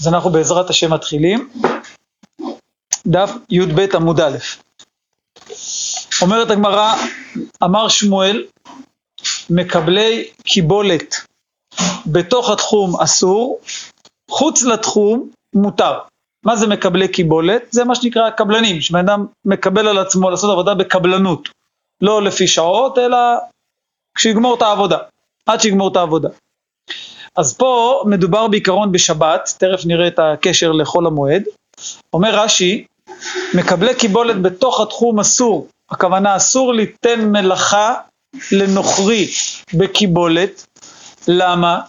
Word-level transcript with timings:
אז 0.00 0.08
אנחנו 0.08 0.30
בעזרת 0.30 0.70
השם 0.70 0.92
מתחילים. 0.92 1.48
דף 3.06 3.30
י"ב 3.50 3.80
עמוד 3.94 4.20
א'. 4.20 4.36
אומרת 6.22 6.50
הגמרא, 6.50 6.94
אמר 7.64 7.88
שמואל, 7.88 8.44
מקבלי 9.50 10.28
קיבולת 10.42 11.14
בתוך 12.06 12.50
התחום 12.50 13.00
אסור, 13.00 13.60
חוץ 14.30 14.62
לתחום 14.62 15.30
מותר. 15.54 15.98
מה 16.44 16.56
זה 16.56 16.66
מקבלי 16.66 17.08
קיבולת? 17.08 17.62
זה 17.70 17.84
מה 17.84 17.94
שנקרא 17.94 18.30
קבלנים, 18.30 18.80
שבן 18.80 18.98
אדם 18.98 19.26
מקבל 19.44 19.88
על 19.88 19.98
עצמו 19.98 20.30
לעשות 20.30 20.50
עבודה 20.50 20.74
בקבלנות, 20.74 21.48
לא 22.00 22.22
לפי 22.22 22.46
שעות, 22.46 22.98
אלא 22.98 23.16
כשיגמור 24.14 24.56
את 24.56 24.62
העבודה, 24.62 24.98
עד 25.46 25.60
שיגמור 25.60 25.88
את 25.88 25.96
העבודה. 25.96 26.28
אז 27.36 27.56
פה 27.56 28.02
מדובר 28.06 28.48
בעיקרון 28.48 28.92
בשבת, 28.92 29.52
תכף 29.58 29.86
נראה 29.86 30.06
את 30.06 30.18
הקשר 30.18 30.72
לחול 30.72 31.06
המועד. 31.06 31.42
אומר 32.12 32.40
רש"י, 32.40 32.84
מקבלי 33.54 33.94
קיבולת 33.94 34.42
בתוך 34.42 34.80
התחום 34.80 35.20
אסור, 35.20 35.68
הכוונה 35.90 36.36
אסור 36.36 36.74
ליתן 36.74 37.32
מלאכה 37.32 37.94
לנוכרי 38.52 39.28
בקיבולת, 39.74 40.66
למה? 41.28 41.80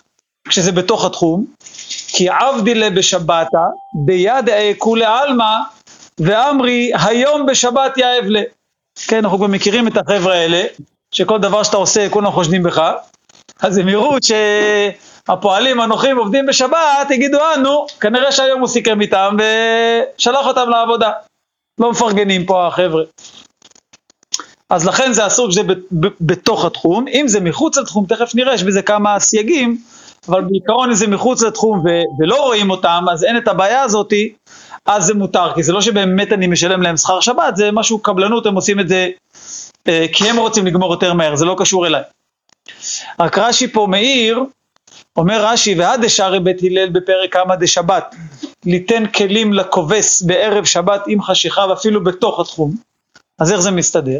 כשזה 0.50 0.72
בתוך 0.72 1.06
התחום, 1.06 1.46
כי 2.08 2.30
עבדילה 2.30 2.90
בשבתה, 2.90 3.66
ביד 4.06 4.50
כולי 4.78 5.06
עלמא, 5.06 5.56
ואמרי 6.20 6.92
היום 6.94 7.46
בשבת 7.46 7.98
יאהב 7.98 8.26
לה. 8.26 8.42
כן, 9.08 9.18
אנחנו 9.24 9.40
גם 9.40 9.52
מכירים 9.52 9.88
את 9.88 9.98
החבר'ה 9.98 10.36
האלה, 10.36 10.64
שכל 11.12 11.40
דבר 11.40 11.64
שאתה 11.64 11.78
עושה 11.78 12.10
כולם 12.10 12.32
חושדים 12.32 12.64
בך, 12.64 12.92
אז 13.62 13.78
הם 13.78 13.90
יראו 13.90 14.16
שהפועלים 14.22 15.82
הנוחים 15.82 16.18
עובדים 16.18 16.46
בשבת, 16.46 17.12
יגידו, 17.12 17.40
אה 17.40 17.58
נו, 17.58 17.86
כנראה 18.02 18.32
שהיום 18.32 18.60
הוא 18.60 18.68
סיכם 18.68 19.02
איתם 19.02 19.38
ושלח 19.38 20.48
אותם 20.48 20.70
לעבודה. 20.70 21.12
לא 21.80 21.92
מפרגנים 21.92 22.46
פה 22.46 22.68
החבר'ה. 22.68 23.04
אז 24.70 24.86
לכן 24.88 25.14
זה 25.14 25.28
אסור 25.28 25.50
כשזה 25.50 25.62
בתוך 26.22 26.66
התחום, 26.66 27.08
אם 27.08 27.28
זה 27.28 27.40
מחוץ 27.40 27.78
לתחום, 27.78 28.06
תכף 28.06 28.36
נראה, 28.36 28.54
יש 28.54 28.64
בזה 28.64 28.82
כמה 28.82 29.20
סייגים, 29.20 29.78
אבל 30.30 30.42
בעיקרון 30.42 30.90
אם 30.90 30.96
זה 30.96 31.08
מחוץ 31.08 31.42
לתחום 31.42 31.80
ו- 31.80 32.04
ולא 32.20 32.36
רואים 32.36 32.70
אותם, 32.70 33.06
אז 33.12 33.24
אין 33.24 33.38
את 33.38 33.48
הבעיה 33.48 33.82
הזאתי, 33.82 34.34
אז 34.86 35.06
זה 35.06 35.14
מותר, 35.14 35.54
כי 35.56 35.64
זה 35.64 35.74
לא 35.74 35.82
שבאמת 35.82 36.34
אני 36.34 36.48
משלם 36.48 36.82
להם 36.82 36.98
שכר 36.98 37.20
שבת, 37.20 37.56
זה 37.56 37.72
משהו 37.72 38.00
קבלנות, 38.00 38.46
הם 38.46 38.56
עושים 38.56 38.80
את 38.80 38.88
זה 38.88 39.10
אה, 39.88 40.06
כי 40.14 40.30
הם 40.30 40.38
רוצים 40.38 40.68
לגמור 40.68 40.92
יותר 40.92 41.14
מהר, 41.14 41.36
זה 41.36 41.46
לא 41.46 41.56
קשור 41.58 41.88
אליי. 41.88 42.02
רק 43.20 43.38
רש"י 43.38 43.68
פה 43.68 43.88
מאיר, 43.90 44.44
אומר 45.18 45.46
רש"י, 45.46 45.76
ועד 45.76 46.06
דשארי 46.06 46.40
בית 46.40 46.64
הלל 46.64 46.90
בפרק 46.90 47.34
כמה 47.34 47.56
דשבת, 47.56 48.16
ליתן 48.66 49.06
כלים 49.06 49.54
לכובס 49.54 50.22
בערב 50.22 50.66
שבת 50.66 51.02
עם 51.08 51.22
חשיכה 51.22 51.66
ואפילו 51.70 52.04
בתוך 52.04 52.40
התחום. 52.40 52.76
אז 53.40 53.52
איך 53.52 53.60
זה 53.60 53.72
מסתדר? 53.72 54.20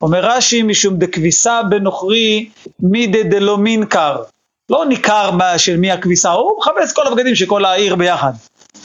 אומר 0.00 0.20
רש"י, 0.24 0.62
משום 0.62 0.96
דכביסה 0.96 1.62
בנוכרי 1.62 2.50
מידי 2.80 3.22
דלא 3.22 3.58
מינקר. 3.58 4.22
לא 4.70 4.86
ניכר 4.86 5.30
של 5.56 5.76
מי 5.76 5.90
הכביסה, 5.90 6.30
הוא 6.30 6.52
מכבס 6.58 6.92
כל 6.92 7.06
הבגדים 7.06 7.34
של 7.34 7.46
כל 7.46 7.64
העיר 7.64 7.96
ביחד. 7.96 8.32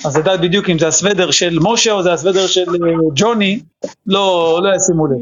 אז 0.06 0.18
לדעת 0.18 0.42
בדיוק 0.42 0.70
אם 0.70 0.80
זה 0.80 0.88
הסוודר 0.88 1.32
של 1.32 1.58
משה 1.62 1.92
או 1.92 2.04
זה 2.04 2.14
הסוודר 2.14 2.48
של 2.48 2.70
אה, 2.70 2.92
ג'וני, 3.16 3.60
לא, 4.08 4.60
לא 4.64 4.76
ישימו 4.76 5.08
לב. 5.08 5.18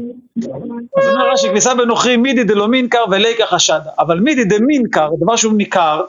אז 0.98 1.08
אומר 1.08 1.32
רש"י, 1.32 1.48
כביסה 1.48 1.74
בנוכרי 1.74 2.16
מידי 2.16 2.44
דלא 2.44 2.68
מינקר 2.68 3.04
וליקה 3.10 3.46
חשדה. 3.46 3.90
אבל 3.98 4.20
מידי 4.20 4.44
דמינקר, 4.44 5.08
דבר 5.20 5.36
שהוא 5.36 5.52
ניכר, 5.52 6.02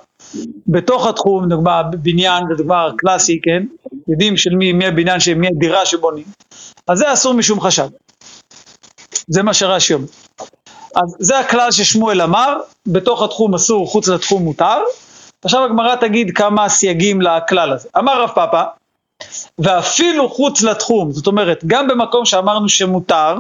בתוך 0.68 1.08
התחום, 1.08 1.50
דוגמה 1.50 1.84
בניין, 1.84 2.44
זה 2.50 2.56
דוגמה 2.56 2.90
קלאסי, 2.98 3.40
כן? 3.44 3.64
יודעים 4.08 4.38
של 4.38 4.56
מי, 4.56 4.74
מי 4.74 4.86
הבניין, 4.86 5.20
מי 5.36 5.48
הדירה 5.48 5.86
שבונים. 5.86 6.26
אז 6.88 6.98
זה 6.98 7.14
אסור 7.14 7.34
משום 7.34 7.62
חשד. 7.62 7.90
זה 9.28 9.44
מה 9.44 9.54
שרש"י 9.54 9.94
אומר. 9.94 10.08
אז 10.96 11.16
זה 11.20 11.40
הכלל 11.40 11.72
ששמואל 11.72 12.22
אמר, 12.22 12.58
בתוך 12.88 13.22
התחום 13.22 13.56
אסור, 13.56 13.88
חוץ 13.88 14.08
לתחום 14.08 14.44
מותר. 14.44 14.78
עכשיו 15.46 15.66
הגמרא 15.66 15.96
תגיד 15.96 16.38
כמה 16.38 16.70
סייגים 16.70 17.22
לכלל 17.22 17.72
הזה. 17.72 17.90
אמר 17.98 18.22
רב 18.22 18.30
פאפא, 18.30 18.64
ואפילו 19.60 20.30
חוץ 20.30 20.62
לתחום, 20.62 21.12
זאת 21.12 21.28
אומרת, 21.28 21.64
גם 21.68 21.88
במקום 21.88 22.26
שאמרנו 22.26 22.70
שמותר, 22.70 23.36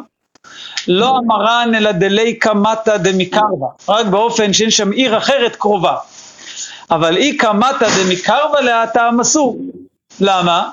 לא 0.88 1.18
אמרן 1.18 1.72
אלא 1.78 1.91
דלי 1.91 2.34
קמתא 2.34 2.97
דמקרבה, 2.97 3.68
רק 3.90 4.06
באופן 4.06 4.53
שאין 4.53 4.72
שם 4.72 4.91
עיר 4.91 5.18
אחרת 5.18 5.56
קרובה. 5.56 5.96
אבל 6.91 7.18
אי 7.18 7.38
קמתא 7.38 7.88
דמקרבה 8.03 8.62
להטעם 8.62 9.19
אסור. 9.19 9.59
למה? 10.19 10.69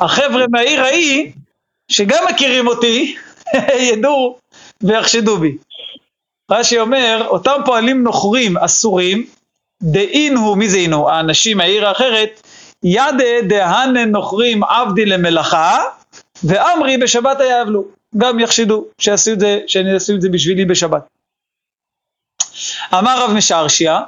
החבר'ה 0.00 0.44
מהעיר 0.50 0.82
ההיא, 0.82 1.32
שגם 1.88 2.24
מכירים 2.30 2.66
אותי, 2.66 3.16
ידעו 3.92 4.36
ויחשדו 4.82 5.36
בי. 5.36 5.56
רש"י 6.50 6.78
אומר, 6.78 7.26
אותם 7.26 7.60
פועלים 7.64 8.02
נוכרים 8.02 8.56
אסורים, 8.56 9.26
דאין 9.84 10.36
הוא, 10.36 10.56
מי 10.56 10.68
זה 10.68 10.78
אינו? 10.78 11.10
האנשים 11.10 11.56
מהעיר 11.56 11.88
האחרת, 11.88 12.42
ידה 12.82 13.24
דהנה 13.48 14.04
נוכרים 14.04 14.64
עבדי 14.64 15.06
למלאכה, 15.06 15.78
ואמרי 16.44 16.98
בשבת 16.98 17.40
היאבלו. 17.40 17.84
גם 18.16 18.40
יחשדו 18.40 18.84
שיעשו 18.98 19.32
את 19.32 19.40
זה, 19.40 19.60
שיעשו 19.66 20.14
את 20.14 20.22
זה 20.22 20.28
בשבילי 20.28 20.64
בשבת. 20.64 21.02
אמר 22.94 23.24
רב 23.24 23.30
משרשיה, 23.30 24.00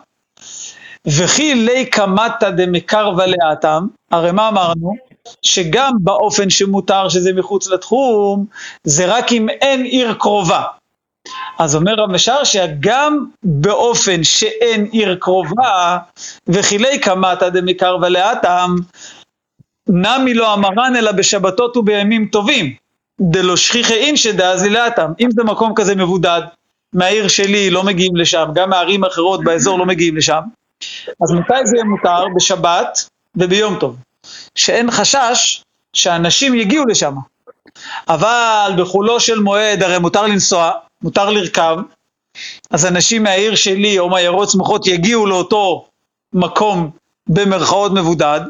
וכי 1.06 1.54
לי 1.54 1.86
קמתא 1.86 2.50
דמקרבה 2.50 3.24
לאטם, 3.26 3.86
הרי 4.10 4.32
מה 4.32 4.48
אמרנו? 4.48 4.92
שגם 5.42 5.92
באופן 6.00 6.50
שמותר 6.50 7.08
שזה 7.08 7.32
מחוץ 7.32 7.68
לתחום, 7.68 8.46
זה 8.84 9.06
רק 9.06 9.32
אם 9.32 9.48
אין 9.48 9.84
עיר 9.84 10.14
קרובה. 10.14 10.62
אז 11.58 11.76
אומר 11.76 11.94
רב 11.94 12.10
משרשיה, 12.10 12.66
גם 12.80 13.24
באופן 13.42 14.24
שאין 14.24 14.84
עיר 14.92 15.16
קרובה, 15.20 15.98
וכילי 16.48 16.98
קמתא 16.98 17.48
דמקרבה 17.48 18.08
לאטם, 18.08 18.74
נמי 19.88 20.34
לא 20.34 20.54
אמרן 20.54 20.96
אלא 20.96 21.12
בשבתות 21.12 21.76
ובימים 21.76 22.28
טובים, 22.32 22.74
דלא 23.20 23.56
שכיחי 23.56 23.94
אינשא 23.94 24.32
דאזי 24.32 24.70
לאטם. 24.70 25.12
אם 25.20 25.28
זה 25.30 25.44
מקום 25.44 25.72
כזה 25.76 25.94
מבודד, 25.94 26.42
מהעיר 26.92 27.28
שלי 27.28 27.70
לא 27.70 27.82
מגיעים 27.82 28.16
לשם, 28.16 28.46
גם 28.54 28.70
מערים 28.70 29.04
אחרות 29.04 29.44
באזור 29.44 29.78
לא 29.78 29.86
מגיעים 29.86 30.16
לשם, 30.16 30.40
אז 31.22 31.32
מתי 31.32 31.54
זה 31.64 31.76
יהיה 31.76 31.84
מותר? 31.84 32.24
בשבת 32.36 33.08
וביום 33.36 33.76
טוב. 33.78 33.96
שאין 34.54 34.90
חשש 34.90 35.62
שאנשים 35.92 36.54
יגיעו 36.54 36.86
לשם. 36.86 37.14
אבל 38.08 38.70
בחולו 38.78 39.20
של 39.20 39.38
מועד 39.38 39.82
הרי 39.82 39.98
מותר 39.98 40.22
לנסוע, 40.22 40.72
מותר 41.06 41.30
לרכב, 41.30 41.76
אז 42.70 42.86
אנשים 42.86 43.22
מהעיר 43.22 43.54
שלי 43.54 43.98
או 43.98 44.08
מעיירות 44.08 44.50
סמוכות 44.50 44.86
יגיעו 44.86 45.26
לאותו 45.26 45.88
מקום 46.32 46.90
במרכאות 47.26 47.92
מבודד, 47.92 48.40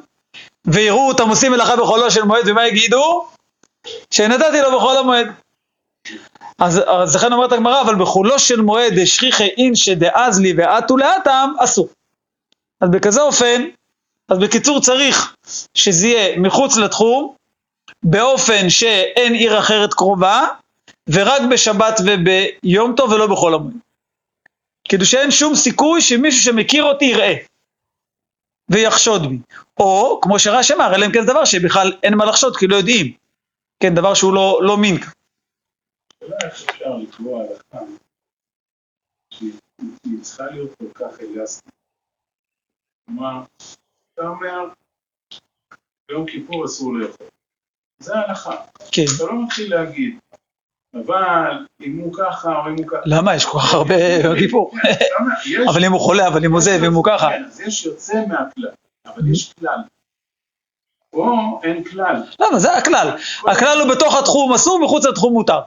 ויראו 0.64 1.08
אותם 1.08 1.28
עושים 1.28 1.52
מלאכה 1.52 1.76
בחולו 1.76 2.10
של 2.10 2.22
מועד, 2.22 2.48
ומה 2.48 2.66
יגידו? 2.66 3.26
שנתתי 4.10 4.60
לו 4.60 4.76
בחול 4.76 4.96
המועד. 4.96 5.26
אז, 6.58 6.80
אז 6.86 7.16
לכן 7.16 7.32
אומרת 7.32 7.52
הגמרא, 7.52 7.80
אבל 7.80 7.94
בחולו 7.94 8.38
של 8.38 8.60
מועד 8.60 8.98
השכיחי 9.02 9.48
אינשא 9.56 9.94
דאז 9.94 10.40
לי 10.40 10.54
ואתו 10.56 10.96
לאטם, 10.96 11.52
אסור. 11.58 11.88
אז 12.80 12.90
בכזה 12.90 13.20
אופן, 13.22 13.64
אז 14.28 14.38
בקיצור 14.38 14.80
צריך 14.80 15.34
שזה 15.74 16.08
יהיה 16.08 16.38
מחוץ 16.38 16.76
לתחום, 16.76 17.34
באופן 18.02 18.70
שאין 18.70 19.34
עיר 19.34 19.58
אחרת 19.58 19.94
קרובה, 19.94 20.46
ורק 21.10 21.42
בשבת 21.50 21.94
וביום 22.00 22.94
טוב 22.96 23.10
ולא 23.10 23.26
בכל 23.26 23.54
המועד. 23.54 23.74
כאילו 24.88 25.06
שאין 25.06 25.30
שום 25.30 25.54
סיכוי 25.54 26.02
שמישהו 26.02 26.40
שמכיר 26.42 26.84
אותי 26.84 27.04
יראה 27.04 27.34
ויחשוד 28.68 29.22
בי. 29.28 29.38
או, 29.78 30.20
כמו 30.22 30.38
שרש"י 30.38 30.74
אמר, 30.74 30.94
אלא 30.94 31.06
אם 31.06 31.12
כן 31.12 31.20
זה 31.26 31.32
דבר 31.32 31.44
שבכלל 31.44 31.92
אין 32.02 32.14
מה 32.14 32.24
לחשוד 32.24 32.56
כי 32.56 32.66
לא 32.66 32.76
יודעים. 32.76 33.16
כן, 33.80 33.94
דבר 33.94 34.14
שהוא 34.14 34.34
לא, 34.34 34.60
לא 34.62 34.76
מין. 34.76 34.96
שהיא 39.30 39.52
צריכה 40.22 40.44
להיות 40.44 40.70
כל 40.78 40.86
כך 40.94 41.20
אלסטית. 41.20 41.72
כלומר, 43.06 43.42
אתה 44.14 44.28
אומר, 44.28 44.68
ביום 46.08 46.26
כיפור 46.26 46.64
אסור 46.64 46.94
לאכול. 46.94 47.26
זה 47.98 48.14
ההלכה. 48.14 48.56
כן. 48.92 49.02
אתה 49.16 49.24
לא 49.24 49.44
מתחיל 49.44 49.74
להגיד, 49.74 50.18
אבל 51.06 51.66
אם 51.82 51.98
הוא 51.98 52.12
ככה 52.18 52.52
או 52.56 52.68
אם 52.68 52.76
הוא 52.78 52.86
ככה... 52.86 52.98
למה? 53.04 53.34
יש 53.34 53.44
כל 53.44 53.58
כך 53.58 53.74
הרבה 53.74 53.94
כיפור. 54.38 54.70
אבל 55.70 55.84
אם 55.84 55.92
הוא 55.92 56.00
חולה, 56.00 56.28
אבל 56.28 56.44
אם 56.44 56.52
הוא 56.52 56.60
זה, 56.60 56.78
ואם 56.82 56.94
הוא 56.94 57.04
ככה. 57.04 57.28
כן, 57.28 57.44
אז 57.48 57.60
יש 57.60 57.86
יוצא 57.86 58.14
מהכלל, 58.28 58.68
אבל 59.06 59.32
יש 59.32 59.52
כלל. 59.60 59.78
פה 61.10 61.60
אין 61.62 61.84
כלל. 61.84 62.22
למה? 62.40 62.58
זה 62.58 62.76
הכלל. 62.76 63.10
הכלל 63.46 63.80
הוא 63.80 63.94
בתוך 63.94 64.16
התחום 64.16 64.52
אסור, 64.52 64.80
מחוץ 64.80 65.06
לתחום 65.06 65.32
מותר. 65.32 65.60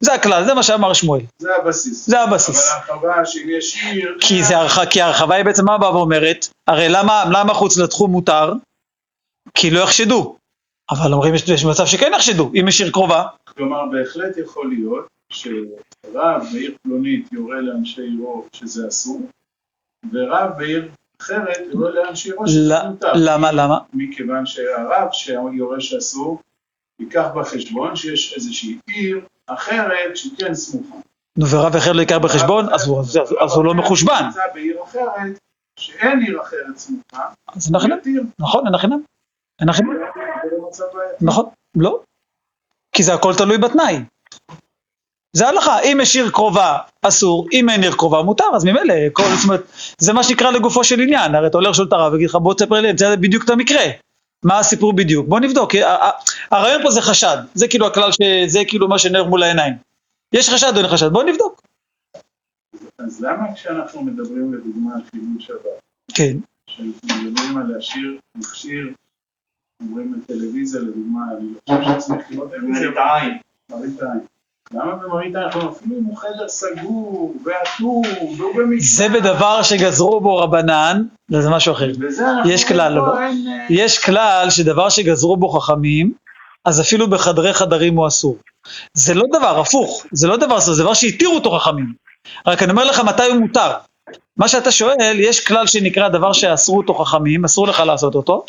זה 0.00 0.14
הכלל, 0.14 0.44
זה 0.44 0.54
מה 0.54 0.62
שאמר 0.62 0.92
שמואל. 0.92 1.20
זה 1.38 1.56
הבסיס. 1.56 2.06
זה 2.06 2.20
הבסיס. 2.20 2.72
אבל 2.72 3.10
ההרחבה 3.10 3.26
שאם 3.26 3.46
יש 3.58 3.84
עיר... 3.84 4.16
כי, 4.20 4.44
זה 4.44 4.58
הרח... 4.58 4.84
כי 4.84 5.02
ההרחבה 5.02 5.34
היא 5.34 5.44
בעצם 5.44 5.64
מה 5.64 5.78
באה 5.78 5.96
ואומרת? 5.96 6.48
הרי 6.66 6.88
למה, 6.88 7.24
למה 7.32 7.54
חוץ 7.54 7.78
לתחום 7.78 8.10
מותר? 8.10 8.52
כי 9.54 9.70
לא 9.70 9.80
יחשדו. 9.80 10.36
אבל 10.92 11.12
אומרים 11.12 11.34
יש, 11.34 11.48
יש 11.48 11.64
מצב 11.64 11.86
שכן 11.86 12.10
יחשדו, 12.14 12.50
אם 12.60 12.68
יש 12.68 12.80
עיר 12.80 12.90
קרובה. 12.90 13.24
כלומר, 13.44 13.86
בהחלט 13.86 14.36
יכול 14.36 14.68
להיות 14.68 15.06
שרב 15.28 16.42
בעיר 16.52 16.74
פלונית 16.82 17.32
יורה 17.32 17.60
לאנשי 17.60 18.02
עירו 18.02 18.46
שזה 18.52 18.88
אסור, 18.88 19.20
ורב 20.12 20.50
בעיר 20.58 20.88
אחרת 21.20 21.58
יורה 21.72 21.90
לאנשי 21.90 22.30
עירו 22.30 22.48
שזה 22.48 22.74
מותר. 22.88 23.12
למה, 23.14 23.52
למה? 23.52 23.78
מכיוון 23.92 24.46
שהרב 24.46 25.08
שיורה 25.12 25.80
שאסור, 25.80 26.40
ייקח 27.00 27.26
בחשבון 27.34 27.96
שיש 27.96 28.34
איזושהי 28.36 28.78
עיר 28.86 29.20
אחרת 29.46 30.16
שכן 30.16 30.54
סמוכה. 30.54 30.96
נו, 31.36 31.46
ורב 31.50 31.76
אחר 31.76 31.92
לא 31.92 32.00
ייקח 32.00 32.16
בחשבון, 32.16 32.66
אז 32.74 32.86
הוא, 33.56 33.64
לא 33.64 33.74
מחושבן. 33.74 34.24
נמצא 34.24 34.40
בעיר 34.54 34.76
אחרת, 34.84 35.38
שאין 35.76 36.20
עיר 36.20 36.42
אחרת 36.42 36.76
סמוכה, 36.76 37.28
אז 37.56 37.66
אין 37.66 37.76
החינם. 37.76 37.96
נכון, 38.38 38.66
אין 38.66 38.74
החינם. 38.74 38.98
אין 39.60 39.68
החינם. 39.68 39.90
נכון, 41.20 41.44
לא. 41.76 42.00
כי 42.92 43.02
זה 43.02 43.14
הכל 43.14 43.34
תלוי 43.34 43.58
בתנאי. 43.58 43.98
זה 45.32 45.48
הלכה, 45.48 45.80
אם 45.80 45.98
יש 46.02 46.16
עיר 46.16 46.30
קרובה 46.30 46.78
אסור, 47.02 47.48
אם 47.52 47.70
אין 47.70 47.82
עיר 47.82 47.92
קרובה 47.92 48.22
מותר, 48.22 48.44
אז 48.54 48.64
ממילא, 48.64 48.94
כל, 49.12 49.22
זאת 49.22 49.44
אומרת, 49.44 49.62
זה 49.98 50.12
מה 50.12 50.22
שנקרא 50.22 50.50
לגופו 50.50 50.84
של 50.84 51.00
עניין, 51.00 51.34
הרי 51.34 51.46
אתה 51.46 51.58
הולך 51.58 51.70
לשאול 51.70 51.88
את 51.88 51.92
הרב 51.92 52.12
ויגיד 52.12 52.28
לך 52.28 52.34
בוא 52.34 52.54
תספר 52.54 52.80
לי, 52.80 52.88
זה 52.96 53.16
בדיוק 53.16 53.44
את 53.44 53.50
המקרה. 53.50 53.84
מה 54.44 54.58
הסיפור 54.58 54.92
בדיוק? 54.92 55.28
בוא 55.28 55.40
נבדוק, 55.40 55.74
הרעיון 56.50 56.82
פה 56.82 56.90
זה 56.90 57.02
חשד, 57.02 57.36
זה 57.54 57.68
כאילו 57.68 57.86
הכלל, 57.86 58.10
שזה 58.12 58.58
כאילו 58.68 58.88
מה 58.88 58.98
שנר 58.98 59.24
מול 59.24 59.42
העיניים. 59.42 59.74
יש 60.32 60.50
חשד 60.50 60.72
או 60.76 60.78
אין 60.78 60.88
חשד, 60.88 61.12
בוא 61.12 61.22
נבדוק. 61.22 61.62
אז 62.98 63.20
למה 63.20 63.54
כשאנחנו 63.54 64.02
מדברים 64.02 64.54
לדוגמה 64.54 64.94
על 64.94 65.00
חילול 65.10 65.36
שבת, 65.38 65.80
כן, 66.14 66.36
כשאנחנו 66.66 67.22
מדברים 67.22 67.58
על 67.58 67.66
להשאיר 67.74 68.18
מכשיר, 68.34 68.92
אומרים 69.88 70.14
בטלוויזיה 70.22 70.80
לדוגמה, 70.80 71.20
אני 71.38 71.48
לא 71.68 71.84
חושב 71.84 72.00
שצריך 72.00 72.30
לראות 72.30 72.50
טלוויזיה, 72.50 72.90
מראית 72.90 72.96
העין. 72.96 73.38
מראית 73.70 74.02
עין. 74.02 74.20
למה 74.74 74.94
במראית 74.94 75.36
עין? 75.36 75.44
אנחנו 75.44 75.70
אפילו 75.70 75.98
אם 75.98 76.04
הוא 76.04 76.16
חדר 76.16 76.48
סגור, 76.48 77.34
ואטום, 77.44 78.02
והוא 78.38 78.54
במקרה. 78.56 78.78
זה 78.80 79.08
בדבר 79.08 79.62
שגזרו 79.62 80.20
בו 80.20 80.36
רבנן, 80.36 81.02
זה 81.28 81.50
משהו 81.50 81.72
אחר. 81.72 81.90
אנחנו 82.18 82.50
יש 82.50 82.64
כלל, 82.64 82.92
לא? 82.92 83.18
אה, 83.18 83.30
יש 83.70 84.04
כלל 84.04 84.46
שדבר 84.50 84.88
שגזרו 84.88 85.36
בו 85.36 85.48
חכמים, 85.48 86.12
אז 86.64 86.80
אפילו 86.80 87.10
בחדרי 87.10 87.54
חדרים 87.54 87.96
הוא 87.96 88.06
אסור. 88.06 88.36
זה 88.94 89.14
לא 89.14 89.24
דבר, 89.32 89.60
הפוך, 89.60 90.06
זה 90.12 90.28
לא 90.28 90.36
דבר 90.36 90.58
אסור, 90.58 90.74
זה 90.74 90.82
דבר 90.82 90.94
שהתירו 90.94 91.34
אותו 91.34 91.50
חכמים. 91.50 91.92
רק 92.46 92.62
אני 92.62 92.70
אומר 92.70 92.84
לך 92.84 93.00
מתי 93.00 93.26
הוא 93.26 93.40
מותר. 93.40 93.70
מה 94.36 94.48
שאתה 94.48 94.72
שואל, 94.72 95.16
יש 95.20 95.46
כלל 95.46 95.66
שנקרא 95.66 96.08
דבר 96.08 96.32
שאסרו 96.32 96.78
אותו 96.78 96.94
חכמים, 96.94 97.44
אסור 97.44 97.66
לך 97.66 97.80
לעשות 97.80 98.14
אותו, 98.14 98.44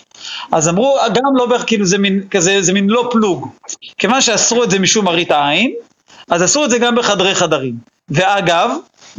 אז 0.51 0.69
אמרו, 0.69 0.98
גם 1.13 1.36
לא 1.36 1.45
בערך, 1.45 1.63
כאילו 1.68 1.86
זה 1.86 1.98
מין, 1.98 2.27
כזה, 2.31 2.62
זה 2.62 2.74
מין 2.74 2.89
לא 2.89 3.10
פלוג. 3.12 3.48
כיוון 3.98 4.21
שאסרו 4.21 4.63
את 4.63 4.71
זה 4.71 4.80
משום 4.80 5.06
מראית 5.06 5.31
העין, 5.31 5.74
אז 6.30 6.44
אסרו 6.44 6.65
את 6.65 6.69
זה 6.69 6.80
גם 6.80 6.95
בחדרי 6.95 7.36
חדרים. 7.36 7.75
ואגב, 8.10 8.69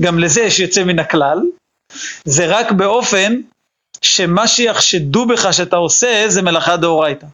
גם 0.01 0.19
לזה 0.19 0.41
יש 0.41 0.61
יוצא 0.61 0.85
מן 0.85 0.99
הכלל, 0.99 1.39
זה 2.25 2.47
רק 2.47 2.73
באופן 2.73 3.41
שמה 4.03 4.49
שיחשדו 4.49 5.27
בך 5.27 5.53
שאתה 5.53 5.77
עושה 5.77 6.25
זה 6.29 6.43
מלאכה 6.43 6.77
דאורייתא. 6.77 7.27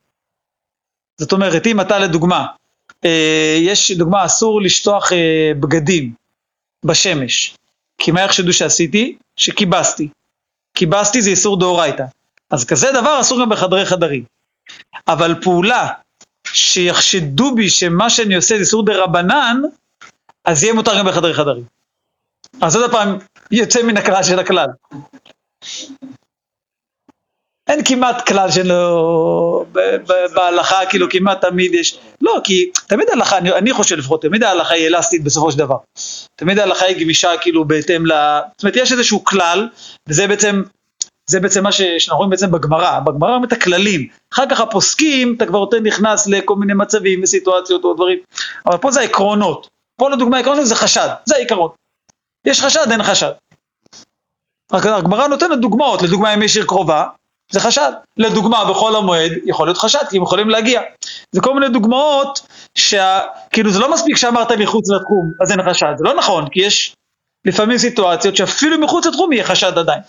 זאת 1.21 1.33
אומרת, 1.33 1.67
אם 1.67 1.81
אתה 1.81 1.99
לדוגמה, 1.99 2.47
אה, 3.05 3.57
יש 3.61 3.91
דוגמה, 3.91 4.25
אסור 4.25 4.63
לשטוח 4.63 5.13
אה, 5.13 5.53
בגדים 5.61 6.13
בשמש. 6.85 7.55
כי 8.01 8.11
מה 8.11 8.21
יחשדו 8.21 8.53
שעשיתי? 8.53 9.17
שכיבסתי. 9.37 10.09
כיבסתי 10.75 11.23
זה 11.23 11.31
איסור 11.31 11.61
דאורייתא. 11.61 12.05
אז 12.51 12.65
כזה 12.65 12.93
דבר 12.93 13.21
אסור 13.21 13.41
גם 13.41 13.49
בחדרי 13.49 13.87
חדרים. 13.87 14.25
אבל 15.09 15.35
פעולה 15.43 15.89
שיחשדו 16.47 17.55
בי 17.55 17.71
שמה 17.71 18.11
שאני 18.11 18.35
עושה 18.35 18.55
זה 18.55 18.61
איסור 18.61 18.85
דה 18.85 19.05
רבנן, 19.05 19.63
אז 20.45 20.63
יהיה 20.63 20.75
מותר 20.75 20.99
גם 20.99 21.07
בחדרי 21.07 21.35
חדרים. 21.35 21.65
אז 22.61 22.77
עוד 22.77 22.91
פעם, 22.91 23.19
יוצא 23.51 23.83
מן 23.83 23.97
הכלל 23.97 24.23
של 24.23 24.39
הכלל. 24.39 24.69
אין 27.71 27.85
כמעט 27.85 28.27
כלל 28.27 28.51
שלא, 28.51 29.65
בהלכה 30.35 30.87
כאילו 30.89 31.07
כמעט 31.11 31.41
תמיד 31.41 31.75
יש, 31.75 31.99
לא 32.21 32.41
כי 32.45 32.71
תמיד 32.87 33.09
ההלכה, 33.11 33.39
אני, 33.39 33.53
אני 33.53 33.73
חושב 33.73 33.97
לפחות, 33.97 34.23
תמיד 34.23 34.43
ההלכה 34.45 34.75
היא 34.75 34.87
אלסטית 34.87 35.25
בסופו 35.25 35.53
של 35.53 35.59
דבר, 35.59 35.77
תמיד 36.37 36.59
ההלכה 36.59 36.85
היא 36.85 37.05
גמישה 37.05 37.31
כאילו 37.41 37.65
בהתאם 37.65 38.07
ל... 38.07 38.13
זאת 38.57 38.63
אומרת 38.63 38.77
יש 38.77 38.93
איזשהו 38.93 39.25
כלל, 39.25 39.69
וזה 40.09 40.27
בעצם, 40.27 40.63
זה 41.27 41.41
בעצם 41.41 41.63
מה 41.63 41.73
שאנחנו 41.73 42.17
רואים 42.17 42.31
בעצם 42.31 42.51
בגמרא, 42.51 43.01
בגמרא 43.01 43.29
אומרים 43.29 43.45
את 43.45 43.53
הכללים, 43.53 44.09
אחר 44.35 44.45
כך 44.51 44.61
הפוסקים 44.61 45.35
אתה 45.37 45.47
כבר 45.47 45.59
יותר 45.59 45.81
נכנס 45.81 46.27
לכל 46.27 46.57
מיני 46.57 46.75
מצבים 46.75 47.23
וסיטואציות 47.23 47.85
או 47.85 47.95
דברים, 47.95 48.19
אבל 48.67 48.77
פה 48.77 48.91
זה 48.91 49.01
העקרונות, 49.01 49.69
פה 49.97 50.11
לדוגמה 50.11 50.37
העקרונות 50.37 50.67
זה 50.67 50.77
חשד, 50.77 51.09
זה 51.25 51.37
העיקרון, 51.37 51.71
יש 52.45 52.61
חשד 52.61 52.87
אין 52.91 53.03
חשד, 53.03 53.33
הגמרא 54.73 55.27
נותנת 55.27 55.61
דוגמאות, 55.61 56.03
לדוגמה 56.03 56.35
אם 56.35 56.43
יש 56.43 56.57
עיר 56.57 56.67
קרובה, 56.67 57.05
זה 57.51 57.61
חשד. 57.61 57.93
לדוגמה, 58.17 58.65
בחול 58.65 58.97
המועד 58.97 59.33
יכול 59.45 59.67
להיות 59.67 59.79
חשד, 59.79 60.03
כי 60.11 60.17
הם 60.17 60.23
יכולים 60.23 60.51
להגיע. 60.51 60.81
זה 61.33 61.41
כל 61.41 61.55
מיני 61.55 61.69
דוגמאות, 61.69 62.47
שה... 62.75 63.21
כאילו 63.51 63.71
זה 63.71 63.79
לא 63.79 63.93
מספיק 63.93 64.17
שאמרת 64.17 64.53
מחוץ 64.53 64.91
לתחום, 64.91 65.33
אז 65.41 65.51
אין 65.51 65.71
חשד. 65.71 65.93
זה 65.97 66.05
לא 66.05 66.15
נכון, 66.15 66.49
כי 66.49 66.61
יש 66.61 66.97
לפעמים 67.45 67.79
סיטואציות 67.79 68.37
שאפילו 68.37 68.81
מחוץ 68.81 69.07
לתחום 69.07 69.33
יהיה 69.33 69.45
חשד 69.45 69.79
עדיין. 69.79 70.01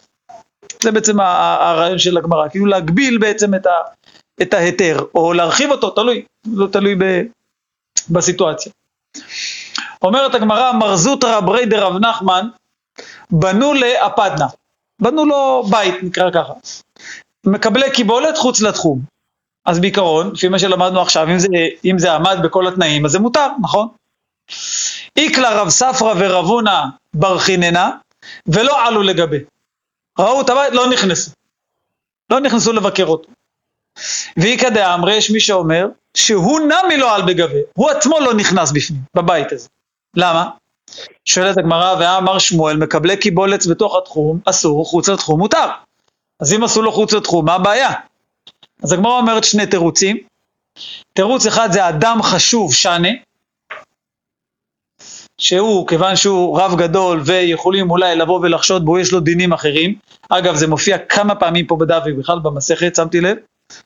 זה 0.84 0.92
בעצם 0.92 1.20
הרעיון 1.20 2.00
של 2.00 2.18
הגמרא, 2.18 2.50
כאילו 2.50 2.66
להגביל 2.66 3.18
בעצם 3.18 3.56
את, 3.56 3.66
ה... 3.66 3.72
את 4.42 4.54
ההיתר, 4.54 5.00
או 5.16 5.34
להרחיב 5.34 5.72
אותו, 5.72 5.90
תלוי, 5.90 6.26
לא 6.54 6.68
תלוי 6.68 6.96
ב... 6.96 7.22
בסיטואציה. 8.10 8.72
אומרת 10.02 10.36
הגמרא, 10.36 10.72
מרזוטרא 10.72 11.40
ברי 11.40 11.66
דרב 11.66 11.98
נחמן, 11.98 12.48
בנו 13.32 13.74
לאפדנה. 13.74 14.48
בנו 15.02 15.26
לו 15.26 15.64
בית, 15.70 15.96
נקרא 16.04 16.32
ככה. 16.32 16.54
מקבלי 17.46 17.92
קיבולת 17.92 18.38
חוץ 18.38 18.62
לתחום. 18.62 19.00
אז 19.66 19.80
בעיקרון, 19.80 20.32
לפי 20.34 20.48
מה 20.48 20.60
שלמדנו 20.60 21.02
עכשיו, 21.02 21.28
אם 21.30 21.40
זה, 21.40 21.48
אם 21.86 22.00
זה 22.00 22.14
עמד 22.14 22.38
בכל 22.44 22.68
התנאים, 22.68 23.06
אז 23.06 23.12
זה 23.12 23.20
מותר, 23.20 23.48
נכון? 23.62 23.88
איקלה 25.18 25.62
רב 25.62 25.70
ספרא 25.70 26.14
ורב 26.20 26.46
הונא 26.46 26.84
ברכיננה, 27.14 27.92
ולא 28.48 28.88
עלו 28.88 29.02
לגבי. 29.02 29.38
ראו 30.20 30.42
את 30.42 30.50
הבית, 30.50 30.74
לא 30.74 30.90
נכנסו. 30.90 31.32
לא 32.30 32.40
נכנסו 32.40 32.74
לבקר 32.74 33.06
אותו. 33.06 33.30
ואיכא 34.38 34.70
דאמרי, 34.70 35.16
יש 35.16 35.32
מי 35.32 35.40
שאומר, 35.40 35.88
שהוא 36.18 36.60
נמי 36.60 36.98
לא 36.98 37.16
על 37.16 37.22
בגבי, 37.22 37.60
הוא 37.74 37.90
עצמו 37.90 38.20
לא 38.20 38.34
נכנס 38.34 38.72
בפנים, 38.72 39.02
בבית 39.16 39.52
הזה. 39.52 39.70
למה? 40.16 40.50
שואלת 41.26 41.58
הגמרא, 41.58 41.96
ואמר 42.00 42.40
שמואל, 42.40 42.78
מקבלי 42.78 43.18
קיבולת 43.18 43.68
בתוך 43.68 43.96
התחום, 43.96 44.40
אסור, 44.46 44.86
חוץ 44.86 45.10
לתחום 45.10 45.40
מותר. 45.40 45.68
אז 46.42 46.54
אם 46.54 46.64
עשו 46.64 46.82
לו 46.82 46.92
חוץ 46.92 47.14
לתחום, 47.14 47.46
מה 47.46 47.54
הבעיה? 47.54 47.92
אז 48.84 48.92
הגמרא 48.92 49.18
אומרת 49.18 49.44
שני 49.44 49.66
תירוצים. 49.66 50.18
תירוץ 51.14 51.46
אחד 51.46 51.72
זה 51.72 51.90
אדם 51.90 52.22
חשוב 52.22 52.74
שנה, 52.74 53.10
שהוא, 55.38 55.88
כיוון 55.88 56.16
שהוא 56.16 56.60
רב 56.60 56.76
גדול 56.78 57.22
ויכולים 57.26 57.92
אולי 57.92 58.16
לבוא 58.16 58.40
ולחשוד 58.40 58.86
בו, 58.86 59.00
יש 59.00 59.12
לו 59.12 59.20
דינים 59.20 59.54
אחרים. 59.54 59.96
אגב, 60.30 60.56
זה 60.56 60.68
מופיע 60.68 60.98
כמה 60.98 61.36
פעמים 61.36 61.68
פה 61.68 61.76
בדף 61.76 62.04
ובכלל 62.06 62.40
במסכת, 62.40 62.96
שמתי 62.96 63.22
לב. 63.22 63.38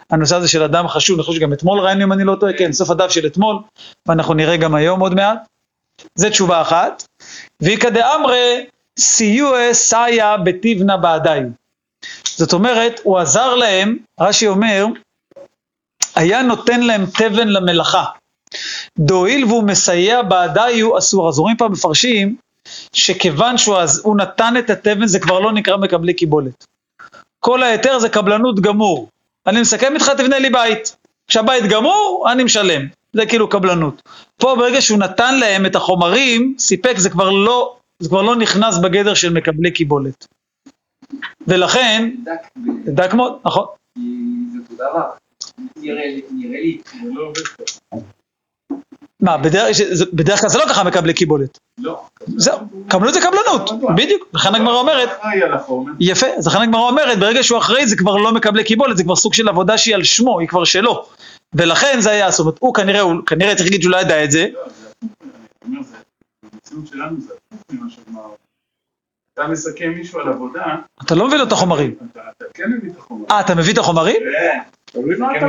הנושא 0.10 0.36
הזה 0.36 0.48
של 0.48 0.64
אדם 0.64 0.88
חשוב, 0.88 1.18
אני 1.18 1.24
חושב 1.24 1.40
שגם 1.40 1.54
אתמול 1.54 1.80
ראינו 1.80 2.04
אם 2.04 2.14
אני 2.14 2.24
לא 2.24 2.36
טועה, 2.40 2.54
כן, 2.54 2.72
סוף 2.72 2.90
הדף 2.90 3.12
של 3.12 3.26
אתמול, 3.26 3.56
ואנחנו 4.08 4.34
נראה 4.34 4.58
גם 4.58 4.76
היום 4.76 5.00
עוד 5.00 5.16
מעט. 5.16 5.38
זה 6.16 6.30
תשובה 6.30 6.62
אחת. 6.62 7.04
ואיכא 7.62 7.90
דאמרי 7.90 8.66
סיוע 9.00 9.74
סייע 9.74 10.38
בתיבנה 10.38 10.98
בעדיי. 10.98 11.44
זאת 12.38 12.54
אומרת, 12.54 13.02
הוא 13.04 13.18
עזר 13.18 13.56
להם, 13.56 13.98
רש"י 14.20 14.48
אומר, 14.48 14.86
היה 16.16 16.42
נותן 16.42 16.82
להם 16.82 17.06
תבן 17.06 17.48
למלאכה. 17.48 18.04
דואיל 19.00 19.46
והוא 19.46 19.64
מסייע 19.64 20.22
בעדיי 20.22 20.80
הוא 20.80 20.98
אסור. 20.98 21.30
אז 21.30 21.40
רואים 21.40 21.58
פעם 21.58 21.72
מפרשים, 21.72 22.36
שכיוון 22.94 23.58
שהוא 23.58 23.78
אז, 23.78 24.04
נתן 24.18 24.54
את 24.60 24.70
התבן 24.70 25.08
זה 25.08 25.20
כבר 25.20 25.40
לא 25.40 25.52
נקרא 25.52 25.78
מקבלי 25.78 26.14
קיבולת. 26.14 26.66
כל 27.40 27.64
ההיתר 27.64 28.00
זה 28.00 28.10
קבלנות 28.10 28.60
גמור. 28.60 29.10
אני 29.48 29.62
מסכם 29.62 29.94
איתך 29.94 30.10
תבנה 30.10 30.40
לי 30.40 30.50
בית. 30.50 30.96
כשהבית 31.28 31.64
גמור, 31.64 32.28
אני 32.32 32.44
משלם. 32.44 32.88
זה 33.14 33.26
כאילו 33.26 33.50
קבלנות. 33.50 34.02
פה 34.38 34.56
ברגע 34.58 34.82
שהוא 34.82 35.00
נתן 35.00 35.40
להם 35.40 35.66
את 35.66 35.76
החומרים, 35.76 36.56
סיפק, 36.60 36.98
זה 36.98 37.10
כבר 37.10 37.30
לא, 37.30 37.76
זה 38.00 38.10
כבר 38.10 38.22
לא 38.22 38.36
נכנס 38.36 38.78
בגדר 38.78 39.14
של 39.14 39.34
מקבלי 39.34 39.72
קיבולת. 39.72 40.28
ולכן, 41.48 42.12
דק, 42.86 43.14
מאוד, 43.14 43.40
נכון? 43.46 43.66
מה, 49.20 49.38
בדרך, 50.14 50.42
כלל 50.42 50.50
זה 50.50 50.58
לא 50.58 50.66
ככה 50.70 50.84
מקבלי 50.84 51.14
קיבולת. 51.14 51.58
לא. 51.80 52.02
זהו, 52.28 52.58
קבלנות 52.88 53.14
זה 53.14 53.20
קבלנות, 53.22 53.72
בדיוק. 53.96 54.28
לכן 54.34 54.56
הגמרא 54.56 54.80
אומרת. 54.80 55.10
יפה, 56.00 56.28
אז 56.38 56.48
לכן 56.48 56.62
הגמרא 56.62 56.82
אומרת, 56.82 57.20
ברגע 57.20 57.44
שהוא 57.44 57.60
אחראי 57.60 57.88
זה 57.88 57.96
כבר 57.98 58.16
לא 58.16 58.34
מקבלי 58.34 58.64
קיבולת, 58.64 58.98
זה 58.98 59.04
כבר 59.04 59.16
סוג 59.16 59.34
של 59.34 59.48
עבודה 59.48 59.78
שהיא 59.78 59.96
על 59.96 60.04
שמו, 60.04 60.40
היא 60.40 60.48
כבר 60.48 60.64
שלו. 60.64 61.06
ולכן 61.54 62.02
זה 62.02 62.12
היה, 62.12 62.32
זאת 62.32 62.40
אומרת, 62.40 62.56
הוא 62.60 62.74
כנראה, 62.74 63.02
הוא 63.02 63.26
כנראה 63.26 63.56
צריך 63.56 63.66
להגיד 63.66 63.82
שהוא 63.82 63.92
לא 63.92 63.98
ידע 63.98 64.24
את 64.24 64.32
זה, 64.32 64.48
לא, 64.54 64.60
זה 64.64 64.88
הפוך, 64.88 65.12
אני 65.66 65.76
אומר, 65.76 65.84
זה, 65.84 65.98
במציאות 66.54 66.88
שלנו 66.88 67.22
זה 67.22 67.34
הפוך 67.34 67.62
ממה 67.72 67.90
אומרת. 68.08 68.45
אתה 69.36 69.48
מסכם 69.48 69.90
מישהו 69.90 70.20
על 70.20 70.30
עבודה, 70.30 70.76
אתה 71.06 71.16
לא 71.16 71.28
מביא 71.28 71.38
לו 71.38 71.44
את 71.44 71.52
החומרים. 71.52 71.96
אתה 72.12 72.22
אתה 72.38 72.46
כן 72.54 72.72
מביא 72.72 72.92
את 72.92 72.98
החומר. 72.98 73.26
אה, 73.32 73.40
אתה 73.40 73.56
מביא 73.56 73.74
את 73.74 73.78
החומרים? 73.78 74.16
כן. 74.16 74.60
תלוי 74.86 75.18
מה 75.18 75.38
אתה. 75.38 75.46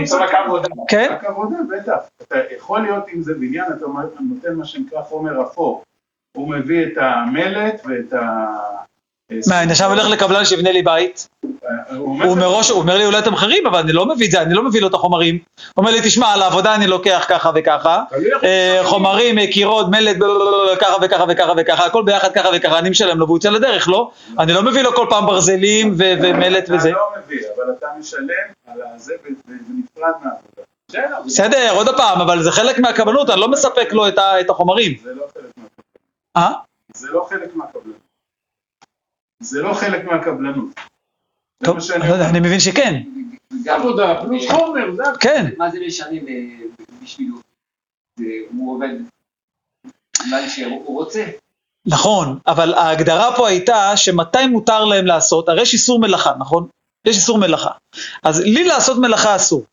כן? 0.88 1.08
רק 1.10 1.24
עבודה, 1.24 1.56
בטח. 1.70 1.96
אתה 2.22 2.36
יכול 2.56 2.80
להיות, 2.80 3.04
אם 3.14 3.22
זה 3.22 3.34
בניין, 3.34 3.64
אתה 3.76 3.86
נותן 4.20 4.54
מה 4.54 4.64
שנקרא 4.64 5.02
חומר 5.02 5.42
אפור. 5.42 5.84
הוא 6.36 6.48
מביא 6.48 6.86
את 6.86 6.92
המלט 6.96 7.82
ואת 7.86 8.12
ה... 8.12 8.46
מה, 9.48 9.62
אני 9.62 9.72
עכשיו 9.72 9.90
הולך 9.90 10.06
לקבלן 10.08 10.44
שיבנה 10.44 10.72
לי 10.72 10.82
בית, 10.82 11.28
הוא 11.96 12.36
מראש, 12.36 12.70
הוא 12.70 12.78
אומר 12.80 12.98
לי 12.98 13.04
אולי 13.06 13.18
את 13.18 13.26
המחירים, 13.26 13.66
אבל 13.66 13.78
אני 13.78 13.92
לא 13.92 14.06
מביא 14.06 14.26
את 14.26 14.30
זה, 14.30 14.42
אני 14.42 14.54
לא 14.54 14.62
מביא 14.62 14.80
לו 14.80 14.88
את 14.88 14.94
החומרים. 14.94 15.34
הוא 15.34 15.62
אומר 15.76 15.90
לי, 15.90 16.00
תשמע, 16.04 16.26
על 16.32 16.42
העבודה 16.42 16.74
אני 16.74 16.86
לוקח 16.86 17.24
ככה 17.28 17.50
וככה, 17.54 18.02
איך- 18.12 18.44
אה, 18.44 18.80
חומרים, 18.84 19.38
אה, 19.38 19.46
קירות, 19.52 19.86
מלט, 19.90 20.16
ככה 20.80 20.96
וככה 21.02 21.24
וככה 21.28 21.52
וככה, 21.56 21.86
הכל 21.86 22.02
ביחד 22.02 22.32
ככה 22.32 22.48
וככה, 22.54 22.78
אני 22.78 22.90
משלם 22.90 23.18
לו 23.18 23.26
והוא 23.26 23.36
יוצא 23.36 23.50
לדרך, 23.50 23.88
לא? 23.88 24.10
אני 24.38 24.52
לא 24.52 24.62
מביא 24.62 24.82
לו 24.82 24.94
כל 24.94 25.06
פעם 25.10 25.26
ברזלים 25.26 25.94
ומלט 25.98 26.64
וזה. 26.70 26.88
אתה 26.90 26.98
לא 26.98 27.08
מביא, 27.24 27.38
אבל 27.56 27.72
אתה 27.78 27.86
משלם 28.00 28.26
על 28.66 28.80
הזה 28.94 29.14
ו- 29.24 29.28
ונפרד 29.48 30.12
מהעבודה. 30.22 31.22
בסדר. 31.26 31.70
עוד 31.74 31.96
פעם, 31.96 32.20
אבל 32.20 32.42
זה 32.42 32.50
חלק 32.52 32.78
מהקבלנות, 32.78 33.30
אני 33.30 33.40
לא 33.40 33.48
מספק 33.48 33.92
לו 33.92 34.08
את 34.08 34.50
החומרים. 34.50 34.92
זה 35.02 35.10
לא 35.14 35.22
חלק 35.34 35.42
מהקבלנות. 35.56 35.70
אה? 36.36 36.52
זה 36.94 37.08
לא 37.12 37.26
חלק 37.30 37.56
מהקבלנות. 37.56 38.05
זה 39.40 39.62
לא 39.62 39.74
חלק 39.74 40.04
מהקבלנות. 40.04 40.68
טוב, 41.64 41.76
אני 41.94 42.08
לא. 42.08 42.14
אני 42.30 42.40
מבין 42.40 42.60
שכן, 42.60 43.02
גם 43.64 43.80
עבודה 43.80 44.20
פלוס 44.22 44.50
חומר, 44.50 44.94
זה 44.96 45.02
הכל. 45.02 45.18
כן. 45.20 45.50
מה 45.58 45.70
זה 45.70 45.78
משנה 45.86 46.20
ב- 46.26 46.82
בשבילו? 47.02 47.36
הוא 48.50 48.74
עובד 48.76 48.88
מה 50.30 50.48
שהוא 50.48 50.98
רוצה. 50.98 51.24
נכון, 51.86 52.38
אבל 52.46 52.74
ההגדרה 52.74 53.36
פה 53.36 53.48
הייתה 53.48 53.96
שמתי 53.96 54.46
מותר 54.46 54.84
להם 54.84 55.06
לעשות, 55.06 55.48
הרי 55.48 55.62
יש 55.62 55.72
איסור 55.72 56.00
מלאכה, 56.00 56.32
נכון? 56.38 56.66
יש 57.04 57.16
איסור 57.16 57.38
מלאכה. 57.38 57.70
אז 58.22 58.40
לי 58.40 58.64
לעשות 58.64 58.98
מלאכה 58.98 59.36
אסור. 59.36 59.64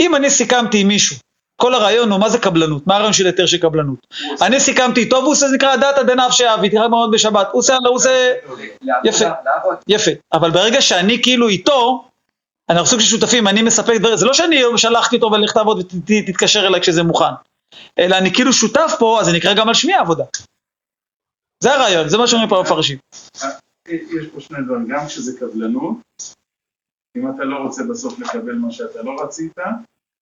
אם 0.00 0.16
אני 0.16 0.30
סיכמתי 0.30 0.80
עם 0.80 0.88
מישהו, 0.88 1.16
כל 1.56 1.74
הרעיון 1.74 2.12
הוא 2.12 2.20
מה 2.20 2.28
זה 2.28 2.38
קבלנות, 2.38 2.86
מה 2.86 2.94
הרעיון 2.94 3.12
של 3.12 3.26
היתר 3.26 3.46
של 3.46 3.58
קבלנות. 3.58 4.06
אני 4.42 4.60
סיכמתי 4.60 5.00
איתו 5.00 5.16
והוא 5.16 5.34
נקרא 5.54 5.76
דתא 5.76 6.02
דנפשיה, 6.02 6.56
והתראה 6.62 6.88
מאוד 6.88 7.10
בשבת, 7.12 7.48
הוא 7.52 7.58
עושה, 7.58 7.76
הוא 7.86 7.96
עושה, 7.96 8.32
יפה. 9.04 9.24
יפה, 9.88 10.10
אבל 10.32 10.50
ברגע 10.50 10.82
שאני 10.82 11.22
כאילו 11.22 11.48
איתו, 11.48 12.04
אנחנו 12.68 12.86
סוג 12.86 13.00
של 13.00 13.06
שותפים, 13.06 13.48
אני 13.48 13.62
מספק 13.62 13.96
דברים, 13.98 14.16
זה 14.16 14.26
לא 14.26 14.34
שאני 14.34 14.62
שלחתי 14.76 15.16
אותו 15.16 15.32
ולך 15.32 15.52
תעבוד 15.52 15.92
ותתקשר 16.06 16.66
אליי 16.66 16.80
כשזה 16.80 17.02
מוכן, 17.02 17.34
אלא 17.98 18.16
אני 18.18 18.34
כאילו 18.34 18.52
שותף 18.52 18.92
פה, 18.98 19.20
אז 19.20 19.26
זה 19.26 19.32
נקרא 19.32 19.54
גם 19.54 19.68
על 19.68 19.74
שמי 19.74 19.94
העבודה. 19.94 20.24
זה 21.62 21.74
הרעיון, 21.74 22.08
זה 22.08 22.18
מה 22.18 22.26
שאומרים 22.26 22.48
פה 22.48 22.58
המפרשים. 22.58 22.98
יש 23.88 24.26
פה 24.34 24.40
שני 24.40 24.58
דברים, 24.66 24.88
גם 24.88 25.06
כשזה 25.06 25.38
קבלנות, 25.38 25.96
אם 27.16 27.30
אתה 27.30 27.44
לא 27.44 27.56
רוצה 27.56 27.82
בסוף 27.90 28.18
לקבל 28.18 28.54
מה 28.54 28.70
שאתה 28.70 29.02
לא 29.02 29.16
רצית, 29.22 29.52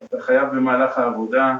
אתה 0.04 0.16
חייב 0.20 0.48
במהלך 0.48 0.98
העבודה 0.98 1.54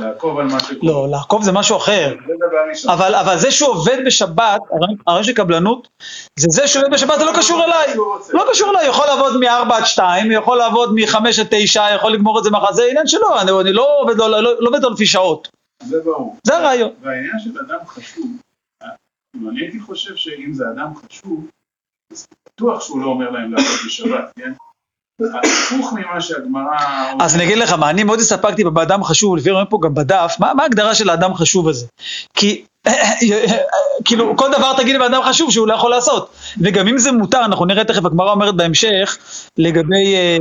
לעקוב 0.00 0.38
על 0.38 0.46
מה 0.46 0.60
שקורה. 0.60 0.92
לא, 0.92 1.08
לעקוב 1.10 1.42
זה 1.42 1.52
משהו 1.52 1.76
אחר. 1.76 2.14
זה 2.26 2.32
דבר 2.48 2.68
ראשון. 2.70 2.90
אבל, 2.90 3.14
אבל 3.14 3.38
זה 3.38 3.50
שהוא 3.50 3.68
עובד 3.68 3.98
בשבת, 4.06 4.60
הרעיון 5.06 5.24
של 5.24 5.32
קבלנות, 5.32 5.88
זה 6.38 6.46
זה 6.50 6.68
שהוא 6.68 6.82
עובד 6.82 6.94
בשבת, 6.94 7.18
זה 7.18 7.24
לא 7.24 7.32
קשור 7.36 7.64
אליי. 7.64 7.92
שהוא 7.92 8.14
רוצה. 8.14 8.32
לא 8.32 8.44
קשור 8.50 8.70
אליי, 8.70 8.88
יכול 8.88 9.06
לעבוד 9.06 9.40
מ-4 9.40 9.74
עד 9.74 9.84
2, 9.84 10.32
יכול 10.32 10.58
לעבוד 10.58 10.94
מ-5 10.94 11.16
עד 11.16 11.46
9, 11.50 11.94
יכול 11.94 12.12
לגמור 12.12 12.38
את 12.38 12.44
זה 12.44 12.50
מחר, 12.50 12.72
זה 12.72 12.82
עניין 12.90 13.06
שלו, 13.06 13.40
אני, 13.40 13.50
אני 13.60 13.72
לא 13.72 14.00
עובד 14.00 14.16
לו, 14.16 14.28
לא, 14.28 14.42
לא 14.42 14.68
עובד 14.68 14.84
לפי 14.84 15.06
שעות. 15.06 15.48
זה 15.82 16.00
ברור. 16.04 16.36
זה 16.46 16.56
הרעיון. 16.56 16.90
והעניין 17.02 17.38
של 17.44 17.50
אדם 17.58 17.86
חשוב, 17.86 18.26
אני 19.48 19.60
הייתי 19.60 19.80
חושב 19.80 20.16
שאם 20.16 20.54
זה 20.54 20.64
אדם 20.74 20.92
חשוב, 20.96 21.46
אז 22.12 22.26
בטוח 22.46 22.80
שהוא 22.80 23.00
לא 23.00 23.06
אומר 23.06 23.30
להם 23.30 23.52
לעבוד 23.52 23.78
בשבת, 23.86 24.32
כן? 24.36 24.52
הפוך 25.20 25.92
ממה 25.92 26.20
שהגמרא... 26.20 26.76
אז 27.20 27.34
אני 27.34 27.44
אגיד 27.44 27.58
לך 27.58 27.72
מה, 27.72 27.90
אני 27.90 28.04
מאוד 28.04 28.18
הסתפקתי 28.18 28.64
באדם 28.64 29.04
חשוב, 29.04 29.36
לפי 29.36 29.50
רואים 29.50 29.66
פה 29.66 29.78
גם 29.82 29.94
בדף, 29.94 30.36
מה, 30.38 30.54
מה 30.54 30.62
ההגדרה 30.62 30.94
של 30.94 31.10
האדם 31.10 31.34
חשוב 31.34 31.68
הזה? 31.68 31.86
כי 32.34 32.64
כאילו 34.04 34.36
כל 34.36 34.50
דבר 34.52 34.76
תגיד 34.76 34.96
לבן 34.96 35.14
אדם 35.14 35.22
חשוב 35.22 35.50
שהוא 35.50 35.68
לא 35.68 35.74
יכול 35.74 35.90
לעשות, 35.90 36.30
וגם 36.60 36.88
אם 36.88 36.98
זה 36.98 37.12
מותר, 37.12 37.44
אנחנו 37.44 37.64
נראה 37.64 37.84
תכף, 37.84 38.04
הגמרא 38.04 38.30
אומרת 38.30 38.56
בהמשך, 38.56 39.18
לגבי 39.58 40.14
אה, 40.14 40.36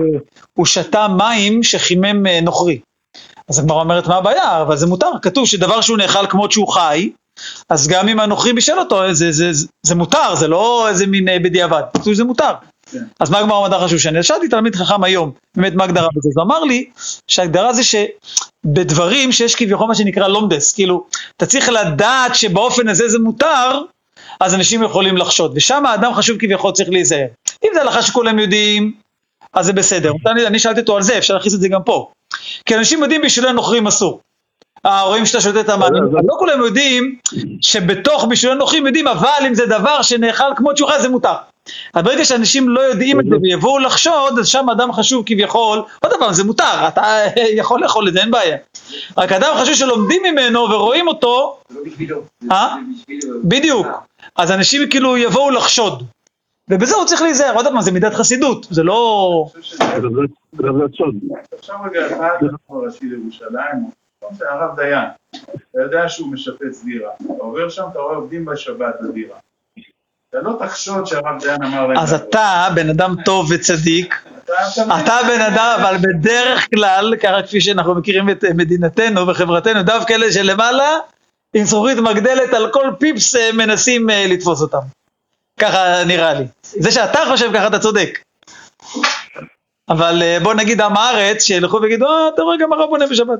הוא 0.53 0.65
שתה 0.65 1.07
מים 1.07 1.63
שחימם 1.63 2.27
אה, 2.27 2.41
נוכרי. 2.41 2.79
אז 3.49 3.59
הגמרא 3.59 3.79
אומרת 3.79 4.07
מה 4.07 4.15
הבעיה, 4.15 4.61
אבל 4.61 4.77
זה 4.77 4.87
מותר, 4.87 5.11
כתוב 5.21 5.47
שדבר 5.47 5.81
שהוא 5.81 5.97
נאכל 5.97 6.27
כמות 6.27 6.51
שהוא 6.51 6.67
חי, 6.67 7.09
אז 7.69 7.87
גם 7.87 8.07
אם 8.07 8.19
הנוכרי 8.19 8.53
בישל 8.53 8.79
אותו, 8.79 9.13
זה, 9.13 9.31
זה, 9.31 9.53
זה, 9.53 9.67
זה 9.85 9.95
מותר, 9.95 10.35
זה 10.35 10.47
לא 10.47 10.89
איזה 10.89 11.07
מין 11.07 11.29
אה, 11.29 11.39
בדיעבד, 11.39 11.81
כתוב 11.93 12.13
שזה 12.13 12.23
מותר. 12.23 12.51
אז 13.19 13.29
מה 13.29 13.39
הגמרא 13.39 13.67
מדע 13.67 13.79
חשוב 13.79 13.99
שאני 13.99 14.23
שאלתי 14.23 14.47
תלמיד 14.47 14.75
חכם 14.75 15.03
היום, 15.03 15.31
באמת 15.55 15.73
מה 15.73 15.83
ההגדרה 15.83 16.07
בזה, 16.15 16.29
אז 16.29 16.45
אמר 16.47 16.63
לי 16.63 16.89
שההגדרה 17.27 17.73
זה 17.73 17.81
שבדברים 17.83 19.31
שיש 19.31 19.55
כביכול 19.55 19.87
מה 19.87 19.95
שנקרא 19.95 20.27
לומדס, 20.27 20.73
כאילו 20.73 21.05
אתה 21.37 21.45
צריך 21.45 21.69
לדעת 21.69 22.35
שבאופן 22.35 22.87
הזה 22.87 23.07
זה 23.07 23.19
מותר, 23.19 23.81
אז 24.39 24.55
אנשים 24.55 24.83
יכולים 24.83 25.17
לחשוד, 25.17 25.53
ושם 25.55 25.85
האדם 25.85 26.13
חשוב 26.13 26.37
כביכול 26.37 26.71
צריך 26.71 26.89
להיזהר. 26.89 27.27
אם 27.63 27.69
זה 27.73 27.81
הלכה 27.81 28.01
שכולם 28.01 28.39
יודעים, 28.39 28.93
אז 29.53 29.65
זה 29.65 29.73
בסדר. 29.73 30.11
אני, 30.27 30.47
אני 30.47 30.59
שאלתי 30.59 30.79
אותו 30.79 30.95
על 30.95 31.03
זה, 31.03 31.17
אפשר 31.17 31.33
להכניס 31.33 31.53
את 31.53 31.61
זה 31.61 31.67
גם 31.67 31.83
פה. 31.83 32.09
כי 32.65 32.75
אנשים 32.75 33.03
יודעים 33.03 33.21
בישולי 33.21 33.53
נוכרים 33.53 33.87
אסור. 33.87 34.19
אה, 34.85 35.01
רואים 35.01 35.25
שאתה 35.25 35.41
שותה 35.41 35.59
את 35.59 35.69
המים, 35.69 35.93
אבל 36.11 36.21
לא 36.23 36.35
כולם 36.39 36.59
יודעים 36.59 37.15
שבתוך 37.61 38.25
בישולי 38.29 38.55
נוכרים 38.55 38.85
יודעים, 38.85 39.07
אבל 39.07 39.43
אם 39.47 39.55
זה 39.55 39.65
דבר 39.65 40.01
שנאכל 40.01 40.43
כמו 40.55 40.71
חי 40.87 41.01
זה 41.01 41.09
מותר. 41.09 41.33
אז 41.93 42.03
ברגע 42.03 42.25
שאנשים 42.25 42.69
לא 42.69 42.79
יודעים 42.81 43.19
את 43.19 43.25
זה 43.29 43.35
ויבואו 43.41 43.79
לחשוד, 43.79 44.39
אז 44.39 44.47
שם 44.47 44.69
אדם 44.69 44.91
חשוב 44.93 45.23
כביכול, 45.25 45.81
עוד 46.03 46.13
פעם 46.19 46.33
זה 46.33 46.43
מותר, 46.43 46.87
אתה 46.87 47.03
יכול 47.59 47.81
לאכול 47.81 48.07
את 48.07 48.13
זה, 48.13 48.19
אין 48.19 48.31
בעיה. 48.31 48.57
רק 49.17 49.31
אדם 49.31 49.53
חשוב 49.61 49.73
שלומדים 49.75 50.23
ממנו 50.23 50.59
ורואים 50.59 51.07
אותו, 51.07 51.57
זה 51.69 51.79
לא 51.79 51.85
בשבילו. 51.85 52.21
אה? 52.51 52.75
זה 52.75 53.01
בשבילו. 53.01 53.39
בדיוק. 53.43 53.87
אז 54.35 54.51
אנשים 54.51 54.89
כאילו 54.89 55.17
יבואו 55.17 55.49
לחשוד. 55.51 56.03
ובזה 56.69 56.95
הוא 56.95 57.05
צריך 57.05 57.21
להיזהר, 57.21 57.55
עוד 57.55 57.65
פעם 57.67 57.81
זה 57.81 57.91
מידת 57.91 58.13
חסידות, 58.13 58.67
זה 58.71 58.83
לא... 58.83 59.45
שזה- 59.61 59.83
רצון. 60.59 61.19
עכשיו 61.57 61.75
רגע 61.91 62.07
אחד, 62.07 62.29
אנחנו 62.51 62.81
ראשי 62.85 63.05
לירושלים, 63.05 63.89
זה 64.37 64.45
הרב 64.51 64.75
דיין, 64.75 65.05
אתה 65.31 65.81
יודע 65.81 66.09
שהוא 66.09 66.27
משפץ 66.33 66.83
דירה, 66.85 67.09
אתה 67.25 67.33
עובר 67.39 67.69
שם, 67.69 67.83
אתה 67.91 67.99
רואה 67.99 68.15
עובדים 68.15 68.45
בשבת 68.45 68.95
בדירה. 69.09 69.35
אתה 70.39 70.43
לא 70.43 70.57
תחשוד 70.59 71.07
שהרב 71.07 71.39
דיין 71.41 71.63
אמר 71.63 71.87
להם... 71.87 71.97
אז. 71.97 72.13
אתה 72.13 72.67
בן 72.75 72.89
אדם 72.89 73.15
טוב 73.25 73.51
וצדיק, 73.51 74.15
אתה 74.99 75.17
בן 75.27 75.41
אדם, 75.41 75.79
אבל 75.81 75.97
בדרך 75.97 76.67
כלל, 76.75 77.13
ככה 77.23 77.41
כפי 77.47 77.61
שאנחנו 77.61 77.95
מכירים 77.95 78.29
את 78.29 78.43
מדינתנו 78.55 79.27
וחברתנו, 79.27 79.83
דווקא 79.83 80.13
אלה 80.13 80.31
שלמעלה, 80.31 80.97
עם 81.53 81.63
זכוכית 81.65 81.97
מגדלת 81.97 82.53
על 82.53 82.69
כל 82.71 82.91
פיפס 82.99 83.35
אה, 83.35 83.51
מנסים 83.51 84.09
אה, 84.09 84.25
לתפוס 84.27 84.61
אותם. 84.61 84.79
ככה 85.59 86.03
נראה 86.03 86.33
לי. 86.33 86.45
זה 86.63 86.91
שאתה 86.91 87.19
חושב 87.31 87.51
ככה 87.53 87.67
אתה 87.67 87.79
צודק. 87.79 88.19
אבל 89.89 90.21
אה, 90.21 90.37
בוא 90.43 90.53
נגיד 90.53 90.81
עם 90.81 90.97
הארץ, 90.97 91.43
שילכו 91.43 91.81
ויגידו, 91.81 92.05
אה, 92.05 92.27
אתה 92.33 92.41
רואה 92.41 92.57
גם 92.57 92.73
הרב 92.73 92.89
בונה 92.89 93.07
בשבת. 93.07 93.39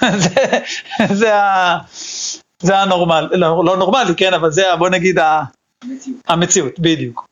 זה, 0.24 0.58
זה, 1.12 1.34
ה, 1.34 1.78
זה 2.60 2.78
הנורמל, 2.78 3.28
לא, 3.32 3.64
לא 3.64 3.76
נורמלי, 3.76 4.14
כן, 4.16 4.34
אבל 4.34 4.50
זה, 4.50 4.62
בוא 4.78 4.88
נגיד, 4.88 5.18
המציאות. 5.82 6.20
המציאות, 6.28 6.80
בדיוק. 6.80 7.26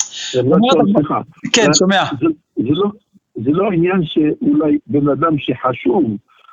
סליחה. 0.00 1.20
כן, 1.52 1.66
שומע. 1.78 2.04
זה, 2.20 2.26
זה, 2.56 2.70
לא, 2.70 2.90
זה 3.34 3.50
לא 3.50 3.68
עניין 3.72 4.00
שאולי 4.04 4.78
בן 4.86 5.08
אדם 5.08 5.38
שחשוב, 5.38 6.04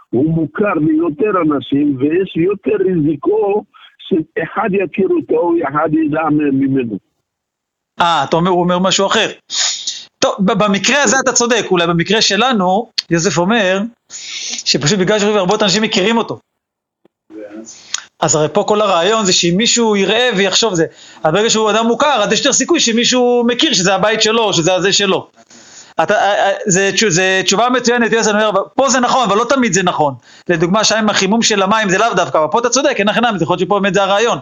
הוא 0.09 0.33
מוכר 0.33 0.73
ליותר 0.73 1.31
אנשים, 1.45 1.97
ויש 1.99 2.37
יותר 2.37 2.83
ריזיקו 2.85 3.63
שאחד 3.99 4.69
יכיר 4.71 5.07
אותו, 5.09 5.53
אחד 5.69 5.89
ידע 5.93 6.21
ממנו. 6.29 6.97
אה, 8.01 8.23
אתה 8.23 8.35
אומר, 8.35 8.49
הוא 8.49 8.59
אומר 8.59 8.79
משהו 8.79 9.07
אחר. 9.07 9.27
טוב, 10.19 10.35
ב- 10.39 10.63
במקרה 10.63 11.03
הזה 11.03 11.17
אתה 11.23 11.31
צודק, 11.31 11.65
אולי 11.71 11.87
במקרה 11.87 12.21
שלנו, 12.21 12.89
יוסף 13.09 13.37
אומר, 13.37 13.79
שפשוט 14.65 14.99
בגלל 14.99 15.19
שהרבה 15.19 15.55
אנשים 15.61 15.83
מכירים 15.83 16.17
אותו. 16.17 16.39
אז 18.19 18.35
הרי 18.35 18.47
פה 18.53 18.63
כל 18.67 18.81
הרעיון 18.81 19.25
זה 19.25 19.33
שאם 19.33 19.53
מישהו 19.57 19.95
יראה 19.95 20.29
ויחשוב 20.37 20.75
זה, 20.75 20.85
אבל 21.25 21.33
ברגע 21.33 21.49
שהוא 21.49 21.69
אדם 21.69 21.87
מוכר, 21.87 22.23
אז 22.23 22.31
יש 22.31 22.39
יותר 22.39 22.53
סיכוי 22.53 22.79
שמישהו 22.79 23.43
מכיר 23.47 23.73
שזה 23.73 23.95
הבית 23.95 24.21
שלו, 24.21 24.53
שזה 24.53 24.73
הזה 24.73 24.93
שלו. 24.93 25.27
אתה, 26.03 26.15
אה, 26.15 26.33
אה, 26.33 26.53
זה, 26.65 26.89
תשו- 26.93 27.09
זה 27.09 27.41
תשובה 27.43 27.69
מצוינת, 27.69 28.11
יוסי, 28.11 28.29
אומר, 28.29 28.51
פה 28.75 28.89
זה 28.89 28.99
נכון, 28.99 29.23
אבל 29.23 29.37
לא 29.37 29.45
תמיד 29.49 29.73
זה 29.73 29.83
נכון. 29.83 30.13
לדוגמה, 30.49 30.83
שם 30.83 30.95
עם 30.97 31.09
החימום 31.09 31.41
של 31.41 31.61
המים 31.61 31.89
זה 31.89 31.97
לאו 31.97 32.13
דווקא, 32.15 32.37
אבל 32.37 32.47
פה 32.51 32.59
אתה 32.59 32.69
צודק, 32.69 32.95
אין 32.99 33.09
הכי 33.09 33.21
נמי, 33.21 33.39
זה 33.39 33.43
יכול 33.43 33.53
להיות 33.53 33.67
שפה 33.67 33.79
באמת 33.79 33.93
זה 33.93 34.03
הרעיון. 34.03 34.39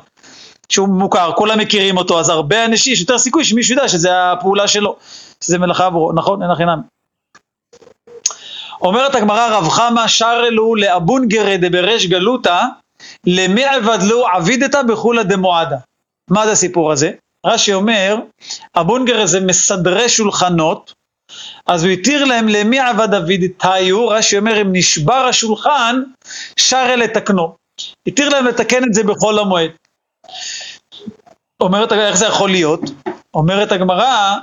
שהוא 0.70 0.89
מוכר, 0.89 1.32
כולם 1.36 1.60
מכירים 1.60 1.98
אותו, 1.98 2.20
אז 2.20 2.29
הרבה 2.29 2.65
אנשים, 2.65 2.94
יש 2.94 3.00
יותר 3.00 3.17
סיכוי 3.17 3.44
שמישהו 3.44 3.75
ידע 3.75 3.88
שזה 3.88 4.32
הפעולה 4.32 4.67
שלו, 4.67 4.96
שזה 5.44 5.58
מלאכה 5.58 5.86
עבורו, 5.86 6.12
נכון? 6.13 6.41
אין 6.41 6.51
הכי 6.51 6.65
נמי. 6.65 6.82
אומרת 8.82 9.15
הגמרא 9.15 9.58
רב 9.58 9.70
חמא 9.70 10.08
שרלו 10.08 10.75
לאבונגרא 10.75 11.55
דבריש 11.58 12.08
גלותא 12.08 12.62
למי 13.25 13.66
עבדלו 13.66 14.28
עבידתא 14.28 14.82
בחולא 14.82 15.24
דמועדה. 15.24 15.78
מה 16.30 16.46
זה 16.46 16.52
הסיפור 16.52 16.92
הזה? 16.92 17.12
רש"י 17.46 17.74
אומר, 17.74 18.16
אבונגרא 18.75 19.25
זה 19.25 19.40
מסדרי 19.40 20.10
שולחנות, 20.10 20.94
אז 21.66 21.84
הוא 21.84 21.92
התיר 21.92 22.25
להם 22.25 22.48
למי 22.48 22.80
עבד 22.80 23.14
אבידתיו, 23.14 24.08
רש"י 24.08 24.38
אומר 24.38 24.62
אם 24.62 24.70
נשבר 24.72 25.25
השולחן, 25.30 26.02
שרה 26.60 26.96
לתקנו. 26.96 27.56
התיר 28.08 28.30
להם 28.30 28.46
לתקן 28.46 28.84
את 28.84 28.94
זה 28.94 29.04
בחול 29.04 29.40
המועד. 29.40 29.72
אומרת, 31.62 31.92
איך 31.92 32.18
זה 32.18 32.25
יכול 32.25 32.50
להיות? 32.50 32.82
אומרת 33.34 33.72
הגמרא, 33.72 34.36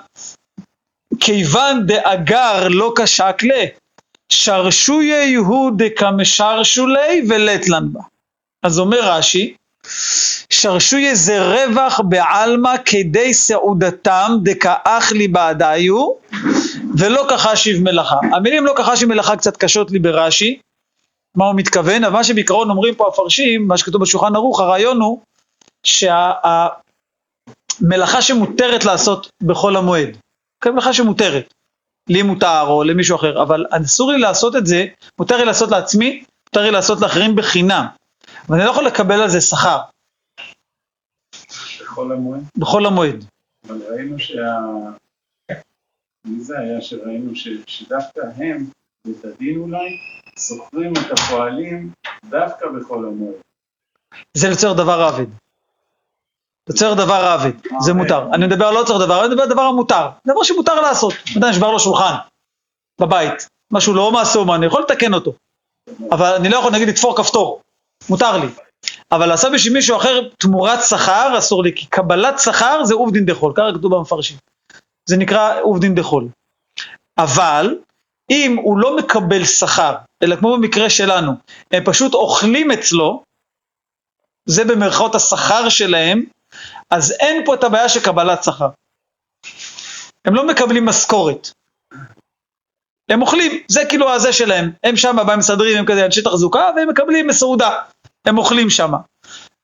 כיוון 1.21 1.87
דאגר 1.87 2.69
לא 2.69 2.93
כשק 2.97 3.43
ל, 3.43 3.51
שרשויה 4.33 5.39
הוא 5.39 5.71
דקמשרשו 5.77 6.87
לי 6.87 7.23
ולטלן 7.29 7.93
בה. 7.93 8.01
אז 8.63 8.79
אומר 8.79 9.01
רש"י, 9.03 9.55
שרשויה 10.51 11.15
זה 11.15 11.43
רווח 11.43 12.01
בעלמא 12.01 12.75
כדי 12.85 13.35
סעודתם 13.35 14.33
דכאח 14.43 15.13
לי 15.13 15.29
בעדיו 15.29 16.09
ולא 16.99 17.27
כחשיב 17.31 17.83
מלאכה. 17.83 18.17
המילים 18.33 18.67
לא 18.67 18.75
כחשיב 18.77 19.09
מלאכה 19.09 19.37
קצת 19.37 19.57
קשות 19.57 19.91
לי 19.91 19.99
ברש"י, 19.99 20.59
מה 21.37 21.45
הוא 21.45 21.55
מתכוון, 21.57 22.05
אבל 22.05 22.13
מה 22.13 22.25
שבעיקרון 22.25 22.71
אומרים 22.71 22.95
פה 22.95 23.07
המפרשים, 23.07 23.69
מה 23.69 23.79
שכתוב 23.79 24.03
בשולחן 24.03 24.37
ערוך, 24.37 24.61
הרעיון 24.61 25.01
הוא 25.01 25.21
שהמלאכה 25.85 26.73
שמותרת 28.23 28.85
לעשות 28.85 29.31
בחול 29.43 29.77
המועד, 29.77 30.17
כן, 30.61 30.71
מלאכה 30.71 30.93
שמותרת, 30.93 31.55
לי 32.09 32.23
מותר 32.23 32.65
או 32.67 32.85
למישהו 32.85 33.17
אחר, 33.17 33.43
אבל 33.43 33.65
אסור 33.71 34.13
לי 34.13 34.19
לעשות 34.19 34.57
את 34.57 34.67
זה, 34.67 34.87
מותר 35.19 35.37
לי 35.37 35.45
לעשות 35.45 35.71
לעצמי, 35.71 36.25
מותר 36.49 36.63
לי 36.63 36.71
לעשות 36.71 37.01
לאחרים 37.01 37.37
בחינם, 37.37 37.87
ואני 38.49 38.65
לא 38.65 38.71
יכול 38.71 38.87
לקבל 38.87 39.23
על 39.23 39.29
זה 39.29 39.41
שכר 39.41 39.81
בכל 41.81 42.13
המועד. 42.13 42.43
בחול 42.59 42.87
המועד. 42.87 43.25
אבל 43.67 43.83
ראינו 43.91 44.19
שה... 44.19 44.59
מי 46.25 46.45
זה 46.45 46.59
היה 46.59 46.81
שראינו 46.81 47.37
ש... 47.37 47.49
שדווקא 47.67 48.21
הם, 48.37 48.67
בית 49.07 49.25
הדין 49.25 49.59
אולי, 49.59 49.99
שוכרים 50.39 50.93
את 50.93 51.19
הפועלים 51.19 51.91
דווקא 52.25 52.67
בכל 52.69 53.05
המועד. 53.05 53.35
זה 54.35 54.49
לצורך 54.49 54.77
דבר 54.77 55.01
עבד. 55.01 55.27
לצורך 56.69 56.99
דבר 56.99 57.15
עבד, 57.15 57.53
זה 57.81 57.93
מותר. 57.93 58.29
אני 58.35 58.47
מדבר 58.47 58.67
על 58.67 58.75
לא 58.75 58.83
לצורך 58.83 59.05
דבר, 59.05 59.21
אני 59.21 59.29
מדבר 59.29 59.43
על 59.43 59.49
דבר 59.51 59.63
המותר. 59.63 60.09
דבר 60.27 60.43
שמותר 60.43 60.81
לעשות. 60.81 61.13
אדם 61.39 61.49
נשבר 61.49 61.71
לו 61.71 61.81
שולחן 61.81 62.15
בבית, 63.01 63.49
משהו 63.71 63.95
לא 63.95 64.13
מעשה 64.13 64.39
אומן, 64.39 64.55
אני 64.55 64.67
יכול 64.67 64.83
לתקן 64.83 65.15
אותו. 65.15 65.33
אבל 66.11 66.35
אני 66.35 66.49
לא 66.49 66.57
יכול 66.57 66.73
נגיד 66.73 66.89
לתפור 66.89 67.17
כפתור, 67.17 67.61
מותר 68.09 68.37
לי. 68.37 68.47
אבל 69.13 69.27
לעשות 69.27 69.53
בשביל 69.53 69.73
מישהו 69.73 69.97
אחר 69.97 70.29
תמורת 70.39 70.79
שכר, 70.83 71.39
אסור 71.39 71.63
לי, 71.63 71.73
כי 71.77 71.87
קבלת 71.87 72.39
שכר 72.39 72.85
זה 72.85 72.95
עובדין 72.95 73.27
דחול, 73.27 73.53
ככה 73.57 73.67
כתוב 73.75 73.95
במפרשים. 73.95 74.37
זה 75.09 75.17
נקרא 75.17 75.61
עובדין 75.61 75.95
דחול. 75.95 76.29
אבל 77.19 77.79
אם 78.31 78.57
הוא 78.63 78.79
לא 78.79 78.97
מקבל 78.97 79.45
שכר, 79.45 79.95
אלא 80.23 80.37
כמו 80.37 80.57
במקרה 80.57 80.91
שלנו, 80.91 81.33
הם 81.73 81.85
פשוט 81.85 82.15
אוכלים 82.15 82.71
אצלו, 82.71 83.23
זה 84.47 84.65
במרכאות 84.65 85.15
השכר 85.15 85.69
שלהם, 85.69 86.25
אז 86.91 87.13
אין 87.21 87.45
פה 87.45 87.55
את 87.55 87.65
הבעיה 87.65 87.89
של 87.89 88.01
קבלת 88.01 88.45
שכר. 88.45 88.69
הם 90.25 90.35
לא 90.35 90.47
מקבלים 90.47 90.87
משכורת. 90.87 91.51
הם 93.09 93.23
אוכלים, 93.23 93.63
זה 93.69 93.85
כאילו 93.89 94.11
הזה 94.11 94.33
שלהם. 94.33 94.71
הם 94.85 94.97
שם 94.97 95.17
מסדרים, 95.39 95.79
הם 95.79 95.87
כזה 95.87 96.07
אנשי 96.07 96.23
תחזוקה, 96.23 96.69
והם 96.77 96.89
מקבלים 96.89 97.27
מסעודה. 97.27 97.83
הם 98.27 98.39
אוכלים 98.39 98.71
שם. 98.71 98.93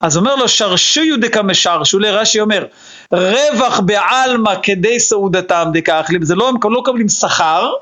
אז 0.01 0.17
אומר 0.17 0.35
לו, 0.35 0.49
שרשיו 0.49 1.21
דקמשרשו, 1.21 1.99
לרש"י 1.99 2.41
אומר, 2.41 2.67
רווח 3.13 3.81
בעלמא 3.81 4.55
כדי 4.63 5.01
סעודתם 5.01 5.71
דקאכלים, 5.73 6.25
זה 6.25 6.35
לא, 6.35 6.49
הם 6.49 6.57
לא 6.65 6.81
מקבלים 6.81 7.09
שכר, 7.09 7.73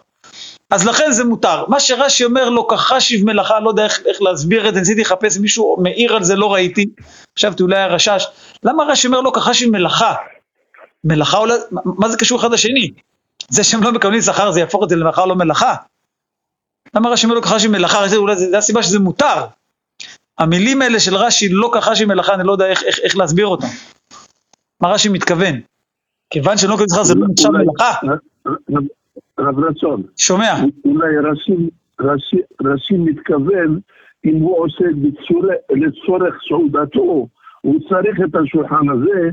אז 0.70 0.86
לכן 0.86 1.12
זה 1.12 1.24
מותר. 1.24 1.64
מה 1.68 1.80
שרש"י 1.80 2.24
אומר 2.24 2.48
לו, 2.48 2.66
כחשיב 2.66 3.26
מלאכה, 3.26 3.60
לא 3.60 3.68
יודע 3.70 3.84
איך, 3.84 4.00
איך 4.06 4.22
להסביר 4.22 4.68
את 4.68 4.74
זה, 4.74 4.80
ניסיתי 4.80 5.00
לחפש 5.00 5.38
מישהו 5.38 5.76
מעיר 5.82 6.16
על 6.16 6.24
זה, 6.24 6.36
לא 6.36 6.54
ראיתי. 6.54 6.86
חשבתי 7.38 7.62
אולי 7.62 7.78
הרשש. 7.78 8.24
למה 8.62 8.84
רש"י 8.84 9.06
אומר 9.06 9.20
לו 9.20 9.32
כחשיב 9.32 9.70
מלאכה? 9.70 10.14
מלאכה 11.04 11.38
אולי, 11.38 11.54
מה, 11.84 12.08
זה 12.08 12.16
קשור 12.16 12.40
אחד 12.40 12.52
לשני? 12.52 12.90
זה 13.48 13.64
שהם 13.64 13.82
לא 13.82 13.92
מקבלים 13.92 14.22
שכר 14.22 14.50
זה 14.50 14.60
יהפוך 14.60 14.84
את 14.84 14.88
זה 14.88 14.96
למלאכה 14.96 15.22
או 15.22 15.26
לא 15.26 15.34
מלאכה? 15.34 15.74
למה 16.94 17.10
רש"י 17.10 17.26
אומר 17.26 17.34
לו 17.34 17.42
כחשיב 17.42 17.70
מלאכה? 17.70 18.16
אולי 18.16 18.36
זה, 18.36 18.50
זה 18.50 18.58
הסיבה 18.58 18.82
שזה 18.82 18.98
מותר. 18.98 19.44
המילים 20.38 20.82
האלה 20.82 21.00
של 21.00 21.14
רש"י 21.14 21.48
לא 21.48 21.70
כחשיב 21.74 22.08
מלאכה, 22.08 22.34
אני 22.34 22.46
לא 22.46 22.52
יודע 22.52 22.66
איך, 22.66 22.82
איך, 22.82 22.98
איך 23.02 23.16
להסביר 23.16 23.46
אותם. 23.46 23.66
מה 24.80 24.88
רש"י 24.88 25.08
מתכוון? 25.08 25.54
כיוון 26.30 26.54
לא 26.68 26.74
מקבלים 26.74 26.88
שכר 26.88 27.02
זה 27.04 27.14
לא 27.14 27.26
נחשב 27.32 27.48
מלאכה? 27.50 27.92
רב 29.40 29.58
רצון, 29.58 30.02
שומע? 30.16 30.54
אולי 30.84 31.18
רש"י- 32.60 32.96
מתכוון, 32.98 33.80
אם 34.24 34.34
הוא 34.36 34.64
עושה 34.64 34.84
לצורך 35.70 36.34
סעודתו, 36.48 37.26
הוא 37.60 37.80
צריך 37.88 38.16
את 38.24 38.34
השולחן 38.44 38.88
הזה, 38.94 39.30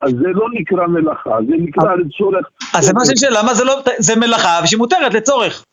אז 0.00 0.10
זה 0.10 0.28
לא 0.34 0.46
נקרא 0.60 0.86
מלאכה, 0.86 1.36
זה 1.48 1.54
נקרא 1.58 1.94
לצורך... 1.94 2.46
אז 2.74 2.84
זה 2.84 2.92
מה 2.94 3.04
שאני 3.04 3.16
שואל, 3.16 3.38
למה 3.38 3.54
זה 3.54 3.64
לא, 3.64 3.74
זה 3.98 4.16
מלאכה 4.16 4.66
שהיא 4.66 4.78
מותרת 4.78 5.14
לצורך? 5.14 5.64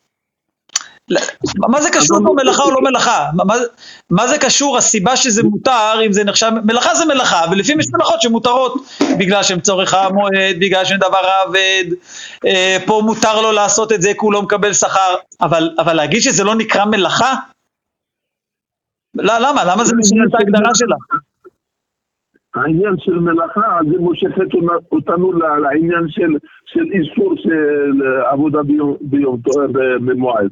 מה 1.70 1.82
זה 1.82 1.90
קשור 1.90 2.18
פה 2.26 2.34
מלאכה 2.44 2.64
או 2.64 2.72
לא 2.72 2.82
מלאכה? 2.82 3.30
מה- 3.34 3.44
מה- 4.10 4.28
זה 4.28 4.38
קשור 4.38 4.78
הסיבה 4.78 5.16
שזה 5.16 5.44
מותר 5.44 6.00
אם 6.06 6.12
זה 6.12 6.24
נחשב, 6.24 6.52
מלאכה 6.66 6.96
זה 6.96 7.06
מלאכה 7.06 7.42
ולפעמים 7.52 7.80
יש 7.80 7.86
מלאכות 7.94 8.22
שמותרות 8.22 8.74
בגלל 9.20 9.44
שהן 9.44 9.60
צורך 9.60 9.94
המועד, 9.94 10.56
בגלל 10.62 10.86
שהן 10.86 10.98
דבר 11.00 11.18
העבד, 11.26 11.86
אה, 12.46 12.78
פה 12.86 13.02
מותר 13.06 13.42
לו 13.42 13.52
לעשות 13.52 13.92
את 13.92 14.02
זה 14.02 14.10
כי 14.14 14.20
הוא 14.22 14.34
לא 14.34 14.42
מקבל 14.42 14.74
שכר, 14.74 15.16
אבל, 15.42 15.70
אבל 15.80 15.94
להגיד 15.94 16.22
שזה 16.22 16.44
לא 16.44 16.56
נקרא 16.56 16.86
מלאכה? 16.86 17.34
לא, 19.16 19.34
למה? 19.38 19.64
למה 19.66 19.86
זה 19.86 19.96
משנה 19.96 20.24
את 20.30 20.34
ההגדרה 20.34 20.72
שלה? 20.76 20.96
העניין 22.56 22.96
של 23.00 23.12
מלאכה, 23.20 23.62
זה 23.92 23.98
מושך 24.00 24.28
אותנו- 24.92 25.32
לעניין 25.34 26.06
של, 26.10 26.32
של 26.66 26.84
איסור 26.94 27.36
של 27.38 28.02
עבודה 28.32 28.64
ביום, 28.64 28.96
ביום 29.02 29.42
במועד. 30.06 30.50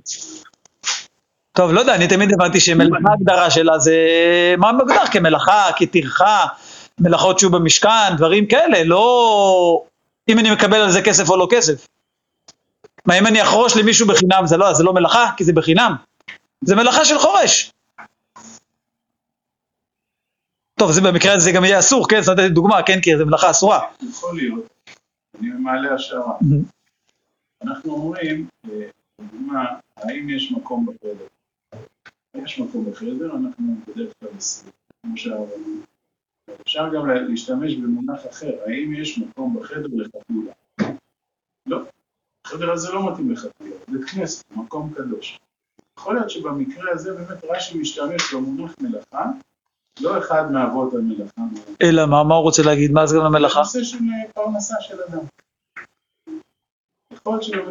טוב, 1.57 1.71
לא 1.71 1.79
יודע, 1.79 1.95
אני 1.95 2.07
תמיד 2.07 2.33
הבנתי 2.33 2.59
שמלאכה 2.59 3.09
ההגדרה 3.09 3.51
שלה 3.51 3.79
זה 3.79 3.95
מה 4.57 4.71
מוגדר 4.71 5.07
כמלאכה, 5.11 5.65
כטרחה, 5.77 6.45
מלאכות 6.99 7.39
שהוא 7.39 7.51
במשכן, 7.51 8.15
דברים 8.17 8.47
כאלה, 8.47 8.83
לא 8.83 9.83
אם 10.29 10.39
אני 10.39 10.51
מקבל 10.51 10.77
על 10.77 10.91
זה 10.91 11.01
כסף 11.01 11.29
או 11.29 11.37
לא 11.37 11.47
כסף. 11.51 11.87
מה 13.05 13.19
אם 13.19 13.27
אני 13.27 13.41
אחרוש 13.41 13.77
למישהו 13.77 14.07
בחינם, 14.07 14.45
זה 14.45 14.57
לא, 14.57 14.73
זה 14.73 14.83
לא 14.83 14.93
מלאכה, 14.93 15.31
כי 15.37 15.43
זה 15.43 15.53
בחינם. 15.53 15.95
זה 16.61 16.75
מלאכה 16.75 17.05
של 17.05 17.17
חורש. 17.19 17.71
טוב, 20.79 20.91
זה 20.91 21.01
במקרה 21.01 21.33
הזה 21.33 21.51
גם 21.51 21.65
יהיה 21.65 21.79
אסור, 21.79 22.09
כן? 22.09 22.21
זאת 22.21 22.37
אומרת, 22.37 22.51
דוגמה, 22.51 22.83
כן? 22.83 23.01
כי 23.01 23.17
זה 23.17 23.25
מלאכה 23.25 23.51
אסורה. 23.51 23.79
יכול 24.09 24.35
להיות, 24.35 24.67
אני 25.39 25.49
מעלה 25.49 25.93
השערה. 25.93 26.33
אנחנו 27.63 27.91
אומרים, 27.93 28.47
אה, 28.65 28.71
לדוגמה, 29.19 29.65
האם 29.95 30.29
יש 30.29 30.51
מקום 30.51 30.85
בחדר? 30.85 31.36
יש 32.43 32.59
מקום 32.59 32.91
בחדר, 32.91 33.31
אנחנו 33.35 33.65
בדרך 33.87 34.13
כלל 34.19 34.29
עשרים, 34.37 34.71
כמו. 35.01 35.47
אפשר 36.61 36.89
גם 36.95 37.07
לה- 37.07 37.21
להשתמש 37.21 37.75
במונח 37.75 38.19
אחר, 38.31 38.51
האם 38.65 38.93
יש 38.93 39.17
מקום 39.19 39.57
בחדר 39.59 39.87
לחתולה? 39.93 40.53
לא, 41.65 41.79
החדר 42.45 42.71
הזה 42.71 42.91
לא 42.91 43.11
מתאים 43.11 43.31
לחתולה, 43.31 43.69
בית 43.87 44.09
כנסת, 44.09 44.51
מקום 44.55 44.93
קדוש. 44.95 45.39
יכול 45.99 46.15
להיות 46.15 46.29
שבמקרה 46.29 46.91
הזה 46.93 47.13
באמת 47.13 47.43
רש"י 47.43 47.77
משתמש 47.79 48.33
במונח 48.33 48.75
מלאכה, 48.81 49.25
לא 50.01 50.17
אחד 50.17 50.51
מאבות 50.51 50.93
המלאכה, 50.93 51.41
אלא 51.83 52.05
מה, 52.05 52.23
מה 52.23 52.35
הוא 52.35 52.43
רוצה 52.43 52.61
להגיד? 52.65 52.91
מה 52.91 53.07
זה 53.07 53.17
גם 53.17 53.25
המלאכה? 53.25 53.59
נושא 53.59 53.83
של 53.83 53.97
אה, 53.97 54.31
פרנסה 54.33 54.75
של 54.79 54.95
אדם. 55.01 55.19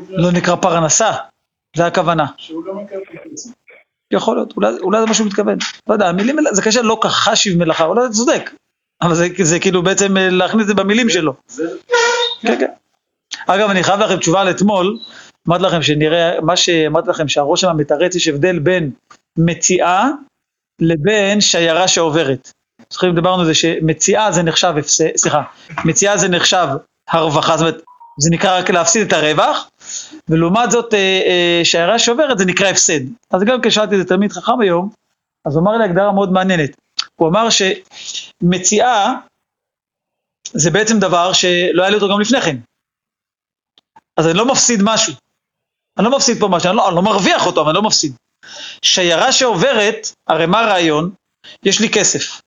לא 0.09 0.33
נקרא 0.39 0.57
פרנסה, 0.57 1.11
זה 1.77 1.87
הכוונה. 1.87 2.27
שהוא 2.37 2.65
לא 2.65 2.75
מקבל 2.75 3.01
כסף. 3.25 3.51
יכול 4.11 4.37
להיות, 4.37 4.57
אולי, 4.57 4.69
אולי 4.83 5.01
זה 5.01 5.07
מה 5.07 5.15
שהוא 5.15 5.27
מתכוון. 5.27 5.59
לא 5.89 5.95
יודע, 5.95 6.09
המילים 6.09 6.37
זה 6.53 6.63
קשה 6.63 6.83
לא 6.83 6.99
כחשיב 7.03 7.59
מלאכה, 7.59 7.85
אולי 7.85 8.05
אתה 8.05 8.13
צודק. 8.13 8.51
אבל 9.03 9.15
זה, 9.15 9.29
זה 9.43 9.59
כאילו 9.59 9.83
בעצם 9.83 10.17
אה, 10.17 10.31
להכניס 10.31 10.63
את 10.63 10.69
זה 10.69 10.75
במילים 10.75 11.09
שלו. 11.09 11.35
כן, 12.41 12.59
כן. 12.61 12.71
אגב, 13.47 13.71
אני 13.71 13.83
חייב 13.83 14.01
לכם 14.01 14.17
תשובה 14.17 14.41
על 14.41 14.51
אתמול, 14.51 14.99
אמרתי 15.49 15.63
לכם 15.63 15.83
שנראה, 15.83 16.41
מה 16.41 16.57
שאמרתי 16.57 17.11
לכם 17.11 17.29
שהראש 17.29 17.61
שם 17.61 17.77
מתרץ, 17.77 18.15
יש 18.15 18.29
הבדל 18.29 18.59
בין 18.59 18.91
מציאה 19.39 20.09
לבין 20.81 21.41
שיירה 21.41 21.89
שעוברת. 21.89 22.51
זוכרים, 22.91 23.15
דיברנו 23.15 23.41
על 23.41 23.47
זה 23.47 23.55
שמציאה 23.55 24.33
זה 24.33 24.43
נחשב 24.43 24.75
הפסד, 24.79 25.17
סליחה, 25.17 25.43
מציאה 25.85 26.17
זה 26.17 26.29
נחשב 26.29 26.67
הרווחה, 27.09 27.57
זאת 27.57 27.69
אומרת, 27.69 27.83
זה 28.21 28.31
נקרא 28.31 28.59
רק 28.59 28.71
להפסיד 28.71 29.07
את 29.07 29.13
הרווח, 29.13 29.69
ולעומת 30.29 30.71
זאת 30.71 30.95
אה, 30.95 31.21
אה, 31.27 31.61
שיירה 31.65 31.99
שעוברת 31.99 32.39
זה 32.39 32.45
נקרא 32.45 32.69
הפסד. 32.69 33.01
אז 33.31 33.43
גם 33.43 33.61
כשאלתי 33.63 33.95
את 33.95 34.01
זה 34.01 34.05
תלמיד 34.05 34.33
חכם 34.33 34.61
היום, 34.61 34.91
אז 35.45 35.57
הוא 35.57 35.63
אמר 35.63 35.77
לי 35.77 35.85
הגדרה 35.85 36.13
מאוד 36.13 36.33
מעניינת. 36.33 36.71
הוא 37.17 37.29
אמר 37.29 37.49
שמציאה 37.51 39.15
זה 40.53 40.71
בעצם 40.71 40.99
דבר 40.99 41.33
שלא 41.33 41.83
היה 41.83 41.91
לי 41.91 41.97
אותו 41.97 42.09
גם 42.09 42.21
לפני 42.21 42.41
כן. 42.41 42.57
אז 44.17 44.27
אני 44.27 44.39
לא 44.39 44.47
מפסיד 44.47 44.81
משהו. 44.83 45.13
אני 45.99 46.05
לא 46.05 46.17
מפסיד 46.17 46.41
פה 46.41 46.49
משהו, 46.49 46.69
אני 46.69 46.77
לא, 46.77 46.89
אני 46.89 46.97
לא 46.97 47.03
מרוויח 47.03 47.47
אותו, 47.47 47.61
אבל 47.61 47.69
אני 47.69 47.77
לא 47.77 47.83
מפסיד. 47.83 48.13
שיירה 48.83 49.33
שעוברת, 49.33 50.13
הרי 50.27 50.47
מה 50.47 50.61
הרעיון? 50.61 51.11
יש 51.63 51.81
לי 51.81 51.89
כסף, 51.91 52.41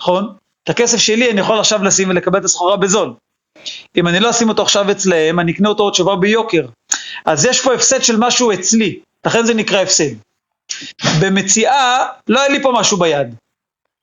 נכון? 0.00 0.34
את 0.64 0.70
הכסף 0.70 0.98
שלי 0.98 1.30
אני 1.30 1.40
יכול 1.40 1.60
עכשיו 1.60 1.84
לשים 1.84 2.08
ולקבל 2.08 2.38
את 2.38 2.44
הסחורה 2.44 2.76
בזול. 2.76 3.14
אם 3.96 4.08
אני 4.08 4.20
לא 4.20 4.30
אשים 4.30 4.48
אותו 4.48 4.62
עכשיו 4.62 4.90
אצלם, 4.90 5.40
אני 5.40 5.52
אקנה 5.52 5.68
אותו 5.68 5.82
עוד 5.82 5.94
שבוע 5.94 6.16
ביוקר. 6.16 6.66
אז 7.24 7.44
יש 7.44 7.60
פה 7.60 7.74
הפסד 7.74 8.02
של 8.02 8.16
משהו 8.18 8.52
אצלי, 8.52 9.00
לכן 9.26 9.46
זה 9.46 9.54
נקרא 9.54 9.80
הפסד. 9.80 10.14
במציאה, 11.22 12.06
לא 12.28 12.40
היה 12.40 12.48
לי 12.48 12.62
פה 12.62 12.72
משהו 12.74 12.96
ביד. 12.96 13.34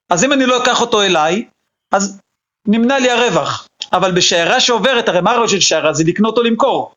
אז 0.10 0.24
אם 0.24 0.34
אני 0.34 0.46
לא 0.46 0.64
אקח 0.64 0.82
אותו 0.82 1.02
אליי, 1.02 1.46
אז 1.92 2.20
נמנע 2.68 3.00
לי 3.00 3.12
הרווח. 3.12 3.68
אבל 3.94 4.12
בשיירה 4.12 4.60
שעוברת, 4.60 5.10
הרי 5.10 5.22
מה 5.22 5.32
הרעיון 5.32 5.48
של 5.48 5.60
שיירה? 5.60 5.94
זה 5.94 6.04
לקנות 6.08 6.38
או 6.38 6.44
למכור. 6.44 6.94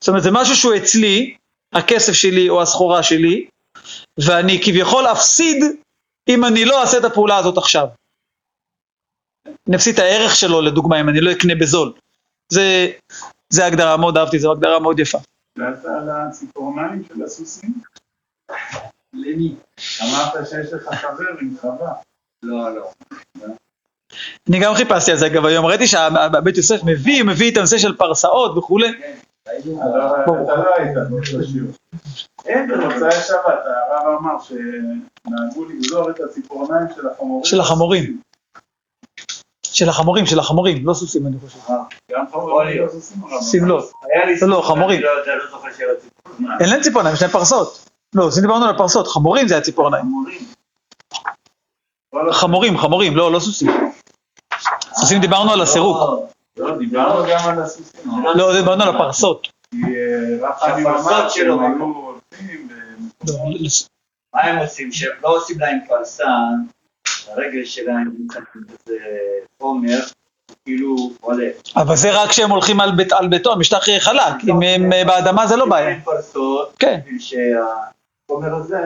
זאת 0.00 0.08
אומרת, 0.08 0.22
זה 0.22 0.30
משהו 0.30 0.56
שהוא 0.56 0.74
אצלי, 0.76 1.36
הכסף 1.72 2.12
שלי 2.12 2.48
או 2.48 2.62
הסחורה 2.62 3.02
שלי, 3.02 3.46
ואני 4.18 4.60
כביכול 4.64 5.06
אפסיד 5.06 5.64
אם 6.28 6.44
אני 6.44 6.64
לא 6.64 6.80
אעשה 6.80 6.98
את 6.98 7.04
הפעולה 7.04 7.36
הזאת 7.36 7.58
עכשיו. 7.58 7.86
אני 9.68 9.76
אפסיד 9.76 9.94
את 9.94 10.00
הערך 10.00 10.36
שלו, 10.36 10.60
לדוגמה, 10.60 11.00
אם 11.00 11.08
אני 11.08 11.20
לא 11.20 11.32
אקנה 11.32 11.54
בזול. 11.54 11.92
זה, 12.48 12.90
זה 13.48 13.66
הגדרה, 13.66 13.96
מאוד 13.96 14.18
אהבתי, 14.18 14.38
זו 14.38 14.52
הגדרה 14.52 14.78
מאוד 14.78 14.98
יפה. 14.98 15.18
שאלת 15.58 15.84
על 15.84 16.08
הציפורניים 16.10 17.02
של 17.08 17.22
הסוסים? 17.24 17.74
למי? 19.12 19.54
אמרת 20.02 20.46
שיש 20.48 20.72
לך 20.72 20.94
חבר 20.94 21.24
עם 21.40 21.54
חווה. 21.60 21.92
לא, 22.42 22.74
לא. 22.74 22.90
אני 24.48 24.60
גם 24.60 24.74
חיפשתי 24.74 25.10
על 25.10 25.16
זה 25.16 25.26
אגב 25.26 25.44
היום, 25.46 25.66
ראיתי 25.66 25.86
שהבית 25.86 26.56
יוסף 26.56 26.80
מביא, 26.84 27.22
מביא 27.24 27.52
את 27.52 27.56
הנושא 27.56 27.78
של 27.78 27.96
פרסאות 27.96 28.58
וכולי. 28.58 28.88
כן, 28.98 29.14
אתה 29.44 29.98
לא- 29.98 30.22
אתה 30.44 30.56
לא 30.56 30.70
היית 30.78 30.94
באותו 31.10 31.24
שיעור. 31.26 31.70
אין, 32.44 32.68
במוצאי 32.70 33.10
שבת, 33.26 33.62
הרב 33.90 34.18
אמר 34.20 34.36
שנהגו 34.42 35.64
לגזור 35.64 36.10
את 36.10 36.20
הציפורניים 36.20 36.86
של 36.96 37.08
החמורים. 37.08 37.44
של 37.44 37.60
החמורים. 37.60 38.20
של 39.74 39.88
החמורים, 39.88 40.26
של 40.26 40.38
החמורים, 40.38 40.86
לא 40.86 40.94
סוסים 40.94 41.26
אני 41.26 41.36
חושב. 41.46 41.58
גם 42.12 42.24
חמורים 42.32 42.82
לא. 42.82 42.88
סוסים 43.40 43.64
לא. 43.64 43.84
היה 44.14 44.36
לא, 44.42 44.48
לא, 44.48 44.62
חמורים. 44.62 45.00
לא 45.00 45.08
הציפורניים. 45.92 46.60
אין 46.60 46.70
להם 46.70 46.82
ציפורניים, 46.82 47.14
יש 47.14 47.22
להם 47.22 47.30
פרסות. 47.30 47.88
לא, 48.14 48.26
אז 48.26 48.40
דיברנו 48.40 48.64
על 48.64 48.74
הפרסות, 48.74 49.08
חמורים 49.08 49.48
זה 49.48 49.56
הציפורניים. 49.56 50.04
חמורים. 50.04 50.38
כל 52.10 52.28
ה- 52.28 52.32
חמורים, 52.32 52.78
חמורים, 52.78 53.16
לא, 53.16 53.32
לא 53.32 53.38
סוסים. 53.40 53.70
סוסים 54.94 55.20
דיברנו 55.20 55.52
על 55.52 55.60
הסירוק. 55.60 55.96
לא, 56.56 56.78
דיברנו 56.78 57.24
גם 57.30 57.48
על 57.48 57.62
הסוסים. 57.62 58.10
לא, 58.34 58.56
דיברנו 58.60 58.82
על 58.82 58.94
הפרסות. 58.96 59.48
כי 59.70 59.76
אה, 60.42 60.48
הפרסות 60.50 61.30
שלו? 61.30 61.60
היו 61.60 61.68
הולכים 61.84 62.68
במקומות 62.68 63.60
מה 64.34 64.40
הם 64.40 64.58
עושים? 64.58 64.92
שהם 64.92 65.10
לא 65.22 65.36
עושים 65.36 65.60
להם 65.60 65.78
פרסה, 65.88 66.24
הרגל 67.28 67.64
שלהם 67.64 68.10
בזה 68.56 68.96
חומר, 69.62 69.98
כאילו 70.64 70.96
עולה. 71.20 71.46
אבל 71.76 71.96
זה 71.96 72.10
רק 72.10 72.30
כשהם 72.30 72.50
הולכים 72.50 72.80
על 72.80 72.90
בית- 72.96 73.12
על 73.12 73.28
המשטח 73.52 73.88
יהיה 73.88 74.00
חלק, 74.00 74.34
אם 74.48 74.62
הם 74.62 74.92
אה, 74.92 75.04
באדמה 75.04 75.46
זה 75.46 75.56
לא 75.56 75.66
בעיה. 75.66 75.88
אין 75.88 76.00
פרסות, 76.00 76.74
כן, 76.78 77.00
שהחומר 77.18 78.54
הזה 78.54 78.78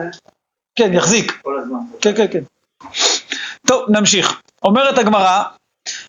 כן, 0.75 0.93
יחזיק. 0.93 1.39
כל 1.41 1.59
הזמן. 1.59 1.77
כן, 2.01 2.15
כן, 2.15 2.25
כן. 2.31 2.43
טוב, 3.67 3.89
נמשיך. 3.89 4.41
אומרת 4.63 4.97
הגמרא, 4.97 5.43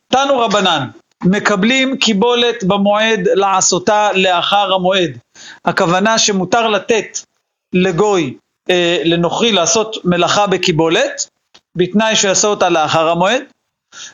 תנו 0.08 0.38
רבנן, 0.38 0.88
מקבלים 1.24 1.96
קיבולת 1.96 2.64
במועד 2.64 3.20
לעשותה 3.34 4.12
לאחר 4.14 4.72
המועד. 4.74 5.10
הכוונה 5.64 6.18
שמותר 6.18 6.68
לתת 6.68 7.18
לגוי, 7.72 8.36
אה, 8.70 9.02
לנוכרי, 9.04 9.52
לעשות 9.52 9.96
מלאכה 10.04 10.46
בקיבולת, 10.46 11.30
בתנאי 11.76 12.16
שיעשה 12.16 12.48
אותה 12.48 12.68
לאחר 12.68 13.08
המועד, 13.08 13.42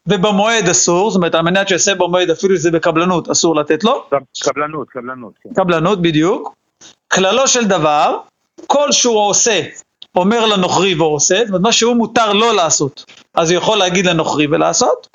ובמועד 0.06 0.68
אסור, 0.68 1.10
זאת 1.10 1.16
אומרת 1.16 1.34
על 1.34 1.42
מנת 1.42 1.68
שיעשה 1.68 1.94
במועד 1.94 2.30
אפילו 2.30 2.56
שזה 2.56 2.70
בקבלנות, 2.70 3.28
אסור 3.28 3.56
לתת 3.56 3.84
לו. 3.84 4.04
קבלנות, 4.42 4.88
קבלנות. 4.90 5.32
כן. 5.42 5.50
קבלנות 5.54 6.02
בדיוק. 6.02 6.54
כללו 7.12 7.48
של 7.48 7.64
דבר, 7.64 8.18
כל 8.66 8.92
שהוא 8.92 9.20
עושה, 9.20 9.62
אומר 10.16 10.46
לנוכרי 10.46 10.94
ועושה, 10.94 11.38
זאת 11.38 11.48
אומרת 11.48 11.62
מה 11.62 11.72
שהוא 11.72 11.96
מותר 11.96 12.32
לא 12.32 12.54
לעשות, 12.54 13.04
אז 13.34 13.50
הוא 13.50 13.56
יכול 13.58 13.78
להגיד 13.78 14.06
לנוכרי 14.06 14.46
ולעשות, 14.46 15.08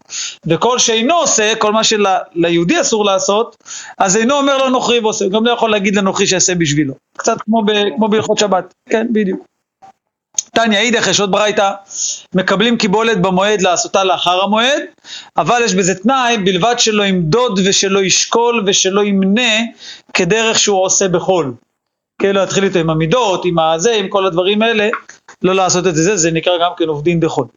וכל 0.47 0.80
שאינו 0.80 1.15
עושה, 1.15 1.54
כל 1.56 1.71
מה 1.71 1.82
שליהודי 1.84 2.82
אסור 2.82 3.06
לעשות, 3.06 3.56
אז 3.97 4.17
אינו 4.17 4.38
אומר 4.38 4.65
לנוכרי 4.65 4.99
ועושה, 4.99 5.25
הוא 5.25 5.34
גם 5.34 5.45
לא 5.45 5.51
יכול 5.51 5.71
להגיד 5.71 5.95
לנוכרי 5.95 6.27
שיעשה 6.27 6.56
בשבילו. 6.56 6.93
קצת 7.17 7.41
כמו, 7.41 7.63
ב, 7.65 7.71
כמו 7.95 8.08
בהלכות 8.08 8.38
שבת, 8.38 8.73
כן, 8.89 9.08
בדיוק. 9.12 9.50
תניא 10.55 10.79
אידך 10.79 11.07
יש 11.07 11.19
עוד 11.19 11.31
ברייתא, 11.31 11.71
מקבלים 12.35 12.77
קיבולת 12.77 13.21
במועד 13.21 13.61
לעשותה 13.61 14.03
לאחר 14.03 14.43
המועד, 14.43 14.81
אבל 15.37 15.61
יש 15.65 15.73
בזה 15.73 15.95
תנאי, 15.95 16.37
בלבד 16.37 16.75
שלא 16.77 17.03
ימדוד 17.03 17.59
ושלא 17.65 17.99
ישקול 17.99 18.63
ושלא 18.67 19.03
ימנה 19.03 19.51
כדרך 20.13 20.59
שהוא 20.59 20.83
עושה 20.83 21.07
בחול. 21.07 21.53
כן, 22.21 22.35
לא 22.35 22.41
יתחיל 22.41 22.63
איתו 22.63 22.79
עם 22.79 22.89
המידות, 22.89 23.45
עם 23.45 23.59
הזה, 23.59 23.91
עם 23.91 24.07
כל 24.07 24.25
הדברים 24.25 24.61
האלה, 24.61 24.89
לא 25.41 25.55
לעשות 25.55 25.87
את 25.87 25.95
זה, 25.95 26.17
זה 26.17 26.31
נקרא 26.31 26.53
גם 26.61 26.71
כן 26.77 26.87
עובדין 26.87 27.19
דחול. 27.19 27.47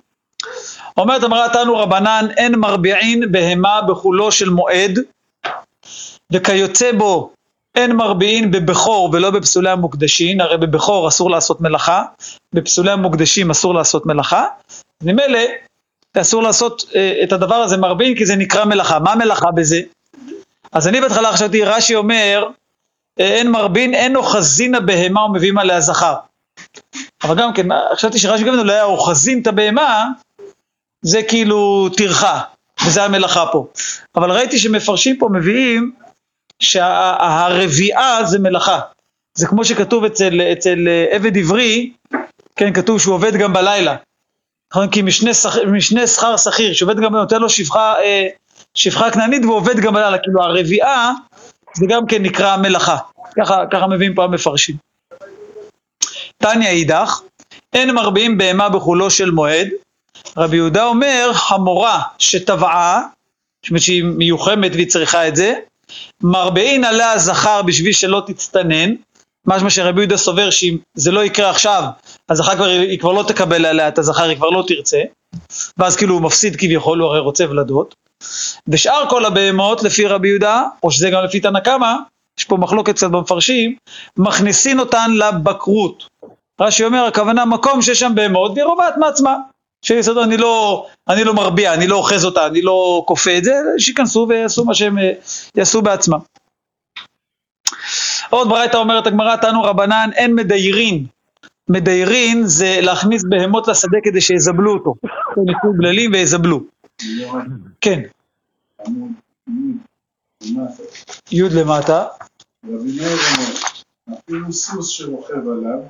אומרת 0.96 1.24
אמרה 1.24 1.48
תנו 1.52 1.78
רבנן, 1.78 2.26
אין 2.36 2.54
מרביעין 2.54 3.32
בהמה 3.32 3.82
בחולו 3.82 4.32
של 4.32 4.50
מועד, 4.50 4.98
וכיוצא 6.32 6.92
בו 6.92 7.33
אין 7.74 7.92
מרביעין 7.92 8.50
בבכור 8.50 9.10
ולא 9.12 9.30
בפסולי 9.30 9.70
המוקדשין, 9.70 10.40
הרי 10.40 10.56
בבכור 10.56 11.08
אסור 11.08 11.30
לעשות 11.30 11.60
מלאכה, 11.60 12.02
בפסולי 12.52 12.90
המוקדשים 12.90 13.50
אסור 13.50 13.74
לעשות 13.74 14.06
מלאכה, 14.06 14.44
ממילא 15.02 15.38
אסור 16.20 16.42
לעשות 16.42 16.84
אה, 16.94 17.20
את 17.22 17.32
הדבר 17.32 17.54
הזה 17.54 17.76
מרביעין 17.76 18.16
כי 18.16 18.26
זה 18.26 18.36
נקרא 18.36 18.64
מלאכה. 18.64 18.98
מה 18.98 19.14
מלאכה 19.14 19.50
בזה? 19.50 19.80
אז 20.72 20.88
אני 20.88 21.00
בהתחלה 21.00 21.32
חשבתי, 21.32 21.64
רש"י 21.64 21.94
אומר, 21.94 22.46
אה, 23.20 23.26
אין 23.26 23.50
מרבין, 23.50 23.94
אין 23.94 24.16
אוחזין 24.16 24.74
הבהמה 24.74 25.24
ומביאים 25.24 25.58
עליה 25.58 25.80
זכר. 25.80 26.14
אבל 27.22 27.36
גם 27.38 27.52
כן, 27.52 27.66
חשבתי 27.94 28.18
שרש"י 28.18 28.44
גם 28.44 28.58
אולי 28.58 28.78
האוחזין 28.78 29.42
את 29.42 29.46
הבהמה, 29.46 30.04
זה 31.02 31.22
כאילו 31.22 31.88
טרחה, 31.96 32.40
וזה 32.86 33.04
המלאכה 33.04 33.46
פה. 33.52 33.66
אבל 34.16 34.30
ראיתי 34.30 34.58
שמפרשים 34.58 35.18
פה 35.18 35.28
מביאים 35.32 35.92
שהרביעה 36.60 38.24
זה 38.24 38.38
מלאכה. 38.38 38.80
זה 39.34 39.46
כמו 39.46 39.64
שכתוב 39.64 40.04
אצל, 40.04 40.40
אצל 40.52 40.78
עבד 41.10 41.36
עברי, 41.36 41.92
כן, 42.56 42.72
כתוב 42.72 43.00
שהוא 43.00 43.14
עובד 43.14 43.36
גם 43.36 43.52
בלילה. 43.52 43.96
נכון? 44.72 44.88
כי 44.88 45.02
משנה, 45.02 45.30
שכ- 45.34 45.66
משנה 45.72 46.06
שכר 46.06 46.36
שכיר, 46.36 46.72
שעובד 46.72 47.00
גם, 47.00 47.16
נותן 47.16 47.40
לו 47.40 47.50
שפחה, 47.50 47.94
אה, 48.02 48.26
שפחה 48.74 49.10
כנענית 49.10 49.44
והוא 49.44 49.56
עובד 49.56 49.80
גם 49.80 49.94
בלילה. 49.94 50.18
כאילו 50.18 50.42
הרביעה 50.42 51.12
זה 51.76 51.86
גם 51.88 52.06
כן 52.06 52.22
נקרא 52.22 52.56
מלאכה. 52.56 52.96
ככה, 53.40 53.62
ככה 53.70 53.86
מביאים 53.86 54.14
פה 54.14 54.24
המפרשים. 54.24 54.76
תניא 56.38 56.68
אידך, 56.68 57.20
אין 57.72 57.90
מרביעים 57.94 58.38
בהמה 58.38 58.68
בחולו 58.68 59.10
של 59.10 59.30
מועד. 59.30 59.68
רבי 60.36 60.56
יהודה 60.56 60.84
אומר, 60.84 61.30
המורה 61.48 62.02
שטבעה, 62.18 63.02
זאת 63.62 63.70
אומרת 63.70 63.82
שהיא 63.82 64.04
מיוחמת 64.04 64.72
והיא 64.74 64.88
צריכה 64.90 65.28
את 65.28 65.36
זה, 65.36 65.54
מרביעין 66.22 66.84
עליה 66.84 67.18
זכר 67.18 67.62
בשביל 67.62 67.92
שלא 67.92 68.22
תצטנן, 68.26 68.94
משמע 69.46 69.70
שרבי 69.70 70.00
יהודה 70.00 70.16
סובר 70.16 70.50
שאם 70.50 70.76
זה 70.94 71.12
לא 71.12 71.24
יקרה 71.24 71.50
עכשיו, 71.50 71.84
אז 72.28 72.40
אחר 72.40 72.54
כבר 72.54 72.64
היא 72.64 72.98
כבר 72.98 73.12
לא 73.12 73.22
תקבל 73.28 73.66
עליה 73.66 73.88
את 73.88 73.98
הזכר, 73.98 74.22
היא 74.22 74.36
כבר 74.36 74.48
לא 74.48 74.64
תרצה, 74.68 75.00
ואז 75.78 75.96
כאילו 75.96 76.14
הוא 76.14 76.22
מפסיד 76.22 76.56
כביכול, 76.56 77.00
הוא 77.00 77.08
הרי 77.08 77.18
רוצה 77.18 77.50
ולדות. 77.50 77.94
ושאר 78.68 79.10
כל 79.10 79.24
הבהמות 79.24 79.82
לפי 79.82 80.06
רבי 80.06 80.28
יהודה, 80.28 80.62
או 80.82 80.90
שזה 80.90 81.10
גם 81.10 81.24
לפי 81.24 81.40
תנא 81.40 81.60
קמא, 81.60 81.94
יש 82.38 82.44
פה 82.44 82.56
מחלוקת 82.56 82.94
קצת 82.94 83.10
במפרשים, 83.10 83.76
מכניסין 84.16 84.80
אותן 84.80 85.10
לבקרות. 85.10 86.08
רש"י 86.60 86.84
אומר, 86.84 87.04
הכוונה 87.04 87.44
מקום 87.44 87.82
שיש 87.82 88.00
שם 88.00 88.12
בהמות, 88.14 88.52
והיא 88.54 88.64
רובעת 88.64 88.96
מעצמה. 88.96 89.36
שיסודו, 89.84 90.24
אני 90.24 90.36
לא, 90.36 90.86
אני 91.08 91.24
לא 91.24 91.34
מרביע, 91.34 91.74
אני 91.74 91.86
לא 91.86 91.96
אוחז 91.96 92.24
אותה, 92.24 92.46
אני 92.46 92.62
לא 92.62 93.04
כופה 93.06 93.38
את 93.38 93.44
זה, 93.44 93.52
שייכנסו 93.78 94.26
ויעשו 94.28 94.64
מה 94.64 94.74
שהם 94.74 94.98
אה, 94.98 95.12
יעשו 95.56 95.82
בעצמם. 95.82 96.18
עוד 98.30 98.48
ברייתא 98.48 98.76
אומרת 98.76 99.06
הגמרא, 99.06 99.36
תנו 99.36 99.62
רבנן, 99.62 100.10
אין 100.14 100.34
מדיירין. 100.34 101.06
מדיירין 101.68 102.46
זה 102.46 102.78
להכניס 102.80 103.24
בהמות 103.28 103.68
לשדה 103.68 103.98
כדי 104.04 104.20
שיזבלו 104.20 104.72
אותו. 104.72 104.94
יקחו 105.50 105.72
גללים 105.72 106.12
ויזבלו. 106.12 106.60
כן, 107.80 108.02
עמוד 108.86 109.10
י' 110.42 110.50
למטה. 110.50 110.82
י' 111.32 111.42
למטה. 111.42 112.06
רבי 112.64 112.96
מאיר 112.96 113.08
אומר, 113.08 114.18
אפילו 114.18 114.52
סוס 114.52 114.88
שרוכב 114.88 115.48
עליו 115.48 115.80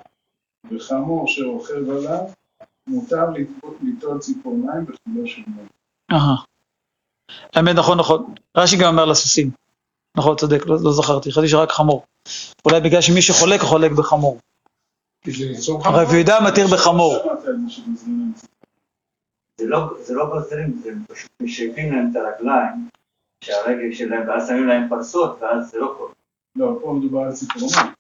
וחמור 0.73 1.29
שרוכב 1.29 1.91
עליו, 1.91 2.21
מותר 2.87 3.31
לטבול- 3.31 3.77
ליטול 3.83 4.19
ציפורניים 4.19 4.87
בחילו 4.87 5.27
של 5.27 5.43
מים. 5.47 5.67
אהה. 6.13 6.35
האמת, 7.55 7.77
נכון, 7.77 7.99
נכון. 7.99 8.35
רש"י 8.57 8.77
גם 8.77 8.89
אומר 8.93 9.05
לסוסים. 9.05 9.51
נכון, 10.17 10.37
צודק, 10.37 10.67
לא, 10.67 10.77
לא 10.85 10.93
זכרתי, 10.93 11.31
חשבתי 11.33 11.49
שרק 11.49 11.73
חמור. 11.73 12.05
אולי 12.65 12.81
בגלל 12.81 13.01
שמי 13.01 13.23
שחולק, 13.23 13.61
חולק 13.61 13.93
בחמור. 13.93 14.39
רב 15.85 16.15
יהודה 16.15 16.39
מתיר 16.51 16.67
בחמור. 16.73 17.17
זה 19.61 19.67
לא, 19.67 19.79
זה 20.03 20.15
לא 20.15 20.27
גוזרים, 20.31 20.81
זה 20.83 20.91
פשוט 21.09 21.31
משייפים 21.41 21.93
להם 21.93 22.11
את 22.11 22.17
הרגליים, 22.17 22.89
שהרגל 23.45 23.93
שלהם, 23.93 24.29
ואז 24.29 24.49
שמים 24.49 24.67
להם 24.69 24.89
פרסות, 24.89 25.39
ואז 25.43 25.71
זה 25.71 25.79
לא 25.79 25.95
קורה. 25.99 26.13
לא, 26.57 26.79
פה 26.83 26.93
מדובר 26.93 27.21
על 27.21 27.33
ציפורניים. 27.33 27.95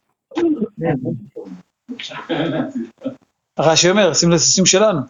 רש"י 3.58 3.90
אומר, 3.90 4.14
שים 4.14 4.30
לסוסים 4.30 4.66
שלנו. 4.66 5.00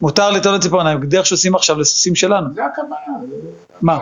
מותר 0.00 0.30
ליטול 0.30 0.56
את 0.56 0.60
ציפורניים, 0.60 1.00
דרך 1.00 1.26
שעושים 1.26 1.54
עכשיו 1.54 1.78
לסוסים 1.80 2.14
שלנו. 2.14 2.54
זה 2.54 2.64
הכוונה. 2.64 2.96
מה? 3.82 3.98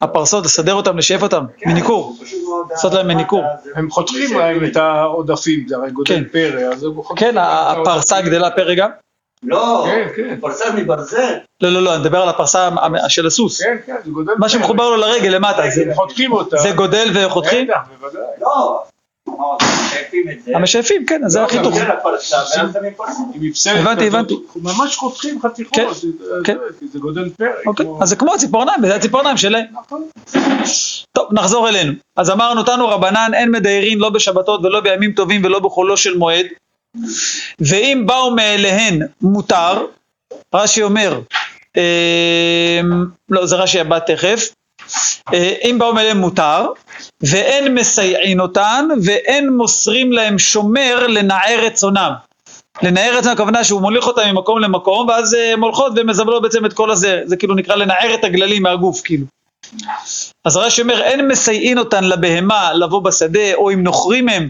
הפרסות, 0.00 0.44
לסדר 0.44 0.74
אותם, 0.74 0.98
לשייף 0.98 1.22
אותם, 1.22 1.44
מניקור. 1.66 2.16
פשוט 2.22 2.38
מאוד- 2.48 2.66
לעשות 2.70 2.92
להם 2.92 3.08
מניקור. 3.08 3.44
הם 3.74 3.90
חותכים 3.90 4.38
להם 4.38 4.64
את 4.64 4.76
העודפים, 4.76 5.68
זה 5.68 5.76
הרי 5.76 5.90
גודל 5.90 6.08
כן. 6.14 6.24
פרא, 6.32 6.60
אז 6.74 6.84
הם 6.84 6.94
חותכים 7.02 7.16
כן, 7.32 7.34
הפרסה. 7.38 8.20
גדלה 8.20 8.50
פרא 8.50 8.74
גם? 8.74 8.90
לא, 9.42 9.86
כן, 9.86 10.08
כן. 10.16 10.40
פרסה 10.40 10.64
מברזל. 10.76 11.34
לא, 11.60 11.68
לא, 11.70 11.82
לא, 11.82 11.94
אני 11.94 12.00
מדבר 12.00 12.22
על 12.22 12.28
הפרסה 12.28 12.68
של 13.08 13.26
הסוס. 13.26 13.62
כן, 13.62 13.76
כן, 13.86 13.96
זה 14.04 14.10
גודל 14.10 14.32
מה 14.38 14.48
שמחובר 14.48 14.88
לו 14.90 14.96
לרגל 14.96 15.28
למטה, 15.28 15.62
זה- 15.70 15.82
הם 15.82 15.94
חותכים 15.94 16.32
אותה. 16.32 16.56
זה 16.56 16.70
גודל 16.70 17.08
וחותכים? 17.14 17.66
בטח, 17.66 17.78
בוודאי. 18.00 18.22
לא, 18.40 18.82
משייפים 20.12 20.38
את 20.38 20.44
זה. 20.44 20.52
המשייפים, 20.56 21.06
כן, 21.06 21.20
זה 21.26 21.40
לא. 21.40 21.46
זה. 21.70 22.60
עם 22.60 23.40
מבשרת 23.40 23.76
הבנתי, 23.80 24.06
הבנתי. 24.06 24.34
ממש 24.56 24.96
חותכים 24.96 25.42
חתיכות, 25.42 25.74
כן, 25.76 25.86
זה- 25.94 26.08
כן. 26.44 26.56
זה- 26.68 26.78
כי 26.80 26.86
זה 26.92 26.98
גודל 26.98 27.28
פרא. 27.38 27.46
אוקיי, 27.66 27.86
כמו- 27.86 28.02
אז 28.02 28.08
זה 28.08 28.16
כמו 28.16 28.34
הציפורניים, 28.34 28.84
וזה 28.84 28.94
הציפורניים 28.94 29.36
שלהם. 29.36 29.64
נכון. 29.72 30.02
טוב, 31.12 31.28
נחזור 31.32 31.68
אלינו. 31.68 31.92
אז 32.16 32.30
אמרנו, 32.30 32.62
תנו 32.62 32.88
רבנן, 32.88 33.30
אין 33.34 33.50
מדיירין 33.50 33.98
לא 33.98 34.10
בשבתות 34.10 34.60
ולא 34.64 34.80
בימים 34.80 35.12
טובים 35.12 35.44
ולא 35.44 35.58
בחולו 35.58 35.96
של 35.96 36.16
מועד. 36.18 36.46
ואם 37.60 38.04
באו 38.06 38.30
מאליהן 38.36 39.02
מותר, 39.22 39.86
רש"י 40.54 40.82
אומר, 40.82 41.20
אה, 41.76 42.80
לא, 43.28 43.46
זה 43.46 43.56
רש"י 43.56 43.80
הבא 43.80 43.98
תכף, 43.98 44.48
אם 45.34 45.76
באו 45.78 45.94
מאליהן 45.94 46.16
מותר, 46.16 46.66
ואין 47.20 47.74
מסייעין 47.74 48.40
אותן, 48.40 48.88
ואין 49.04 49.48
מוסרים 49.48 50.12
להם 50.12 50.38
שומר 50.38 51.06
לנער 51.06 51.60
רצונם. 51.62 52.12
לנער 52.82 53.18
את 53.18 53.24
זה 53.24 53.32
הכוונה 53.32 53.64
שהוא 53.64 53.80
מוליך 53.80 54.06
אותם 54.06 54.22
ממקום 54.32 54.58
למקום, 54.58 55.08
ואז 55.08 55.34
אה, 55.34 55.52
הן 55.52 55.60
הולכות 55.60 55.92
ומזבלות 55.96 56.42
בעצם 56.42 56.66
את 56.66 56.72
כל 56.72 56.90
הזה, 56.90 57.20
זה 57.24 57.36
כאילו 57.36 57.54
נקרא 57.54 57.74
לנער 57.74 58.14
את 58.14 58.24
הגללים 58.24 58.62
מהגוף, 58.62 59.00
כאילו. 59.04 59.26
אז 60.44 60.56
רש"י 60.56 60.82
אומר, 60.82 61.02
אין 61.02 61.28
מסייעין 61.28 61.78
אותן 61.78 62.04
לבהמה 62.04 62.72
לבוא 62.72 63.02
בשדה, 63.02 63.54
או 63.54 63.72
אם 63.72 63.82
נוכרים 63.82 64.28
הם, 64.28 64.48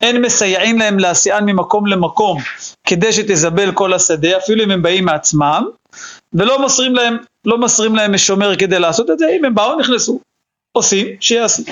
אין 0.00 0.22
מסייעין 0.22 0.78
להם 0.78 0.98
להסיען 0.98 1.44
ממקום 1.44 1.86
למקום, 1.86 2.38
כדי 2.84 3.12
שתזבל 3.12 3.72
כל 3.72 3.92
השדה, 3.92 4.36
אפילו 4.36 4.64
אם 4.64 4.70
הם 4.70 4.82
באים 4.82 5.04
מעצמם, 5.04 5.64
ולא 6.32 6.60
מוסרים 6.60 6.94
להם, 6.94 7.16
לא 7.44 7.58
מוסרים 7.58 7.94
להם 7.96 8.14
משומר 8.14 8.56
כדי 8.56 8.78
לעשות 8.78 9.10
את 9.10 9.18
זה, 9.18 9.26
אם 9.38 9.44
הם 9.44 9.54
באו, 9.54 9.78
נכנסו. 9.78 10.20
עושים, 10.72 11.06
שיעשו. 11.20 11.62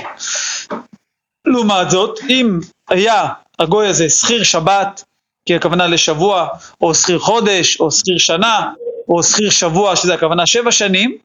לעומת 1.47 1.91
זאת, 1.91 2.19
אם 2.29 2.59
היה 2.89 3.29
הגוי 3.59 3.89
הזה 3.89 4.09
שכיר 4.09 4.43
שבת, 4.43 5.05
כי 5.47 5.55
הכוונה 5.55 5.87
לשבוע, 5.87 6.49
או 6.81 6.95
שכיר 6.95 7.19
חודש, 7.19 7.81
או 7.81 7.91
שכיר 7.91 8.19
שנה, 8.19 8.71
או 9.09 9.23
שכיר 9.23 9.51
שבוע, 9.51 9.97
שזה 9.97 10.15
הכוונה 10.15 10.47
שבע 10.47 10.73
שנים, 10.73 11.19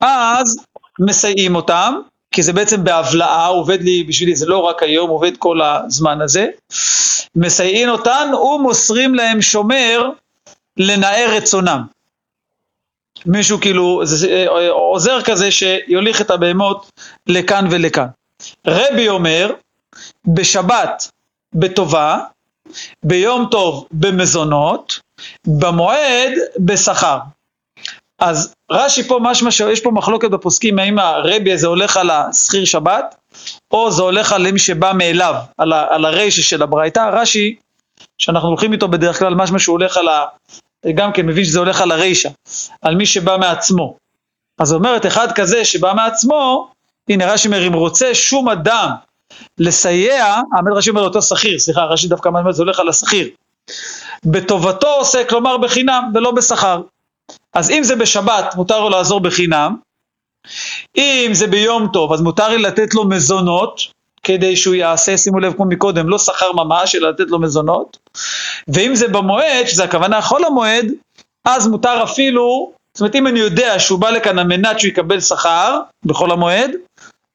אז 0.00 0.56
מסייעים 1.00 1.54
אותם, 1.54 1.94
כי 2.30 2.42
זה 2.42 2.52
בעצם 2.52 2.84
בהבלעה, 2.84 3.46
עובד 3.46 3.82
לי 3.82 4.04
בשבילי, 4.04 4.36
זה 4.36 4.46
לא 4.46 4.58
רק 4.58 4.82
היום, 4.82 5.10
עובד 5.10 5.36
כל 5.36 5.60
הזמן 5.62 6.20
הזה. 6.20 6.46
מסייעים 7.36 7.88
אותן 7.88 8.30
ומוסרים 8.34 9.14
להם 9.14 9.42
שומר 9.42 10.10
לנער 10.76 11.30
רצונם. 11.30 11.82
מישהו 13.26 13.60
כאילו, 13.60 14.00
זה, 14.04 14.46
אה, 14.50 14.70
עוזר 14.70 15.22
כזה 15.22 15.50
שיוליך 15.50 16.20
את 16.20 16.30
הבהמות 16.30 16.90
לכאן 17.26 17.66
ולכאן. 17.70 18.06
רבי 18.66 19.08
אומר, 19.08 19.52
בשבת 20.26 21.10
בטובה, 21.54 22.18
ביום 23.02 23.48
טוב 23.50 23.86
במזונות, 23.90 25.00
במועד 25.46 26.32
בשכר. 26.58 27.18
אז 28.18 28.54
רש"י 28.70 29.02
פה 29.02 29.18
משמע 29.22 29.50
שיש 29.50 29.80
פה 29.80 29.90
מחלוקת 29.90 30.30
בפוסקים 30.30 30.78
האם 30.78 30.98
הרבי 30.98 31.52
הזה 31.52 31.66
הולך 31.66 31.96
על 31.96 32.10
השכיר 32.10 32.64
שבת 32.64 33.14
או 33.70 33.90
זה 33.90 34.02
הולך 34.02 34.32
על 34.32 34.52
מי 34.52 34.58
שבא 34.58 34.92
מאליו, 34.94 35.34
על, 35.58 35.72
על 35.72 36.04
הרישה 36.04 36.42
של 36.42 36.62
הברייתא, 36.62 37.10
רש"י 37.12 37.56
שאנחנו 38.18 38.48
הולכים 38.48 38.72
איתו 38.72 38.88
בדרך 38.88 39.18
כלל 39.18 39.34
משמע 39.34 39.58
שהוא 39.58 39.72
הולך 39.72 39.96
על. 39.96 40.08
גם 40.90 41.12
כן 41.12 41.26
מבין 41.26 41.44
שזה 41.44 41.58
הולך 41.58 41.80
על 41.80 41.90
הרישה, 41.90 42.28
על 42.82 42.94
מי 42.94 43.06
שבא 43.06 43.36
מעצמו. 43.36 43.96
אז 44.58 44.72
אומרת 44.72 45.06
אחד 45.06 45.32
כזה 45.32 45.64
שבא 45.64 45.92
מעצמו, 45.94 46.70
הנה 47.08 47.32
רש"י 47.32 47.48
אומר 47.48 47.66
אם 47.66 47.72
רוצה 47.72 48.14
שום 48.14 48.48
אדם 48.48 48.90
לסייע, 49.58 50.24
האמת 50.52 50.72
רש"י 50.76 50.90
אומר 50.90 51.02
לאותו 51.02 51.22
שכיר, 51.22 51.58
סליחה 51.58 51.84
רש"י 51.84 52.08
דווקא 52.08 52.28
מה 52.28 52.52
זה 52.52 52.62
הולך 52.62 52.80
על 52.80 52.88
השכיר, 52.88 53.28
בטובתו 54.24 54.88
עושה 54.88 55.24
כלומר 55.24 55.58
בחינם 55.58 56.10
ולא 56.14 56.30
בשכר. 56.30 56.82
אז 57.54 57.70
אם 57.70 57.82
זה 57.82 57.96
בשבת, 57.96 58.54
מותר 58.56 58.80
לו 58.80 58.88
לעזור 58.88 59.20
בחינם. 59.20 59.76
אם 60.96 61.30
זה 61.32 61.46
ביום 61.46 61.88
טוב, 61.92 62.12
אז 62.12 62.20
מותר 62.20 62.48
לי 62.48 62.58
לתת 62.58 62.94
לו 62.94 63.04
מזונות, 63.04 63.80
כדי 64.22 64.56
שהוא 64.56 64.74
יעשה, 64.74 65.16
שימו 65.16 65.38
לב 65.38 65.52
כמו 65.52 65.64
מקודם, 65.64 66.08
לא 66.08 66.18
שכר 66.18 66.52
ממש, 66.52 66.94
אלא 66.94 67.10
לתת 67.10 67.30
לו 67.30 67.38
מזונות. 67.40 67.98
ואם 68.68 68.94
זה 68.94 69.08
במועד, 69.08 69.66
שזה 69.66 69.84
הכוונה 69.84 70.20
חול 70.20 70.44
המועד, 70.44 70.86
אז 71.44 71.68
מותר 71.68 72.02
אפילו, 72.02 72.72
זאת 72.94 73.00
אומרת 73.00 73.14
אם 73.14 73.26
אני 73.26 73.40
יודע 73.40 73.78
שהוא 73.78 73.98
בא 73.98 74.10
לכאן 74.10 74.38
על 74.38 74.46
מנת 74.46 74.80
שהוא 74.80 74.88
יקבל 74.88 75.20
שכר 75.20 75.80
בחול 76.04 76.30
המועד, 76.30 76.70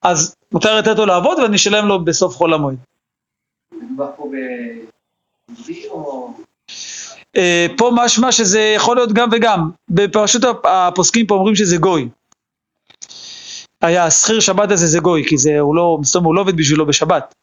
אז 0.01 0.35
מותר 0.51 0.77
לתת 0.77 0.97
לו 0.97 1.05
לעבוד 1.05 1.39
ואני 1.39 1.55
אשלם 1.55 1.87
לו 1.87 2.05
בסוף 2.05 2.35
חול 2.35 2.53
המועד. 2.53 2.75
פה. 5.89 6.33
אה, 7.37 7.67
פה 7.77 7.91
משמע 7.93 8.31
שזה 8.31 8.59
יכול 8.59 8.95
להיות 8.95 9.13
גם 9.13 9.29
וגם. 9.31 9.69
בפרשות 9.89 10.41
הפוסקים 10.63 11.27
פה 11.27 11.35
אומרים 11.35 11.55
שזה 11.55 11.77
גוי. 11.77 12.09
היה 13.81 14.11
שכיר 14.11 14.39
שבת 14.39 14.71
הזה 14.71 14.87
זה 14.87 14.99
גוי, 14.99 15.23
כי 15.29 15.37
זה, 15.37 15.59
הוא 15.59 15.75
לא, 15.75 15.97
מסתום, 16.01 16.25
הוא 16.25 16.35
לא 16.35 16.41
עובד 16.41 16.57
בשבילו 16.57 16.85
בשבת. 16.85 17.35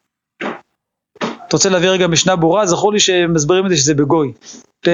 אתה 1.19 1.57
רוצה 1.57 1.69
להביא 1.69 1.89
רגע 1.89 2.07
משנה 2.07 2.37
ברורה? 2.37 2.67
זכור 2.67 2.93
לי 2.93 3.01
שמסבירים 3.01 3.65
את 3.65 3.71
זה 3.71 3.77
שזה 3.77 3.95
בגוי. 3.95 4.33
ט' 4.81 4.89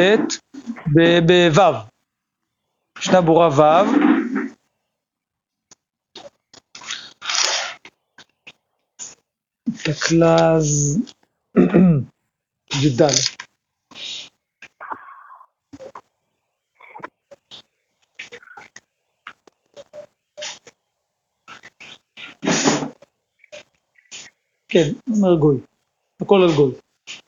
בו'. 1.55 1.62
משנה 2.98 3.20
ברורה 3.20 3.48
ו'. 3.48 3.90
תקלז 9.85 10.98
י"ד. 12.83 13.03
כן, 24.70 24.90
אומר 25.11 25.35
גוי, 25.35 25.56
הכל 26.20 26.42
על 26.42 26.52
גוי. 26.52 26.72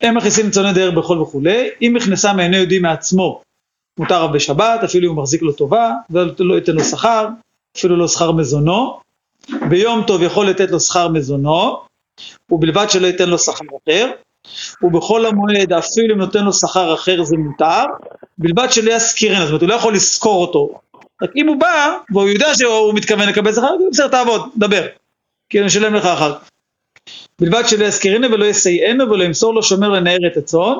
הם 0.01 0.17
מכניסים 0.17 0.51
צוני 0.51 0.73
דייר 0.73 0.91
בחול 0.91 1.21
וכולי, 1.21 1.69
אם 1.83 1.93
נכנסה 1.97 2.33
מעיני 2.33 2.57
יהודי 2.57 2.79
מעצמו, 2.79 3.43
מותר 3.99 4.27
בשבת, 4.27 4.85
אפילו 4.85 5.05
אם 5.11 5.15
הוא 5.15 5.23
מחזיק 5.23 5.43
לו 5.43 5.53
טובה, 5.53 5.93
ולא 6.11 6.55
ייתן 6.55 6.73
לו 6.73 6.85
שכר, 6.85 7.29
אפילו 7.77 7.97
לא 7.97 8.09
שכר 8.09 8.33
מזונו. 8.33 9.01
ביום 9.69 10.03
טוב 10.07 10.23
יכול 10.23 10.47
לתת 10.47 10.71
לו 10.71 10.81
שכר 10.81 11.09
מזונו, 11.09 11.81
ובלבד 12.51 12.87
שלא 12.91 13.07
ייתן 13.07 13.29
לו 13.29 13.39
שכר 13.39 13.65
אחר, 13.85 14.11
ובכל 14.83 15.27
המועד 15.27 15.73
אפילו 15.73 16.15
אם 16.15 16.21
נותן 16.21 16.45
לו 16.45 16.53
שכר 16.53 16.95
אחר 16.95 17.25
זה 17.25 17.37
מותר, 17.37 17.85
בלבד 18.39 18.69
שלא 18.71 18.93
ישכירן, 18.93 19.41
זאת 19.41 19.49
אומרת 19.49 19.63
הוא 19.63 19.69
לא 19.69 19.75
יכול 19.75 19.95
לשכור 19.95 20.41
אותו, 20.41 20.81
רק 21.23 21.31
אם 21.37 21.49
הוא 21.49 21.57
בא, 21.57 21.97
והוא 22.11 22.29
יודע 22.29 22.55
שהוא 22.55 22.95
מתכוון 22.95 23.29
לקבל 23.29 23.53
שכר, 23.53 23.75
בסדר 23.91 24.09
תעבוד, 24.09 24.51
דבר, 24.57 24.87
כי 25.49 25.59
אני 25.59 25.67
אשלם 25.67 25.95
לך 25.95 26.05
אחר 26.05 26.35
כך. 26.35 26.52
בלבד 27.41 27.63
שלא 27.69 27.85
יזכירנו 27.85 28.31
ולא 28.33 28.45
יסייענו 28.45 29.11
ולא 29.11 29.25
ימסור 29.25 29.55
לו 29.55 29.63
שומר 29.63 29.89
לנער 29.89 30.19
את 30.33 30.37
הצאן, 30.37 30.75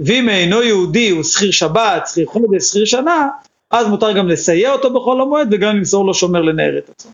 ואם 0.00 0.28
אינו 0.28 0.62
יהודי 0.62 1.10
הוא 1.10 1.22
שכיר 1.22 1.50
שבת, 1.50 2.08
שכיר 2.10 2.26
חודש, 2.26 2.64
שכיר 2.64 2.84
שנה, 2.84 3.28
אז 3.70 3.88
מותר 3.88 4.12
גם 4.12 4.28
לסייע 4.28 4.72
אותו 4.72 4.92
בכל 4.94 5.20
המועד 5.20 5.48
וגם 5.52 5.76
למסור 5.76 6.06
לו 6.06 6.14
שומר 6.14 6.42
לנער 6.42 6.78
את 6.78 6.88
הצאן. 6.88 7.10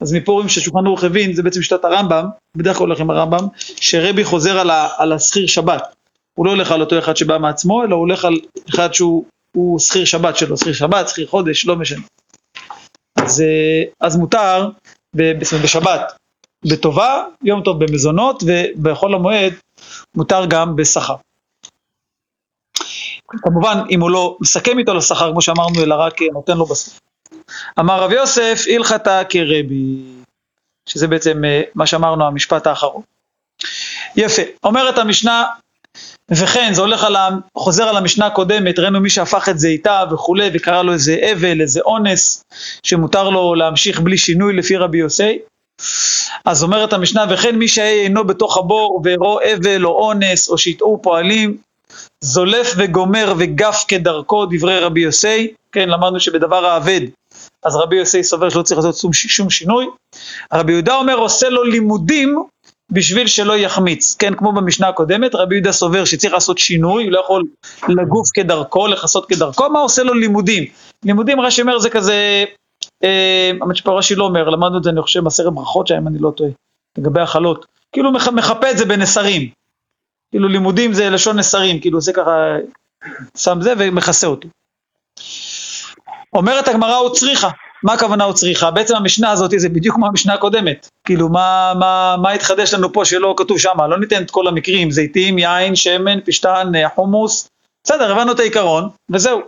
אז 0.00 0.12
מפה 0.12 0.32
רואים 0.32 0.48
ששולחן 0.48 0.86
ערוך 0.86 1.04
הבין, 1.04 1.32
זה 1.32 1.42
בעצם 1.42 1.62
שיטת 1.62 1.84
הרמב"ם, 1.84 2.26
בדרך 2.56 2.76
כלל 2.76 2.86
הולך 2.86 3.00
עם 3.00 3.10
הרמב"ם, 3.10 3.46
שרבי 3.58 4.24
חוזר 4.24 4.58
על, 4.58 4.70
על 4.96 5.12
השכיר 5.12 5.46
שבת. 5.46 5.94
הוא 6.34 6.46
לא 6.46 6.50
הולך 6.50 6.72
על 6.72 6.80
אותו 6.80 6.98
אחד 6.98 7.16
שבא 7.16 7.38
מעצמו, 7.38 7.84
אלא 7.84 7.94
הוא 7.94 8.00
הולך 8.00 8.24
על 8.24 8.40
אחד 8.68 8.94
שהוא 8.94 9.24
הוא 9.56 9.78
שכיר 9.78 10.04
שבת 10.04 10.36
שלו, 10.36 10.56
שכיר 10.56 10.72
שבת, 10.72 11.08
שכיר 11.08 11.26
חודש, 11.26 11.66
לא 11.66 11.76
משנה. 11.76 12.02
אז, 13.16 13.40
אה, 13.40 13.82
אז 14.00 14.16
מותר 14.16 14.68
בשבת, 15.62 16.12
בטובה, 16.64 17.24
יום 17.42 17.62
טוב 17.62 17.84
במזונות, 17.84 18.42
ובחול 18.46 19.14
המועד 19.14 19.52
מותר 20.14 20.46
גם 20.46 20.76
בשכר. 20.76 21.14
כמובן, 23.42 23.78
אם 23.90 24.00
הוא 24.00 24.10
לא 24.10 24.36
מסכם 24.40 24.78
איתו 24.78 24.94
לשכר, 24.94 25.30
כמו 25.32 25.42
שאמרנו, 25.42 25.82
אלא 25.82 25.94
רק 25.94 26.22
נותן 26.32 26.56
לו 26.56 26.66
בסוף. 26.66 27.00
אמר 27.80 28.02
רב 28.02 28.12
יוסף, 28.12 28.64
הלכתה 28.74 29.22
כרבי, 29.28 30.02
שזה 30.86 31.08
בעצם 31.08 31.44
אה, 31.44 31.62
מה 31.74 31.86
שאמרנו, 31.86 32.26
המשפט 32.26 32.66
האחרון. 32.66 33.02
יפה, 34.16 34.42
אומרת 34.64 34.98
המשנה, 34.98 35.44
וכן, 36.30 36.70
זה 36.74 36.80
הולך 36.80 37.04
על. 37.04 37.16
חוזר 37.56 37.84
על 37.84 37.96
המשנה 37.96 38.26
הקודמת, 38.26 38.78
ראינו 38.78 39.00
מי 39.00 39.10
שהפך 39.10 39.48
את 39.48 39.58
זה 39.58 39.68
איתה 39.68 40.04
וכולי, 40.12 40.50
וקרא 40.54 40.82
לו 40.82 40.92
איזה 40.92 41.30
אבל, 41.32 41.60
איזה 41.60 41.80
אונס, 41.80 42.44
שמותר 42.82 43.30
לו 43.30 43.54
להמשיך 43.54 44.00
בלי 44.00 44.18
שינוי 44.18 44.56
לפי 44.56 44.76
רבי 44.76 44.98
יוסי. 44.98 45.38
אז 46.44 46.62
אומרת 46.62 46.92
המשנה, 46.92 47.26
וכן 47.30 47.56
מי 47.56 47.68
שאינו 47.68 48.24
בתוך 48.24 48.58
הבור 48.58 49.00
ואירו 49.04 49.38
אבל 49.54 49.84
או 49.84 49.90
אונס 49.90 50.48
או 50.48 50.58
שהטעו 50.58 51.00
פועלים, 51.02 51.56
זולף 52.20 52.74
וגומר 52.76 53.34
וגף 53.38 53.84
כדרכו, 53.88 54.46
דברי 54.46 54.78
רבי 54.78 55.00
יוסי, 55.00 55.52
כן, 55.72 55.88
למדנו 55.88 56.20
שבדבר 56.20 56.66
האבד, 56.66 57.00
אז 57.64 57.76
רבי 57.76 57.96
יוסי 57.96 58.22
סובר 58.22 58.48
שלא 58.48 58.62
צריך 58.62 58.78
לעשות 58.78 58.96
שום, 58.96 59.12
שום 59.12 59.50
שינוי. 59.50 59.86
רבי 60.52 60.72
יהודה 60.72 60.96
אומר, 60.96 61.14
עושה 61.14 61.48
לו 61.48 61.64
לימודים 61.64 62.42
בשביל 62.90 63.26
שלא 63.26 63.56
יחמיץ, 63.56 64.16
כן, 64.18 64.34
כמו 64.34 64.52
במשנה 64.52 64.88
הקודמת, 64.88 65.34
רבי 65.34 65.54
יהודה 65.54 65.72
סובר 65.72 66.04
שצריך 66.04 66.32
לעשות 66.32 66.58
שינוי, 66.58 67.04
הוא 67.04 67.12
לא 67.12 67.20
יכול 67.20 67.44
לגוף 67.88 68.28
כדרכו, 68.34 68.86
לכסות 68.86 69.26
כדרכו, 69.26 69.70
מה 69.70 69.80
עושה 69.80 70.02
לו 70.02 70.14
לימודים? 70.14 70.64
לימודים 71.04 71.40
רש"י 71.40 71.62
אומר 71.62 71.78
זה 71.78 71.90
כזה, 71.90 72.44
האמת 73.60 73.76
שפה 73.76 73.98
רש"י 73.98 74.14
לא 74.14 74.24
אומר, 74.24 74.48
למדנו 74.48 74.78
את 74.78 74.84
זה 74.84 74.90
אני 74.90 75.02
חושב 75.02 75.24
בעשרת 75.24 75.52
ברכות 75.52 75.86
שם, 75.86 75.94
אם 75.94 76.08
אני 76.08 76.18
לא 76.18 76.30
טועה, 76.36 76.50
לגבי 76.98 77.20
החלות, 77.20 77.66
כאילו 77.92 78.12
מח, 78.12 78.28
מחפה 78.28 78.70
את 78.70 78.78
זה 78.78 78.84
בנסרים, 78.84 79.50
כאילו 80.30 80.48
לימודים 80.48 80.92
זה 80.92 81.10
לשון 81.10 81.38
נסרים, 81.38 81.80
כאילו 81.80 81.98
עושה 81.98 82.12
ככה, 82.12 82.56
שם 83.36 83.58
זה 83.62 83.74
ומכסה 83.78 84.26
אותו. 84.26 84.48
אומרת 86.32 86.68
הגמרא 86.68 86.96
הוא 86.96 87.14
צריכה, 87.14 87.48
מה 87.82 87.92
הכוונה 87.92 88.24
הוא 88.24 88.34
צריכה? 88.34 88.70
בעצם 88.70 88.96
המשנה 88.96 89.30
הזאת 89.30 89.50
זה 89.56 89.68
בדיוק 89.68 89.96
כמו 89.96 90.06
המשנה 90.06 90.34
הקודמת. 90.34 90.88
כאילו, 91.06 91.28
מה, 91.28 91.72
מה, 91.78 92.16
מה 92.22 92.30
התחדש 92.30 92.74
לנו 92.74 92.92
פה 92.92 93.04
שלא 93.04 93.34
כתוב 93.36 93.58
שם? 93.58 93.80
לא 93.90 94.00
ניתן 94.00 94.22
את 94.22 94.30
כל 94.30 94.48
המקרים, 94.48 94.90
זיתים, 94.90 95.38
יין, 95.38 95.76
שמן, 95.76 96.20
פשטן, 96.20 96.72
חומוס. 96.94 97.48
בסדר, 97.84 98.12
הבנו 98.12 98.32
את 98.32 98.40
העיקרון, 98.40 98.88
וזהו. 99.10 99.40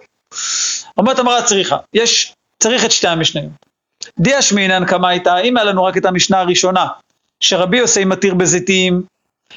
אומרת 0.97 1.19
המראה 1.19 1.43
צריכה, 1.43 1.77
יש, 1.95 2.35
צריך 2.63 2.85
את 2.85 2.91
שתי 2.91 3.09
המשניות. 3.09 3.53
דיה 4.19 4.43
שמינן 4.43 4.87
כמה 4.87 5.09
הייתה, 5.09 5.39
אם 5.39 5.57
היה 5.57 5.65
לנו 5.65 5.85
רק 5.85 5.97
את 5.97 6.05
המשנה 6.05 6.41
הראשונה, 6.41 6.87
שרבי 7.41 7.79
יוסי 7.79 8.05
מתיר 8.05 8.35
בזיתים, 8.35 9.03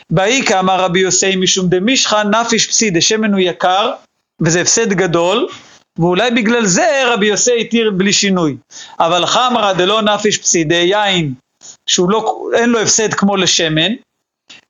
באיכא 0.10 0.60
אמר 0.60 0.82
רבי 0.82 1.00
יוסי 1.00 1.36
משום 1.36 1.68
דמישחא 1.70 2.24
נפיש 2.24 2.68
פסי 2.68 2.90
דשמן 2.90 3.34
הוא 3.34 3.40
יקר, 3.40 3.92
וזה 4.42 4.62
הפסד 4.62 4.94
גדול, 4.94 5.48
ואולי 5.98 6.32
בגלל 6.32 6.66
זה 6.66 7.04
רבי 7.06 7.26
יוסי 7.26 7.62
התיר 7.62 7.92
בלי 7.92 8.14
שינוי. 8.14 8.58
אבל 9.00 9.26
חמרא 9.26 9.74
דלא 9.74 10.02
נפיש 10.02 10.38
פסידי 10.38 10.76
יין, 10.76 11.34
שהוא 11.86 12.10
לא, 12.10 12.42
אין 12.54 12.70
לו 12.70 12.80
הפסד 12.80 13.14
כמו 13.14 13.36
לשמן, 13.36 13.92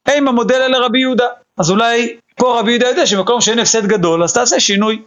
הם 0.05 0.27
המודל 0.27 0.61
אלה 0.61 0.79
רבי 0.79 0.99
יהודה. 0.99 1.27
אז 1.57 1.71
אולי 1.71 2.17
פה 2.35 2.59
רבי 2.59 2.71
יהודה 2.71 2.87
יודע 2.87 3.05
שבמקום 3.05 3.41
שאין 3.41 3.59
הפסד 3.59 3.85
גדול, 3.85 4.23
אז 4.23 4.33
תעשה 4.33 4.59
שינוי. 4.59 5.01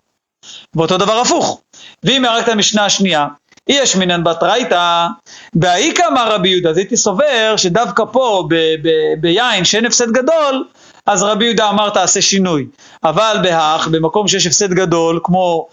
ואותו 0.76 0.98
דבר 0.98 1.20
הפוך. 1.20 1.60
ואם 2.04 2.24
ירקת 2.26 2.48
המשנה 2.48 2.84
השנייה, 2.84 3.26
יש 3.68 3.96
מינן 3.96 4.24
בתרייתא, 4.24 5.06
באיכא 5.54 6.02
אמר 6.08 6.34
רבי 6.34 6.48
יהודה, 6.48 6.70
אז 6.70 6.76
הייתי 6.76 6.96
סובר 6.96 7.54
שדווקא 7.56 8.04
פה 8.12 8.44
ב- 8.48 8.74
ב- 8.82 9.20
ביין 9.20 9.64
שאין 9.64 9.86
הפסד 9.86 10.10
גדול, 10.10 10.64
אז 11.06 11.22
רבי 11.22 11.44
יהודה 11.44 11.70
אמר 11.70 11.90
תעשה 11.90 12.22
שינוי. 12.22 12.66
אבל 13.04 13.36
בהך, 13.42 13.88
במקום 13.88 14.28
שיש 14.28 14.46
הפסד 14.46 14.72
גדול, 14.72 15.20
כמו 15.24 15.66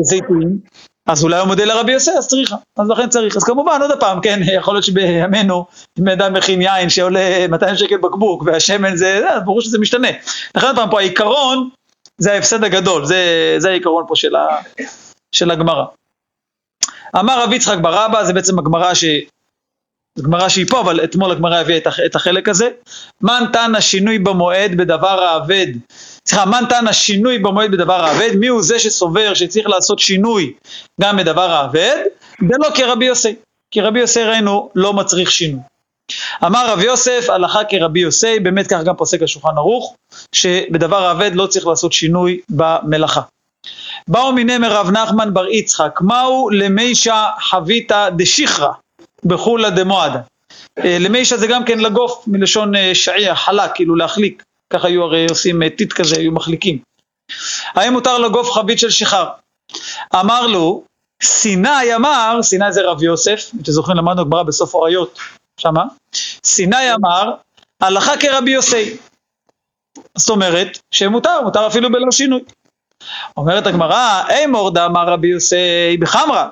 זיתים, 0.00 0.58
אז 1.06 1.24
אולי 1.24 1.38
הוא 1.38 1.46
מודה 1.48 1.64
לרבי 1.64 1.92
יוסי, 1.92 2.10
אז 2.10 2.28
צריכה, 2.28 2.56
אז 2.76 2.90
לכן 2.90 3.08
צריך. 3.08 3.36
אז 3.36 3.44
כמובן, 3.44 3.82
עוד 3.82 4.00
פעם, 4.00 4.20
כן, 4.20 4.40
יכול 4.58 4.74
להיות 4.74 4.84
שבימינו, 4.84 5.64
אם 5.98 6.08
אדם 6.08 6.32
מכין 6.32 6.62
יין 6.62 6.88
שעולה 6.88 7.46
200 7.48 7.76
שקל 7.76 7.96
בקבוק, 7.96 8.42
והשמן 8.46 8.96
זה, 8.96 9.20
ברור 9.44 9.60
שזה 9.60 9.78
משתנה. 9.78 10.08
לכן 10.54 10.66
עוד 10.66 10.76
פעם, 10.76 10.90
פה 10.90 11.00
העיקרון, 11.00 11.68
זה 12.18 12.32
ההפסד 12.32 12.64
הגדול, 12.64 13.04
זה, 13.04 13.54
זה 13.58 13.70
העיקרון 13.70 14.04
פה 14.08 14.16
של, 14.16 14.34
של 15.32 15.50
הגמרא. 15.50 15.84
אמר 17.18 17.42
רבי 17.42 17.56
יצחק 17.56 17.78
ברבא, 17.78 18.24
זה 18.24 18.32
בעצם 18.32 18.58
הגמרא 18.58 18.94
ש... 18.94 19.04
גמרא 20.22 20.48
שהיא 20.48 20.66
פה, 20.68 20.80
אבל 20.80 21.04
אתמול 21.04 21.30
הגמרא 21.30 21.56
הביאה 21.56 21.78
את 22.06 22.14
החלק 22.14 22.48
הזה. 22.48 22.68
מן 23.22 23.44
תנא 23.52 23.80
שינוי 23.80 24.18
במועד 24.18 24.76
בדבר 24.76 25.22
האבד. 25.22 25.66
סליחה, 26.26 26.44
מן 26.44 26.64
תנא 26.68 26.92
שינוי 26.92 27.38
במועד 27.38 27.70
בדבר 27.70 28.04
האבד, 28.04 28.30
מי 28.36 28.46
הוא 28.46 28.62
זה 28.62 28.78
שסובר 28.78 29.34
שצריך 29.34 29.68
לעשות 29.68 29.98
שינוי 29.98 30.52
גם 31.00 31.16
בדבר 31.16 31.50
האבד? 31.50 31.96
ולא 32.40 32.68
כרבי 32.74 33.04
יוסי. 33.04 33.34
כי 33.70 33.80
רבי 33.80 34.00
יוסי 34.00 34.22
ראינו 34.22 34.70
לא 34.74 34.92
מצריך 34.92 35.30
שינוי. 35.30 35.60
אמר 36.44 36.70
רבי 36.72 36.84
יוסף, 36.84 37.30
הלכה 37.30 37.64
כרבי 37.64 38.00
יוסי, 38.00 38.40
באמת 38.40 38.66
כך 38.66 38.82
גם 38.84 38.96
פוסק 38.96 39.22
השולחן 39.22 39.56
ערוך, 39.56 39.94
שבדבר 40.32 41.06
האבד 41.06 41.30
לא 41.34 41.46
צריך 41.46 41.66
לעשות 41.66 41.92
שינוי 41.92 42.40
במלאכה. 42.48 43.20
באו 44.08 44.32
מיני 44.32 44.58
מרב 44.58 44.90
נחמן 44.90 45.34
בר 45.34 45.48
יצחק, 45.48 45.98
מהו 46.00 46.50
למישה 46.50 47.24
חביתא 47.40 48.08
דשיחרא? 48.16 48.68
בחולה 49.24 49.70
דמועדה. 49.70 50.20
למישה 50.84 51.36
זה 51.36 51.46
גם 51.46 51.64
כן 51.64 51.78
לגוף 51.78 52.24
מלשון 52.26 52.72
שעיה, 52.94 53.36
חלק, 53.36 53.70
כאילו 53.74 53.96
להחליק, 53.96 54.42
ככה 54.70 54.88
היו 54.88 55.02
הרי 55.02 55.26
עושים 55.28 55.68
טיט 55.68 55.92
כזה, 55.92 56.16
היו 56.16 56.32
מחליקים. 56.32 56.78
האם 57.74 57.92
מותר 57.92 58.18
לגוף 58.18 58.50
חבית 58.50 58.78
של 58.78 58.90
שיכר? 58.90 59.26
אמר 60.14 60.46
לו, 60.46 60.82
סיני 61.22 61.94
אמר, 61.96 62.38
סיני 62.42 62.72
זה 62.72 62.82
רב 62.82 63.02
יוסף, 63.02 63.50
אתם 63.62 63.72
זוכרים 63.72 63.96
למדנו 63.96 64.24
גמרא 64.24 64.42
בסוף 64.42 64.74
אוריות, 64.74 65.18
שמה? 65.56 65.84
סיני 66.44 66.94
אמר, 66.94 67.32
הלכה 67.80 68.16
כרבי 68.16 68.50
יוסי. 68.50 68.96
זאת 70.16 70.30
אומרת, 70.30 70.78
שמותר, 70.90 71.42
מותר 71.42 71.66
אפילו 71.66 71.92
בלא 71.92 72.10
שינוי. 72.10 72.40
אומרת 73.36 73.66
הגמרא, 73.66 74.22
אימור 74.30 74.70
דאמר 74.70 75.08
רבי 75.08 75.28
יוסי 75.28 75.96
בחמרא. 76.00 76.46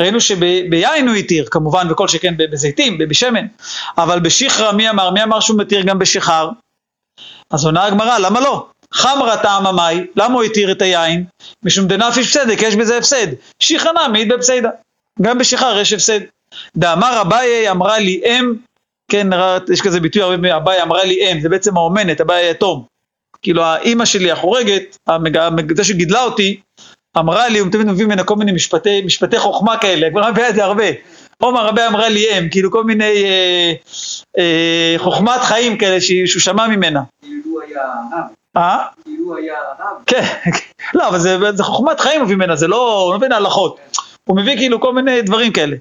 ראינו 0.00 0.20
שביין 0.20 1.08
הוא 1.08 1.16
התיר, 1.16 1.44
כמובן, 1.50 1.86
וכל 1.90 2.08
שכן 2.08 2.34
בזיתים, 2.36 2.98
בשמן, 2.98 3.46
אבל 3.98 4.20
בשיחרא 4.20 4.72
מי 4.72 4.90
אמר? 4.90 5.10
מי 5.10 5.22
אמר 5.22 5.40
שהוא 5.40 5.58
מתיר 5.58 5.82
גם 5.82 5.98
בשיכר? 5.98 6.50
אז 7.50 7.64
עונה 7.64 7.84
הגמרא, 7.84 8.18
למה 8.18 8.40
לא? 8.40 8.66
חמרא 8.92 9.36
טעמא 9.36 9.72
מאי, 9.72 10.06
למה 10.16 10.34
הוא 10.34 10.42
התיר 10.42 10.72
את 10.72 10.82
היין? 10.82 11.24
משום 11.62 11.86
דנפיש 11.86 12.28
פסדק, 12.36 12.58
יש 12.62 12.76
בזה 12.76 12.98
הפסד. 12.98 13.26
שיחא 13.60 13.88
נמי 14.08 14.24
בפסיידא, 14.24 14.68
גם 15.22 15.38
בשיכר 15.38 15.78
יש 15.80 15.92
הפסד. 15.92 16.20
דאמר 16.76 17.20
אביי 17.20 17.70
אמרה 17.70 17.98
לי 17.98 18.20
אם, 18.24 18.54
כן, 19.10 19.26
יש 19.72 19.80
כזה 19.80 20.00
ביטוי 20.00 20.22
הרבה 20.22 20.56
אביי 20.56 20.82
אמרה 20.82 21.04
לי 21.04 21.32
אם, 21.32 21.40
זה 21.40 21.48
בעצם 21.48 21.76
האומנת, 21.76 22.20
אביי 22.20 22.46
היתום. 22.46 22.93
כאילו 23.44 23.62
האימא 23.62 24.04
שלי 24.04 24.30
החורגת, 24.30 24.98
זה 25.76 25.84
שגידלה 25.84 26.22
אותי, 26.22 26.60
אמרה 27.18 27.48
לי, 27.48 27.58
הוא 27.58 27.72
תמיד 27.72 27.86
מביא 27.86 28.06
ממנה 28.06 28.24
כל 28.24 28.36
מיני 28.36 28.52
משפטי, 28.52 29.02
משפטי 29.02 29.38
חוכמה 29.38 29.78
כאלה, 29.78 30.10
כבר 30.10 30.30
מביאה 30.30 30.48
את 30.48 30.54
זה 30.54 30.64
הרבה. 30.64 30.84
עומר 31.38 31.66
רבי 31.66 31.80
אמרה 31.86 32.08
לי 32.08 32.38
אם, 32.38 32.48
כאילו 32.48 32.70
כל 32.70 32.84
מיני 32.84 33.24
אה, 33.24 33.72
אה, 34.38 34.94
חוכמת 34.96 35.40
חיים 35.40 35.78
כאלה 35.78 36.00
שהוא 36.00 36.40
שמע 36.40 36.66
ממנה. 36.66 37.00
כאילו 37.22 37.60
היה 37.60 37.82
הרב. 37.82 38.24
אה? 38.56 38.78
כאילו 39.04 39.36
היה 39.36 39.54
הרב. 39.78 39.96
כן, 40.06 40.24
לא, 40.94 41.08
אבל 41.08 41.18
זה, 41.18 41.38
זה 41.52 41.62
חוכמת 41.62 42.00
חיים 42.00 42.22
מביא 42.22 42.36
ממנה, 42.36 42.56
זה 42.56 42.68
לא, 42.68 43.02
הוא 43.02 43.12
לא 43.12 43.18
מבין 43.18 43.32
הלכות. 43.32 43.76
הוא 44.24 44.36
מביא 44.36 44.56
כאילו 44.56 44.80
כל 44.80 44.92
מיני 44.92 45.22
דברים 45.22 45.52
כאלה. 45.52 45.76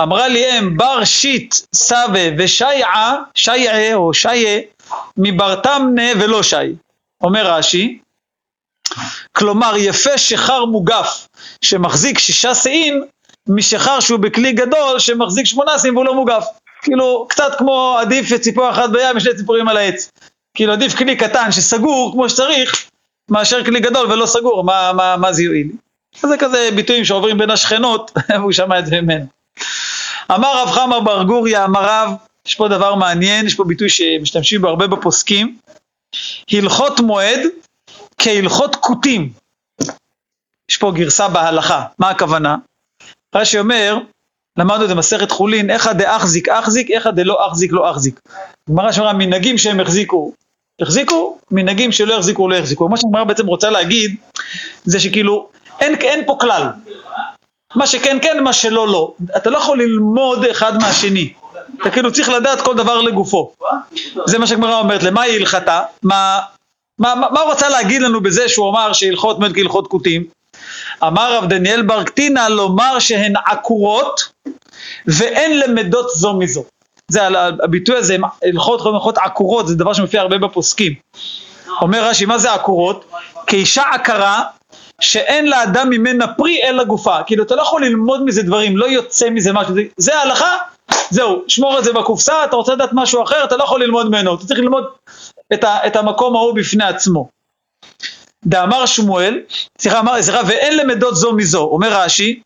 אמרה 0.00 0.28
לי 0.28 0.58
אם, 0.58 0.76
בר 0.76 1.04
שיט 1.04 1.54
סבה 1.74 2.20
ושייעה, 2.38 3.16
שייעה 3.34 3.94
או 3.94 4.14
שיה, 4.14 4.60
מברתמנה 5.16 6.02
ולא 6.20 6.42
שי. 6.42 6.56
אומר 7.22 7.52
רש"י, 7.52 7.98
כלומר 9.32 9.72
יפה 9.76 10.18
שחר 10.18 10.64
מוגף 10.64 11.28
שמחזיק 11.62 12.18
שישה 12.18 12.54
שאים 12.54 13.04
משחר 13.48 14.00
שהוא 14.00 14.18
בכלי 14.18 14.52
גדול 14.52 14.98
שמחזיק 14.98 15.46
שמונה 15.46 15.78
שאים 15.78 15.96
והוא 15.96 16.06
לא 16.06 16.14
מוגף. 16.14 16.44
כאילו, 16.82 17.26
קצת 17.28 17.54
כמו 17.58 17.96
עדיף 18.00 18.36
ציפור 18.40 18.70
אחת 18.70 18.90
בים 18.90 19.16
ושני 19.16 19.36
ציפורים 19.36 19.68
על 19.68 19.76
העץ. 19.76 20.10
כאילו, 20.54 20.72
עדיף 20.72 20.94
כלי 20.94 21.16
קטן 21.16 21.52
שסגור 21.52 22.12
כמו 22.12 22.28
שצריך, 22.28 22.86
מאשר 23.30 23.64
כלי 23.64 23.80
גדול 23.80 24.12
ולא 24.12 24.26
סגור, 24.26 24.64
מה, 24.64 24.92
מה, 24.92 25.16
מה 25.16 25.32
זה 25.32 25.42
יועיל? 25.42 25.68
זה 26.22 26.36
כזה 26.38 26.68
ביטויים 26.76 27.04
שעוברים 27.04 27.38
בין 27.38 27.50
השכנות, 27.50 28.10
והוא 28.38 28.52
שמע 28.52 28.78
את 28.78 28.86
זה 28.86 29.00
ממנו. 29.00 29.26
אמר 30.34 30.62
רב 30.62 30.70
חמר 30.70 31.00
בר 31.00 31.22
גוריה, 31.22 31.64
אמר 31.64 31.84
רב, 31.84 32.10
יש 32.46 32.54
פה 32.54 32.68
דבר 32.68 32.94
מעניין, 32.94 33.46
יש 33.46 33.54
פה 33.54 33.64
ביטוי 33.64 33.88
שמשתמשים 33.88 34.60
בו 34.60 34.68
הרבה 34.68 34.86
בפוסקים, 34.86 35.56
הלכות 36.52 37.00
מועד 37.00 37.40
כהלכות 38.18 38.76
כותים. 38.76 39.32
יש 40.70 40.76
פה 40.76 40.92
גרסה 40.94 41.28
בהלכה, 41.28 41.84
מה 41.98 42.10
הכוונה? 42.10 42.56
רש"י 43.34 43.58
אומר, 43.58 43.98
למדנו 44.58 44.84
את 44.84 44.88
זה 44.88 44.94
מסכת 44.94 45.30
חולין, 45.30 45.70
איכא 45.70 45.92
דאחזיק 45.92 46.48
אחזיק, 46.48 46.90
איכא 46.90 47.10
דלא 47.10 47.46
אחזיק 47.48 47.72
לא 47.72 47.90
אחזיק. 47.90 48.20
גמרא 48.70 48.92
שאמרה, 48.92 49.12
מנהגים 49.12 49.58
שהם 49.58 49.80
החזיקו, 49.80 50.32
החזיקו, 50.80 51.38
מנהגים 51.50 51.92
שלא 51.92 52.14
החזיקו 52.14 52.48
לא 52.48 52.56
החזיקו. 52.56 52.88
מה 52.88 52.96
שהגמרא 52.96 53.24
בעצם 53.24 53.46
רוצה 53.46 53.70
להגיד, 53.70 54.16
זה 54.84 55.00
שכאילו, 55.00 55.48
אין, 55.80 55.94
אין 55.94 56.26
פה 56.26 56.36
כלל. 56.40 56.70
מה 57.74 57.86
שכן 57.86 58.18
כן, 58.22 58.42
מה 58.44 58.52
שלא 58.52 58.88
לא. 58.88 59.14
אתה 59.36 59.50
לא 59.50 59.58
יכול 59.58 59.82
ללמוד 59.82 60.44
אחד 60.44 60.78
מהשני. 60.78 61.32
אתה 61.80 61.90
כאילו 61.90 62.12
צריך 62.12 62.28
לדעת 62.28 62.60
כל 62.60 62.74
דבר 62.74 63.00
לגופו. 63.00 63.52
זה 64.26 64.38
מה 64.38 64.46
שהגמרא 64.46 64.78
אומרת, 64.78 65.02
למה 65.02 65.22
היא 65.22 65.36
הלכתה? 65.36 65.82
מה, 66.02 66.40
מה, 66.98 67.14
מה, 67.14 67.40
הוא 67.40 67.52
רצה 67.52 67.68
להגיד 67.68 68.02
לנו 68.02 68.20
בזה 68.20 68.48
שהוא 68.48 68.70
אמר 68.70 68.92
שהלכות 68.92 69.38
מת 69.38 69.54
כהלכות 69.54 69.86
כותים? 69.86 70.24
אמר 71.02 71.36
רב 71.36 71.48
דניאל 71.48 71.82
בר 71.82 72.04
קטינא 72.04 72.48
לומר 72.48 72.98
שהן 72.98 73.34
עקורות 73.46 74.32
ואין 75.06 75.58
למדות 75.60 76.10
זו 76.10 76.34
מזו. 76.34 76.64
זה 77.10 77.20
הביטוי 77.64 77.96
הזה, 77.96 78.16
הלכות 78.42 78.86
הלכות 78.86 79.18
עקורות, 79.18 79.68
זה 79.68 79.74
דבר 79.74 79.92
שמופיע 79.92 80.20
הרבה 80.20 80.38
בפוסקים. 80.38 80.94
אומר 81.82 82.08
רש"י, 82.08 82.26
מה 82.26 82.38
זה 82.38 82.52
עקורות? 82.52 83.04
כאישה 83.46 83.82
עקרה 83.92 84.42
שאין 85.00 85.50
לאדם 85.50 85.90
ממנה 85.90 86.26
פרי 86.28 86.60
אלא 86.62 86.84
גופה. 86.84 87.22
כאילו 87.26 87.44
אתה 87.44 87.54
לא 87.54 87.62
יכול 87.62 87.84
ללמוד 87.84 88.24
מזה 88.24 88.42
דברים, 88.42 88.76
לא 88.76 88.86
יוצא 88.86 89.30
מזה 89.30 89.52
משהו, 89.52 89.74
זה 89.96 90.18
ההלכה, 90.18 90.56
זהו, 91.10 91.44
שמור 91.48 91.78
את 91.78 91.84
זה 91.84 91.92
בקופסה, 91.92 92.44
אתה 92.44 92.56
רוצה 92.56 92.72
לדעת 92.72 92.90
משהו 92.92 93.22
אחר, 93.22 93.44
אתה 93.44 93.56
לא 93.56 93.64
יכול 93.64 93.82
ללמוד 93.82 94.08
ממנו, 94.08 94.34
אתה 94.34 94.46
צריך 94.46 94.60
ללמוד 94.60 94.84
את, 95.54 95.64
ה, 95.64 95.86
את 95.86 95.96
המקום 95.96 96.36
ההוא 96.36 96.54
בפני 96.54 96.84
עצמו. 96.84 97.28
דאמר 98.44 98.86
שמואל, 98.86 99.40
סליחה, 99.80 99.98
אמר, 99.98 100.22
סליחה, 100.22 100.40
ואין 100.46 100.76
למדות 100.76 101.16
זו 101.16 101.32
מזו, 101.32 101.62
אומר 101.62 101.92
רש"י, 101.92 102.40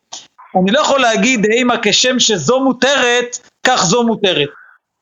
אני 0.55 0.71
לא 0.71 0.79
יכול 0.79 0.99
להגיד 0.99 1.45
אימה 1.45 1.75
כשם 1.81 2.19
שזו 2.19 2.59
מותרת, 2.59 3.37
כך 3.67 3.85
זו 3.85 4.03
מותרת. 4.03 4.49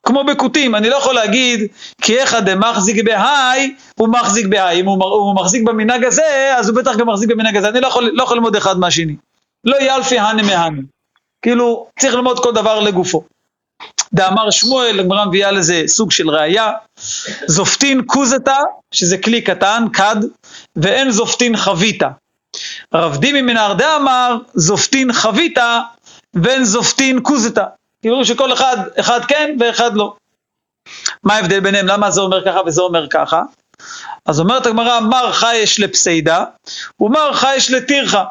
כמו 0.06 0.24
בכותים, 0.24 0.76
אני 0.76 0.90
לא 0.90 0.96
יכול 0.96 1.16
להגיד 1.16 1.60
כי 2.02 2.18
איכא 2.18 2.40
דמחזיק 2.40 3.06
בהאי, 3.06 3.76
הוא 4.00 4.08
מחזיק 4.08 4.46
בהאי, 4.46 4.80
אם 4.80 4.86
הוא, 4.86 5.04
הוא 5.04 5.36
מחזיק 5.36 5.64
במנהג 5.64 6.04
הזה, 6.04 6.54
אז 6.58 6.70
הוא 6.70 6.78
בטח 6.78 6.96
גם 6.98 7.10
מחזיק 7.10 7.30
במנהג 7.30 7.58
הזה, 7.58 7.70
אני 7.70 7.82
לא 7.82 7.88
יכול, 7.88 8.12
לא 8.14 8.24
יכול 8.24 8.38
ללמוד 8.38 8.56
אחד 8.56 8.80
מהשני. 8.80 9.16
לא 9.64 9.76
ילפי 9.82 10.20
הנה 10.20 10.44
מהנה. 10.44 10.82
כאילו, 11.42 11.88
צריך 12.00 12.14
ללמוד 12.14 12.40
כל 12.40 12.54
דבר 12.54 12.80
לגופו. 12.80 13.24
דאמר 14.14 14.52
שמואל, 14.52 15.00
הגמרא 15.00 15.26
מביאה 15.26 15.52
לזה 15.52 15.84
סוג 15.88 16.12
של 16.12 16.30
ראייה, 16.30 16.72
זופטין 17.46 18.02
קוזתה, 18.06 18.58
שזה 18.92 19.18
כלי 19.18 19.42
קטן, 19.42 19.86
כד, 19.94 20.16
ואין 20.76 21.12
זופטין 21.12 21.58
חביתה. 21.58 22.10
רב 22.94 23.18
דימי 23.18 23.42
מנהרדה 23.42 23.96
אמר, 23.96 24.38
זופטין 24.54 25.14
חביתה, 25.14 25.80
ואין 26.34 26.64
זופטין 26.64 27.20
קוזתה. 27.20 27.64
כאילו 28.02 28.26
שכל 28.26 28.54
אחד, 28.54 28.78
אחד 29.00 29.26
כן 29.26 29.56
ואחד 29.60 29.96
לא. 29.96 30.16
מה 31.24 31.36
ההבדל 31.36 31.60
ביניהם? 31.60 31.88
למה 31.88 32.12
זה 32.12 32.22
אומר 32.22 32.46
ככה 32.46 32.60
וזה 32.66 32.82
אומר 32.82 33.08
ככה? 33.08 33.42
אז 34.26 34.40
אומרת 34.40 34.66
הגמרא, 34.66 35.00
מר 35.00 35.32
חייש 35.32 35.80
לפסיידה, 35.80 36.44
ומר 37.00 37.34
חייש 37.34 37.72
לטירחה. 37.72 38.24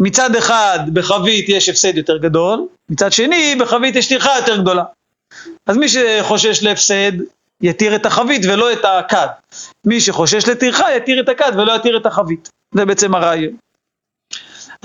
מצד 0.00 0.36
אחד 0.36 0.78
בחבית 0.92 1.48
יש 1.48 1.68
הפסד 1.68 1.96
יותר 1.96 2.16
גדול, 2.16 2.66
מצד 2.90 3.12
שני 3.12 3.56
בחבית 3.60 3.96
יש 3.96 4.08
טרחה 4.08 4.30
יותר 4.36 4.56
גדולה. 4.56 4.84
אז 5.66 5.76
מי 5.76 5.88
שחושש 5.88 6.62
להפסד 6.62 7.12
יתיר 7.62 7.96
את 7.96 8.06
החבית 8.06 8.42
ולא 8.44 8.72
את 8.72 8.84
הכד. 8.84 9.26
מי 9.84 10.00
שחושש 10.00 10.48
לטרחה 10.48 10.96
יתיר 10.96 11.20
את 11.20 11.28
הכד 11.28 11.52
ולא 11.54 11.72
יתיר 11.72 11.96
את 11.96 12.06
החבית. 12.06 12.48
זה 12.74 12.84
בעצם 12.84 13.14
הרעיון. 13.14 13.56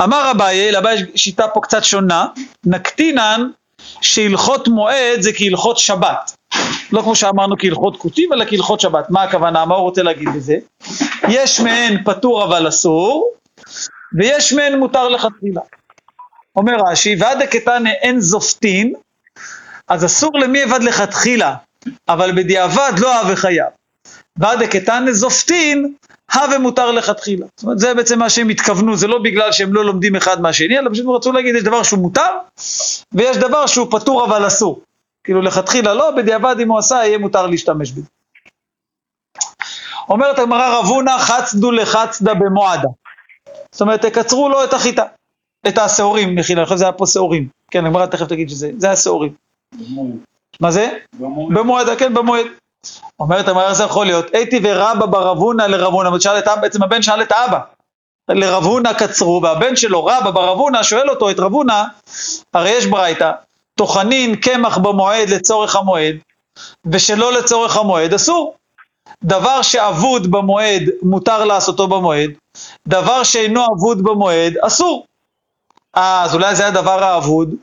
אמר 0.04 0.32
אביי, 0.32 0.72
לאביי 0.72 0.96
יש 0.96 1.24
שיטה 1.24 1.48
פה 1.48 1.62
קצת 1.62 1.84
שונה, 1.84 2.26
נקטינן 2.66 3.50
שהלכות 4.02 4.68
מועד 4.68 5.22
זה 5.22 5.32
כהלכות 5.34 5.78
שבת. 5.78 6.36
לא 6.92 7.02
כמו 7.02 7.16
שאמרנו 7.16 7.56
כהלכות 7.60 7.98
כותים, 7.98 8.34
אלא 8.34 8.46
כהלכות 8.46 8.80
שבת. 8.80 9.10
מה 9.10 9.24
הכוונה? 9.24 9.66
מה 9.66 9.76
הוא 9.76 9.84
רוצה 9.84 10.04
להגיד 10.04 10.28
בזה? 10.36 10.58
יש 11.30 11.60
מהן 11.60 12.04
פטור 12.04 12.44
אבל 12.44 12.68
אסור, 12.68 13.32
ויש 14.14 14.54
מהן 14.54 14.80
מותר 14.80 15.10
לכתחילה. 15.10 15.62
אומר 16.56 16.78
רש"י, 16.88 17.16
ועד 17.20 17.42
הקטנה 17.42 17.92
אין 17.92 18.20
זופטין, 18.20 18.94
אז 19.88 20.06
אסור 20.06 20.40
למי 20.40 20.64
אבד 20.64 20.84
לכתחילה, 20.84 21.56
אבל 22.10 22.32
בדיעבד 22.32 22.92
לא 22.98 23.14
אהבה 23.14 23.36
חייב. 23.36 23.68
ועד 24.38 24.62
הקטנה 24.62 25.12
זופטין, 25.12 25.94
הווה 26.34 26.58
מותר 26.58 26.92
לכתחילה. 26.92 27.46
זאת 27.56 27.64
אומרת, 27.64 27.80
זה 27.80 27.94
בעצם 27.94 28.20
מה 28.20 28.30
שהם 28.30 28.50
התכוונו, 28.50 28.98
זה 28.98 29.08
לא 29.08 29.20
בגלל 29.24 29.52
שהם 29.52 29.74
לא 29.74 29.86
לומדים 29.86 30.16
אחד 30.16 30.42
מהשני, 30.42 30.80
אלא 30.80 30.90
פשוט 30.92 31.06
רצו 31.16 31.32
להגיד, 31.32 31.56
יש 31.56 31.64
דבר 31.64 31.84
שהוא 31.84 32.00
מותר, 32.00 32.30
ויש 33.12 33.38
דבר 33.38 33.68
שהוא 33.68 33.88
פטור 33.92 34.26
אבל 34.26 34.48
אסור. 34.48 34.82
כאילו 35.24 35.42
לכתחילה 35.42 35.94
לא, 35.94 36.12
בדיעבד 36.12 36.56
אם 36.60 36.70
הוא 36.70 36.80
עשה, 36.80 36.96
יהיה 36.96 37.18
מותר 37.18 37.48
להשתמש 37.48 37.92
בזה. 37.92 38.08
אומרת 40.10 40.40
הגמרא 40.40 40.80
רבונה 40.80 41.20
חצדו 41.20 41.72
לחצדה 41.72 42.34
במועדה. 42.34 42.88
זאת 43.74 43.82
אומרת, 43.82 44.06
תקצרו 44.06 44.50
לו 44.50 44.64
את 44.64 44.74
החיטה, 44.74 45.04
את 45.68 45.78
השעורים, 45.78 46.36
מחילה, 46.36 46.62
אני 46.62 46.66
חושב 46.66 46.76
שזה 46.76 46.86
היה 46.86 46.92
פה 46.92 47.06
שעורים. 47.08 47.48
כן, 47.72 47.86
הגמרא 47.86 48.06
תכף 48.06 48.26
תגיד 48.26 48.50
שזה, 48.50 48.72
זה 48.78 48.92
השעורים. 48.92 49.34
מה 50.60 50.72
זה? 50.72 50.98
במועד. 51.20 51.58
במועד, 51.58 51.98
כן, 51.98 52.14
במועד. 52.14 52.46
אומרת 53.20 53.50
איך 53.50 53.74
זה 53.74 53.84
יכול 53.84 54.06
להיות? 54.06 54.34
הייתי 54.34 54.60
ורבא 54.64 55.06
ברבונה 55.06 55.68
לרבונה, 55.68 56.20
שאל 56.20 56.40
את 56.40 56.48
אבא, 56.48 56.62
בעצם 56.62 56.84
הבן 56.84 57.02
שאל 57.02 57.22
את 57.22 57.32
האבא. 57.32 57.60
לרבונה 58.30 58.94
קצרו, 58.94 59.40
והבן 59.44 59.76
שלו, 59.76 60.06
רבא 60.06 60.32
ברבונה, 60.32 60.84
שואל 60.84 61.10
אותו, 61.10 61.30
את 61.30 61.40
רבונה, 61.40 61.84
הרי 62.54 62.70
יש 62.70 62.86
ברייתא, 62.86 63.32
טוחנין 63.76 64.36
קמח 64.36 64.78
במועד 64.78 65.30
לצורך 65.30 65.76
המועד, 65.76 66.16
ושלא 66.86 67.34
לצורך 67.34 67.78
המועד 67.78 68.14
אסור. 68.14 68.56
דבר 69.24 69.62
שאבוד 69.62 70.32
במועד 70.32 70.84
מותר 71.02 71.46
לעשותו 71.46 71.88
במועד, 71.88 72.30
דבר 72.88 73.24
שאינו 73.24 73.66
אבוד 73.66 74.04
במועד 74.04 74.54
אסור. 74.62 75.06
אז 75.94 76.36
אולי 76.36 76.56
זה 76.56 76.68
הדבר 76.68 77.04
האבוד, 77.04 77.56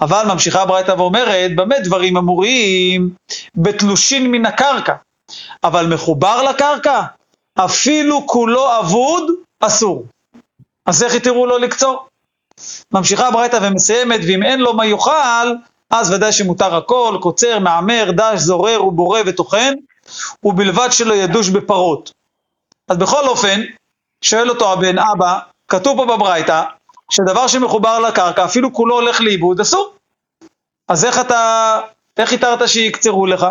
אבל 0.00 0.24
ממשיכה 0.32 0.62
הברייתא 0.62 0.94
ואומרת, 0.98 1.56
במה 1.56 1.74
דברים 1.84 2.16
אמורים? 2.16 3.10
בתלושין 3.54 4.30
מן 4.30 4.46
הקרקע, 4.46 4.94
אבל 5.64 5.86
מחובר 5.94 6.42
לקרקע, 6.42 7.02
אפילו 7.58 8.26
כולו 8.26 8.78
אבוד, 8.78 9.30
אסור. 9.60 10.04
אז 10.86 11.02
איך 11.02 11.14
יתירו 11.14 11.46
לו 11.46 11.58
לקצור? 11.58 12.06
ממשיכה 12.92 13.28
הברייתא 13.28 13.58
ומסיימת, 13.62 14.20
ואם 14.26 14.42
אין 14.42 14.60
לו 14.60 14.74
מה 14.74 14.86
יאכל, 14.86 15.54
אז 15.90 16.10
ודאי 16.10 16.32
שמותר 16.32 16.76
הכל, 16.76 17.18
קוצר, 17.20 17.58
מעמר, 17.58 18.10
דש, 18.10 18.40
זורר 18.40 18.84
ובורא 18.84 19.20
וטוחן, 19.26 19.74
ובלבד 20.44 20.88
שלא 20.90 21.14
ידוש 21.14 21.48
בפרות. 21.48 22.12
אז 22.88 22.96
בכל 22.96 23.28
אופן, 23.28 23.60
שואל 24.20 24.50
אותו 24.50 24.72
הבן, 24.72 24.98
אבא, 24.98 25.38
כתוב 25.68 25.96
פה 25.96 26.16
בברייתא, 26.16 26.62
שדבר 27.10 27.46
שמחובר 27.46 27.98
לקרקע, 27.98 28.44
אפילו 28.44 28.72
כולו 28.72 28.94
הולך 28.94 29.20
לאיבוד, 29.20 29.60
אסור. 29.60 29.94
אז 30.88 31.04
איך 31.04 31.20
אתה, 31.20 31.80
איך 32.16 32.32
התרת 32.32 32.68
שיקצרו 32.68 33.26
לך? 33.26 33.46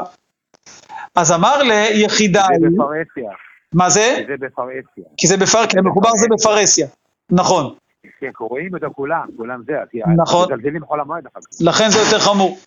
אז 1.16 1.32
אמר 1.32 1.64
ליחידה, 1.64 2.46
זה 2.60 2.68
בפרהסיה. 2.74 3.32
מה 3.74 3.90
זה? 3.90 4.24
זה 4.28 4.34
בפרהסיה. 4.40 5.04
כי 5.18 5.28
זה 5.28 5.38
בפר... 5.38 5.68
כי 5.68 5.78
המחובר 5.78 6.10
זה 6.16 6.28
בפרהסיה, 6.30 6.88
נכון. 7.30 7.76
כן, 8.20 8.32
קוראים 8.32 8.74
אותו 8.74 8.88
כולם, 8.96 9.26
כולם 9.38 9.62
זה. 9.66 9.74
נכון. 10.18 10.54
מזלזלים 10.54 10.82
בחול 10.82 11.00
המועד 11.00 11.24
אחר 11.26 11.40
כך. 11.40 11.48
לכן 11.62 11.90
זה 11.90 12.00
יותר 12.00 12.20
חמור. 12.20 12.58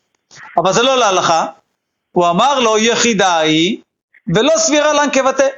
אבל 0.56 0.72
זה 0.72 0.82
לא 0.82 0.98
להלכה, 0.98 1.46
הוא 2.14 2.28
אמר 2.30 2.60
לו 2.60 2.78
יחידה 2.78 3.38
היא, 3.38 3.78
ולא 4.34 4.52
סבירה 4.56 4.92
לן 4.92 5.08
כבטא. 5.12 5.48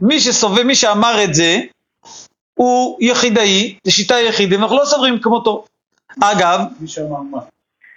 מי 0.00 0.20
שסובב, 0.20 0.62
מי 0.62 0.74
שאמר 0.74 1.24
את 1.24 1.34
זה, 1.34 1.60
הוא 2.54 2.98
יחידאי, 3.00 3.78
זה 3.84 3.90
שיטה 3.90 4.20
יחידים, 4.20 4.62
אנחנו 4.62 4.76
לא 4.76 4.84
סוברים 4.84 5.18
כמותו. 5.20 5.64
אגב, 6.20 6.60
מי 6.80 6.88
שאמר 6.88 7.20
מה? 7.20 7.38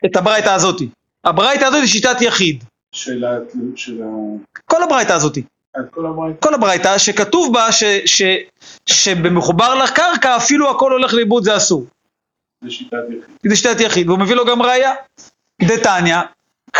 את 0.06 0.16
הברייתא 0.16 0.50
הזאתי. 0.50 0.90
הברייתא 1.24 1.66
הזאת 1.66 1.82
היא 1.82 1.88
שיטת 1.88 2.22
יחיד. 2.22 2.64
של 2.92 3.26
ה... 3.26 3.38
כל 4.66 4.84
הברייתא 4.84 5.14
הזאתי. 5.14 5.44
כל 6.40 6.54
הברייתא 6.54 6.98
שכתוב 6.98 7.54
בה 7.54 7.72
ש, 7.72 7.84
ש, 8.06 8.22
שבמחובר 8.86 9.76
לקרקע 9.76 10.38
אפילו 10.38 10.72
הכל 10.72 10.92
הולך 10.92 11.14
לאיבוד 11.14 11.44
זה 11.44 11.58
אסור. 11.58 11.86
זה 12.62 12.72
שיטת 12.72 12.98
יחיד. 13.10 13.36
זה 13.50 13.56
שיטת 13.56 13.80
יחיד, 13.80 14.10
והוא 14.10 14.20
מביא 14.20 14.36
לו 14.36 14.46
גם 14.46 14.62
ראייה. 14.62 14.94
דתניא, 15.62 16.18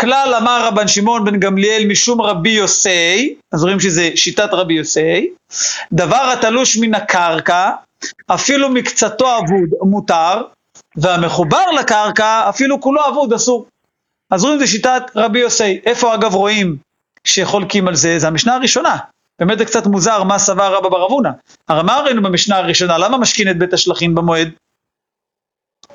כלל 0.00 0.34
אמר 0.38 0.66
רבן 0.66 0.88
שמעון 0.88 1.24
בן 1.24 1.40
גמליאל 1.40 1.86
משום 1.88 2.20
רבי 2.22 2.50
יוסי, 2.50 3.34
אז 3.52 3.62
רואים 3.64 3.80
שזה 3.80 4.10
שיטת 4.14 4.48
רבי 4.52 4.74
יוסי, 4.74 5.30
דבר 5.92 6.32
התלוש 6.32 6.76
מן 6.76 6.94
הקרקע, 6.94 7.70
אפילו 8.26 8.68
מקצתו 8.68 9.38
אבוד 9.38 9.90
מותר, 9.90 10.42
והמחובר 10.96 11.70
לקרקע, 11.70 12.48
אפילו 12.48 12.80
כולו 12.80 13.08
אבוד 13.08 13.32
אסור. 13.32 13.66
אז 14.30 14.44
רואים 14.44 14.58
זה 14.58 14.66
שיטת 14.66 15.02
רבי 15.16 15.38
יוסי. 15.38 15.80
איפה 15.86 16.14
אגב 16.14 16.34
רואים 16.34 16.76
שחולקים 17.24 17.88
על 17.88 17.94
זה? 17.94 18.18
זה 18.18 18.28
המשנה 18.28 18.54
הראשונה. 18.54 18.96
באמת 19.38 19.58
זה 19.58 19.64
קצת 19.64 19.86
מוזר 19.86 20.22
מה 20.22 20.38
סבר 20.38 20.74
רבא 20.74 20.88
בר 20.88 21.06
אבונה. 21.06 21.30
הרי 21.68 21.82
מה 21.82 21.98
ראינו 21.98 22.22
במשנה 22.22 22.56
הראשונה? 22.56 22.98
למה 22.98 23.18
משכין 23.18 23.50
את 23.50 23.58
בית 23.58 23.72
השלכים 23.72 24.14
במועד? 24.14 24.48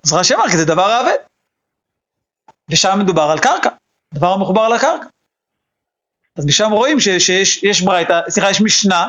אז 0.04 0.14
רש"י 0.14 0.36
אמר 0.36 0.50
כי 0.50 0.58
זה 0.58 0.66
דבר 0.66 0.90
האבד. 0.90 1.16
ושם 2.72 3.00
מדובר 3.00 3.22
על 3.22 3.40
קרקע, 3.40 3.70
דבר 4.14 4.34
המחובר 4.34 4.70
לקרקע. 4.70 5.06
אז 6.38 6.46
משם 6.46 6.72
רואים 6.72 7.00
ש, 7.00 7.10
שיש 7.10 7.64
יש 7.64 7.82
ברייתא, 7.82 8.22
סליחה, 8.30 8.50
יש 8.50 8.62
משנה, 8.62 9.08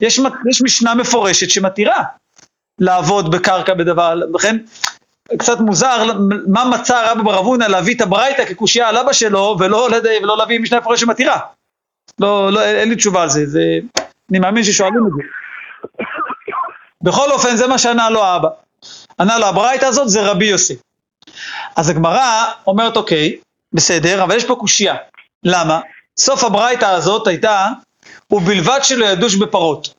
יש, 0.00 0.20
יש 0.50 0.62
משנה 0.62 0.94
מפורשת 0.94 1.50
שמתירה 1.50 2.02
לעבוד 2.78 3.30
בקרקע 3.30 3.74
בדבר, 3.74 4.14
לכן 4.14 4.56
קצת 5.38 5.60
מוזר 5.60 6.04
מה 6.46 6.64
מצא 6.64 7.10
רבא 7.10 7.22
בר 7.22 7.38
אבונה 7.38 7.68
להביא 7.68 7.94
את 7.94 8.00
הברייתא 8.00 8.44
כקושייה 8.44 8.88
על 8.88 8.96
אבא 8.96 9.12
שלו 9.12 9.56
ולא, 9.60 9.88
ולא 10.22 10.36
להביא 10.36 10.60
משנה 10.60 10.80
מפורשת 10.80 11.00
שמתירה. 11.00 11.38
לא, 12.18 12.52
לא, 12.52 12.62
אין 12.64 12.88
לי 12.88 12.96
תשובה 12.96 13.22
על 13.22 13.28
זה, 13.28 13.46
זה, 13.46 13.78
אני 14.30 14.38
מאמין 14.38 14.64
ששואלים 14.64 15.06
את 15.06 15.12
זה. 15.16 15.22
בכל 17.02 17.32
אופן, 17.32 17.56
זה 17.56 17.66
מה 17.66 17.78
שענה 17.78 18.10
לו 18.10 18.24
האבא. 18.24 18.48
ענה 19.20 19.38
לו, 19.38 19.46
הברייתא 19.46 19.84
הזאת 19.84 20.08
זה 20.08 20.22
רבי 20.22 20.44
יוסי. 20.44 20.76
אז 21.76 21.88
הגמרא 21.88 22.44
אומרת, 22.66 22.96
אוקיי, 22.96 23.36
בסדר, 23.74 24.22
אבל 24.24 24.36
יש 24.36 24.44
פה 24.44 24.54
קושייה. 24.54 24.94
למה? 25.44 25.80
סוף 26.18 26.44
הברייתא 26.44 26.84
הזאת 26.84 27.26
הייתה, 27.26 27.68
ובלבד 28.30 28.78
שלא 28.82 29.06
ידוש 29.06 29.34
בפרות. 29.34 29.94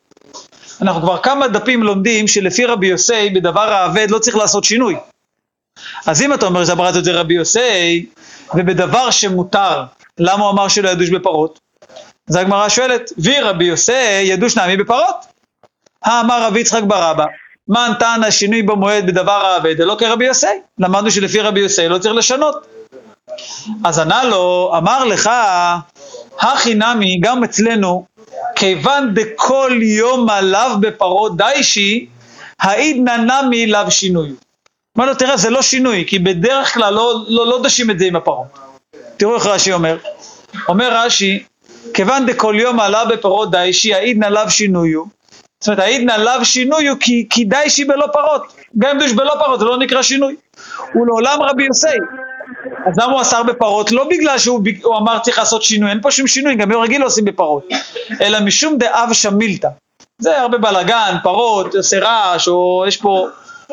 אנחנו 0.82 1.02
כבר 1.02 1.18
כמה 1.18 1.48
דפים 1.48 1.84
לומדים 1.84 2.28
שלפי 2.28 2.66
רבי 2.66 2.88
יוסי, 2.88 3.30
בדבר 3.30 3.74
האבד 3.74 4.12
לא 4.12 4.20
צריך 4.20 4.36
לעשות 4.36 4.64
שינוי. 4.64 4.96
אז 6.06 6.22
אם 6.22 6.34
אתה 6.34 6.46
אומר 6.46 6.66
שהברייתא 6.66 7.02
זה 7.02 7.12
רבי 7.12 7.34
יוסי, 7.34 8.06
ובדבר 8.56 9.12
שמותר, 9.12 9.84
למה 10.20 10.44
הוא 10.44 10.52
אמר 10.52 10.68
שלא 10.68 10.90
ידוש 10.90 11.10
בפרות? 11.10 11.60
אז 12.30 12.36
הגמרא 12.36 12.70
שואלת, 12.70 13.12
רבי 13.42 13.66
יוסי 13.66 14.22
ידוש 14.24 14.58
נעמי 14.58 14.78
בפרות? 14.78 15.16
האמר 16.04 16.44
רבי 16.44 16.60
יצחק 16.60 16.84
ברבא, 16.84 17.26
מה 17.68 17.90
נתן 17.90 18.22
השינוי 18.28 18.62
במועד 18.62 19.08
בדבר 19.08 19.46
האבד, 19.46 19.82
אלא 19.82 19.96
כרבי 20.00 20.26
יוסי. 20.26 20.48
למדנו 20.80 21.12
שלפי 21.12 21.40
רבי 21.40 21.60
יוסי 21.60 21.88
לא 21.88 21.98
צריך 21.98 22.16
לשנות. 22.16 22.68
אז 23.86 24.00
ענה 24.00 24.24
לו, 24.24 24.74
אמר 24.78 25.06
לך, 25.06 25.30
הכי 26.40 26.74
נמי, 26.74 27.20
גם 27.22 27.44
אצלנו, 27.44 28.06
כיוון 28.56 29.14
דכל 29.14 29.80
יום 29.82 30.30
עליו 30.30 30.78
בפרות 30.80 31.38
דיישי, 31.38 32.06
העידנא 32.60 33.18
נמי 33.18 33.68
לאו 33.68 33.92
שינוי. 33.92 34.30
אמר 34.98 35.06
לו, 35.06 35.16
תראה, 35.16 35.38
זה 35.38 35.50
לא 35.50 35.62
שינוי, 35.62 36.06
כי 36.08 36.20
בדרך 36.20 36.74
כלל 36.74 36.94
לא, 36.94 37.24
לא, 37.28 37.48
לא 37.48 37.62
דשים 37.64 37.92
את 37.92 38.00
זה 38.00 38.06
עם 38.06 38.16
הפרות. 38.16 38.48
תראו 39.18 39.36
איך 39.36 39.46
רש"י 39.46 39.74
אומר. 39.74 39.98
אומר 40.68 40.90
רש"י, 40.92 41.44
כיוון 41.94 42.26
דכל 42.26 42.56
יום 42.60 42.80
עלה 42.80 43.06
בפרות 43.06 43.52
דיישי, 43.52 43.94
העידנא 43.94 44.26
לאו 44.26 44.50
שינויו. 44.50 45.04
זאת 45.60 45.68
אומרת, 45.68 45.80
העידנא 45.80 46.12
לאו 46.12 46.46
שינויו 46.46 47.00
כי, 47.00 47.28
כי 47.30 47.46
דיישי 47.46 47.86
בלא 47.86 48.08
פרות. 48.14 48.54
גם 48.78 48.90
אם 48.90 49.00
דוש 49.00 49.12
בלא 49.12 49.34
פרות 49.40 49.60
זה 49.60 49.66
לא 49.66 49.78
נקרא 49.78 50.02
שינוי. 50.02 50.36
הוא 50.94 51.08
לעולם 51.08 51.42
רבי 51.42 51.64
יוסי. 51.64 51.88
אז 52.86 53.00
למה 53.00 53.14
הוא 53.14 53.22
אסר 53.22 53.44
בפרות? 53.44 53.92
לא 53.92 54.08
בגלל 54.10 54.38
שהוא 54.38 54.62
אמר 54.98 55.20
צריך 55.20 55.38
לעשות 55.38 55.64
שינוי, 55.64 55.90
אין 55.90 56.02
פה 56.02 56.12
שום 56.12 56.28
שינוי, 56.28 56.56
גם 56.56 56.70
ביום 56.70 56.84
רגיל 56.84 57.02
לא 57.02 57.06
עושים 57.06 57.26
בפרות. 57.26 57.68
אלא 58.22 58.40
משום 58.40 58.78
דאב 58.78 59.14
שמילתא. 59.14 59.68
זה 60.18 60.42
הרבה 60.42 60.58
בלאגן, 60.58 61.16
פרות, 61.24 61.76
עושה 61.76 62.00
רעש, 62.00 62.48
או 62.48 62.84
יש 62.88 62.98
פה... 62.98 63.28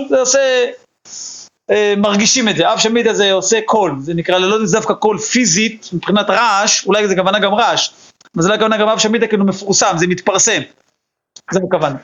זה 0.09 0.21
עושה... 0.21 0.67
אה, 1.71 1.95
מרגישים 1.97 2.49
את 2.49 2.57
זה, 2.57 2.73
אוושא 2.73 2.79
מילתא 2.79 3.13
זה 3.13 3.33
עושה 3.33 3.61
קול, 3.65 3.97
זה 4.01 4.15
נקרא 4.15 4.39
לא 4.39 4.57
דווקא 4.73 4.95
קול 4.95 5.19
פיזית, 5.19 5.91
מבחינת 5.93 6.31
רעש, 6.31 6.87
אולי 6.87 7.09
זה 7.09 7.17
כוונה 7.17 7.39
גם 7.39 7.55
רעש, 7.55 7.91
אבל 8.35 8.43
זה 8.43 8.49
לא 8.49 8.55
הכוונה 8.55 8.77
גם 8.77 8.89
אוושא 8.89 8.99
מילתא 8.99 9.27
כאילו 9.27 9.45
מפורסם, 9.45 9.93
זה 9.97 10.07
מתפרסם. 10.07 10.61
זה 11.51 11.61
הכוונה. 11.69 11.97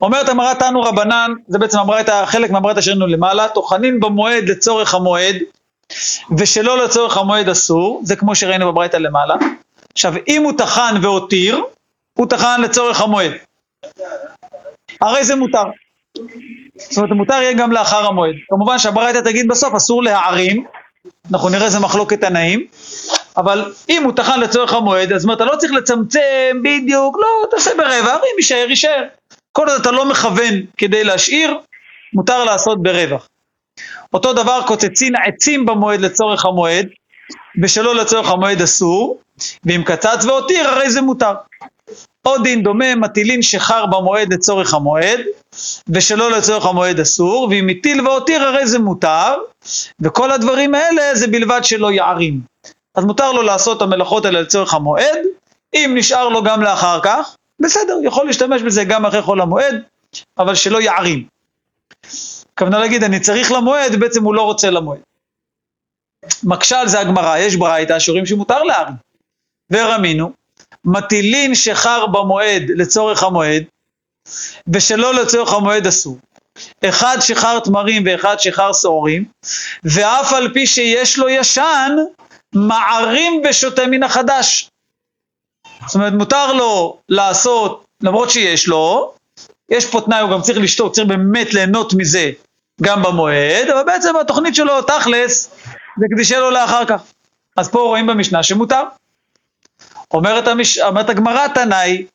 אומרת 0.00 0.28
הגמרא 0.28 0.58
תנו 0.58 0.80
רבנן, 0.80 1.32
זה 1.48 1.58
בעצם 1.58 1.78
אמרה 1.78 2.00
את 2.00 2.08
החלק 2.08 2.50
מהברייתא 2.50 2.78
שראינו 2.78 3.06
למעלה, 3.06 3.48
טוחנין 3.48 4.00
במועד 4.00 4.48
לצורך 4.48 4.94
המועד, 4.94 5.36
ושלא 6.38 6.84
לצורך 6.84 7.16
המועד 7.16 7.48
אסור, 7.48 8.00
זה 8.04 8.16
כמו 8.16 8.34
שראינו 8.34 8.72
בברייתא 8.72 8.96
למעלה. 8.96 9.34
עכשיו, 9.92 10.14
אם 10.28 10.42
הוא 10.42 10.52
טחן 10.58 10.94
והותיר, 11.02 11.62
הוא 12.14 12.26
טחן 12.26 12.60
לצורך 12.60 13.00
המועד. 13.00 13.32
הרי 15.00 15.24
זה 15.24 15.36
מותר. 15.36 15.64
זאת 16.76 16.96
אומרת, 16.96 17.10
מותר 17.10 17.34
יהיה 17.34 17.52
גם 17.52 17.72
לאחר 17.72 18.06
המועד. 18.06 18.34
כמובן 18.48 18.78
שהברייתא 18.78 19.18
תגיד 19.18 19.48
בסוף, 19.48 19.74
אסור 19.74 20.02
להערים, 20.02 20.64
אנחנו 21.30 21.48
נראה 21.48 21.64
איזה 21.64 21.78
מחלוקת 21.78 22.20
תנאים, 22.20 22.66
אבל 23.36 23.72
אם 23.88 24.04
הוא 24.04 24.12
טחן 24.12 24.40
לצורך 24.40 24.72
המועד, 24.72 25.12
אז 25.12 25.30
אתה 25.30 25.44
לא 25.44 25.56
צריך 25.56 25.72
לצמצם 25.72 26.62
בדיוק, 26.62 27.16
לא, 27.18 27.46
תעשה 27.50 27.70
ברבע, 27.76 28.14
אם 28.14 28.38
יישאר, 28.38 28.66
יישאר. 28.68 29.04
כל 29.60 29.68
עוד 29.68 29.80
אתה 29.80 29.90
לא 29.90 30.08
מכוון 30.08 30.54
כדי 30.76 31.04
להשאיר, 31.04 31.58
מותר 32.12 32.44
לעשות 32.44 32.82
ברווח. 32.82 33.28
אותו 34.12 34.32
דבר 34.32 34.62
קוצצין 34.66 35.12
עצים 35.26 35.66
במועד 35.66 36.00
לצורך 36.00 36.44
המועד, 36.44 36.88
ושלא 37.62 37.94
לצורך 37.94 38.30
המועד 38.30 38.62
אסור, 38.62 39.18
ואם 39.64 39.82
קצץ 39.84 40.24
והותיר 40.24 40.68
הרי 40.68 40.90
זה 40.90 41.02
מותר. 41.02 41.32
עוד 42.22 42.42
דין 42.42 42.62
דומה, 42.62 42.94
מטילין 42.94 43.42
שחר 43.42 43.86
במועד 43.86 44.32
לצורך 44.32 44.74
המועד, 44.74 45.20
ושלא 45.88 46.30
לצורך 46.30 46.66
המועד 46.66 47.00
אסור, 47.00 47.48
ואם 47.50 47.68
הטיל 47.68 48.08
והותיר 48.08 48.42
הרי 48.42 48.66
זה 48.66 48.78
מותר, 48.78 49.34
וכל 50.00 50.30
הדברים 50.30 50.74
האלה 50.74 51.14
זה 51.14 51.26
בלבד 51.26 51.60
שלא 51.62 51.92
יערים. 51.92 52.40
אז 52.94 53.04
מותר 53.04 53.32
לו 53.32 53.42
לעשות 53.42 53.76
את 53.76 53.82
המלאכות 53.82 54.24
האלה 54.24 54.40
לצורך 54.40 54.74
המועד, 54.74 55.24
אם 55.74 55.92
נשאר 55.96 56.28
לו 56.28 56.42
גם 56.42 56.62
לאחר 56.62 57.00
כך, 57.02 57.36
בסדר, 57.60 57.98
יכול 58.02 58.26
להשתמש 58.26 58.62
בזה 58.62 58.84
גם 58.84 59.06
אחרי 59.06 59.22
חול 59.22 59.40
המועד, 59.40 59.82
אבל 60.38 60.54
שלא 60.54 60.80
יערים. 60.80 61.26
הכוונה 62.54 62.78
להגיד, 62.78 63.04
אני 63.04 63.20
צריך 63.20 63.52
למועד, 63.52 63.96
בעצם 63.96 64.24
הוא 64.24 64.34
לא 64.34 64.42
רוצה 64.42 64.70
למועד. 64.70 65.00
מקשה 66.42 66.80
על 66.80 66.88
זה 66.88 67.00
הגמרא, 67.00 67.38
יש 67.38 67.56
ברייתא 67.56 67.98
שאומרים 67.98 68.26
שמותר 68.26 68.62
להערים. 68.62 68.94
ורמינו, 69.70 70.32
מטילין 70.84 71.54
שחר 71.54 72.06
במועד 72.06 72.62
לצורך 72.76 73.22
המועד, 73.22 73.62
ושלא 74.72 75.14
לצורך 75.14 75.52
המועד 75.52 75.86
אסור. 75.86 76.18
אחד 76.84 77.16
שחר 77.20 77.58
תמרים 77.58 78.02
ואחד 78.06 78.40
שחר 78.40 78.72
שעורים, 78.72 79.24
ואף 79.84 80.32
על 80.32 80.52
פי 80.52 80.66
שיש 80.66 81.18
לו 81.18 81.28
ישן, 81.28 81.96
מערים 82.54 83.42
ושותה 83.48 83.86
מן 83.86 84.02
החדש. 84.02 84.69
זאת 85.86 85.94
אומרת, 85.94 86.12
מותר 86.12 86.52
לו 86.52 86.98
לעשות, 87.08 87.84
למרות 88.02 88.30
שיש 88.30 88.68
לו, 88.68 89.12
יש 89.70 89.90
פה 89.90 90.00
תנאי, 90.00 90.20
הוא 90.20 90.30
גם 90.30 90.42
צריך 90.42 90.58
לשתות, 90.58 90.94
צריך 90.94 91.08
באמת 91.08 91.54
ליהנות 91.54 91.94
מזה 91.94 92.30
גם 92.82 93.02
במועד, 93.02 93.68
אבל 93.68 93.82
בעצם 93.86 94.16
התוכנית 94.16 94.54
שלו, 94.54 94.82
תכלס, 94.82 95.50
זה 95.98 96.06
כדי 96.14 96.24
שיהיה 96.24 96.40
לו 96.40 96.50
לאחר 96.50 96.84
כך. 96.84 97.02
אז 97.56 97.70
פה 97.70 97.80
רואים 97.80 98.06
במשנה 98.06 98.42
שמותר. 98.42 98.82
אומרת, 100.14 100.48
המש... 100.48 100.78
אומרת 100.78 101.10
הגמרא 101.10 101.48
תנאי, 101.48 102.06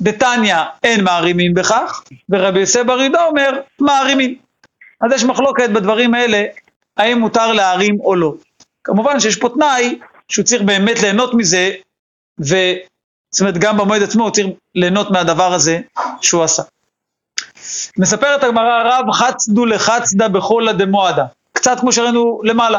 דתניא 0.00 0.56
אין 0.82 1.04
מערימים 1.04 1.54
בכך, 1.54 2.02
ורבי 2.30 2.60
יוסף 2.60 2.82
ברידו 2.86 3.18
אומר 3.18 3.60
מערימים. 3.80 4.38
אז 5.00 5.12
יש 5.12 5.24
מחלוקת 5.24 5.70
בדברים 5.70 6.14
האלה, 6.14 6.44
האם 6.96 7.18
מותר 7.18 7.52
להערים 7.52 8.00
או 8.00 8.14
לא. 8.14 8.34
כמובן 8.84 9.20
שיש 9.20 9.36
פה 9.36 9.48
תנאי 9.48 9.98
שהוא 10.28 10.44
צריך 10.44 10.62
באמת 10.62 11.02
ליהנות 11.02 11.34
מזה, 11.34 11.70
ו... 12.40 12.56
זאת 13.36 13.40
אומרת 13.40 13.58
גם 13.58 13.76
במועד 13.76 14.02
עצמו 14.02 14.24
הוא 14.24 14.30
צריך 14.30 14.46
ליהנות 14.74 15.10
מהדבר 15.10 15.52
הזה 15.52 15.80
שהוא 16.20 16.44
עשה. 16.44 16.62
מספרת 17.98 18.44
הגמרא 18.44 18.82
רב 18.84 19.12
חצדו 19.12 19.66
לחצדה 19.66 20.28
בחולה 20.28 20.72
דמועדה, 20.72 21.24
קצת 21.52 21.80
כמו 21.80 21.92
שראינו 21.92 22.40
למעלה, 22.44 22.78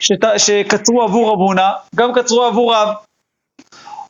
שת... 0.00 0.24
שקצרו 0.36 1.02
עבור 1.02 1.30
רבונה, 1.32 1.72
גם 1.94 2.12
קצרו 2.14 2.44
עבור 2.44 2.74
רב. 2.74 2.88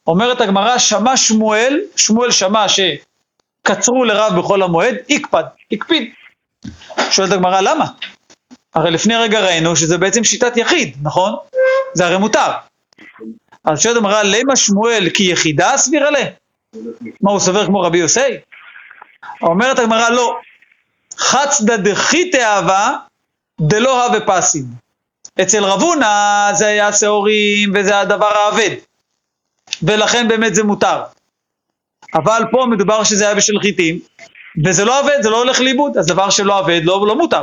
אומרת 0.07 0.41
הגמרא, 0.41 0.79
שמע 0.79 1.17
שמואל, 1.17 1.81
שמואל 1.97 2.31
שמע 2.31 2.67
שקצרו 2.69 4.05
לרב 4.05 4.39
בחול 4.39 4.63
המועד, 4.63 4.95
יקפד, 5.09 5.45
הקפיד. 5.73 6.11
שואלת 7.11 7.33
הגמרא, 7.33 7.61
למה? 7.61 7.87
הרי 8.75 8.91
לפני 8.91 9.17
רגע 9.17 9.41
ראינו 9.41 9.77
שזה 9.77 9.99
בעצם 9.99 10.25
שיטת 10.25 10.57
יחיד, 10.57 10.97
נכון? 11.03 11.35
זה 11.95 12.07
הרי 12.07 12.19
מותר. 12.19 12.51
אז 13.65 13.81
שואלת 13.81 13.97
הגמרא, 13.97 14.23
למה 14.23 14.57
שמואל 14.57 15.09
כי 15.15 15.25
יחידה 15.25 15.77
סבירה 15.77 16.11
לה? 16.11 16.25
מה, 17.21 17.31
הוא 17.31 17.41
סובר 17.41 17.67
כמו 17.67 17.81
רבי 17.81 17.99
יוסי? 17.99 18.21
אומרת 19.43 19.79
הגמרא, 19.79 20.09
לא. 20.11 20.37
חצדא 21.19 21.77
דחיתא 21.77 22.37
אהבה 22.37 22.93
דלא 23.61 24.05
הווה 24.05 24.21
פסיד. 24.27 24.67
אצל 25.43 25.65
רב 25.65 25.83
הונא 25.83 26.53
זה 26.55 26.67
היה 26.67 26.93
שעורים 26.93 27.73
וזה 27.75 28.01
הדבר 28.01 28.27
האבד, 28.37 28.71
ולכן 29.83 30.29
באמת 30.29 30.55
זה 30.55 30.65
מותר. 30.65 31.03
אבל 32.15 32.43
פה 32.51 32.67
מדובר 32.71 33.05
שזה 33.05 33.25
היה 33.27 33.35
בשל 33.35 33.61
חיטים, 33.61 33.99
וזה 34.65 34.85
לא 34.85 35.01
אבד, 35.01 35.23
זה 35.23 35.31
לא 35.31 35.39
הולך 35.39 35.61
לאיבוד, 35.61 35.97
אז 35.97 36.07
דבר 36.07 36.31
שלא 36.31 36.61
אבד 36.61 36.81
לא, 36.85 37.07
לא 37.07 37.17
מותר. 37.17 37.43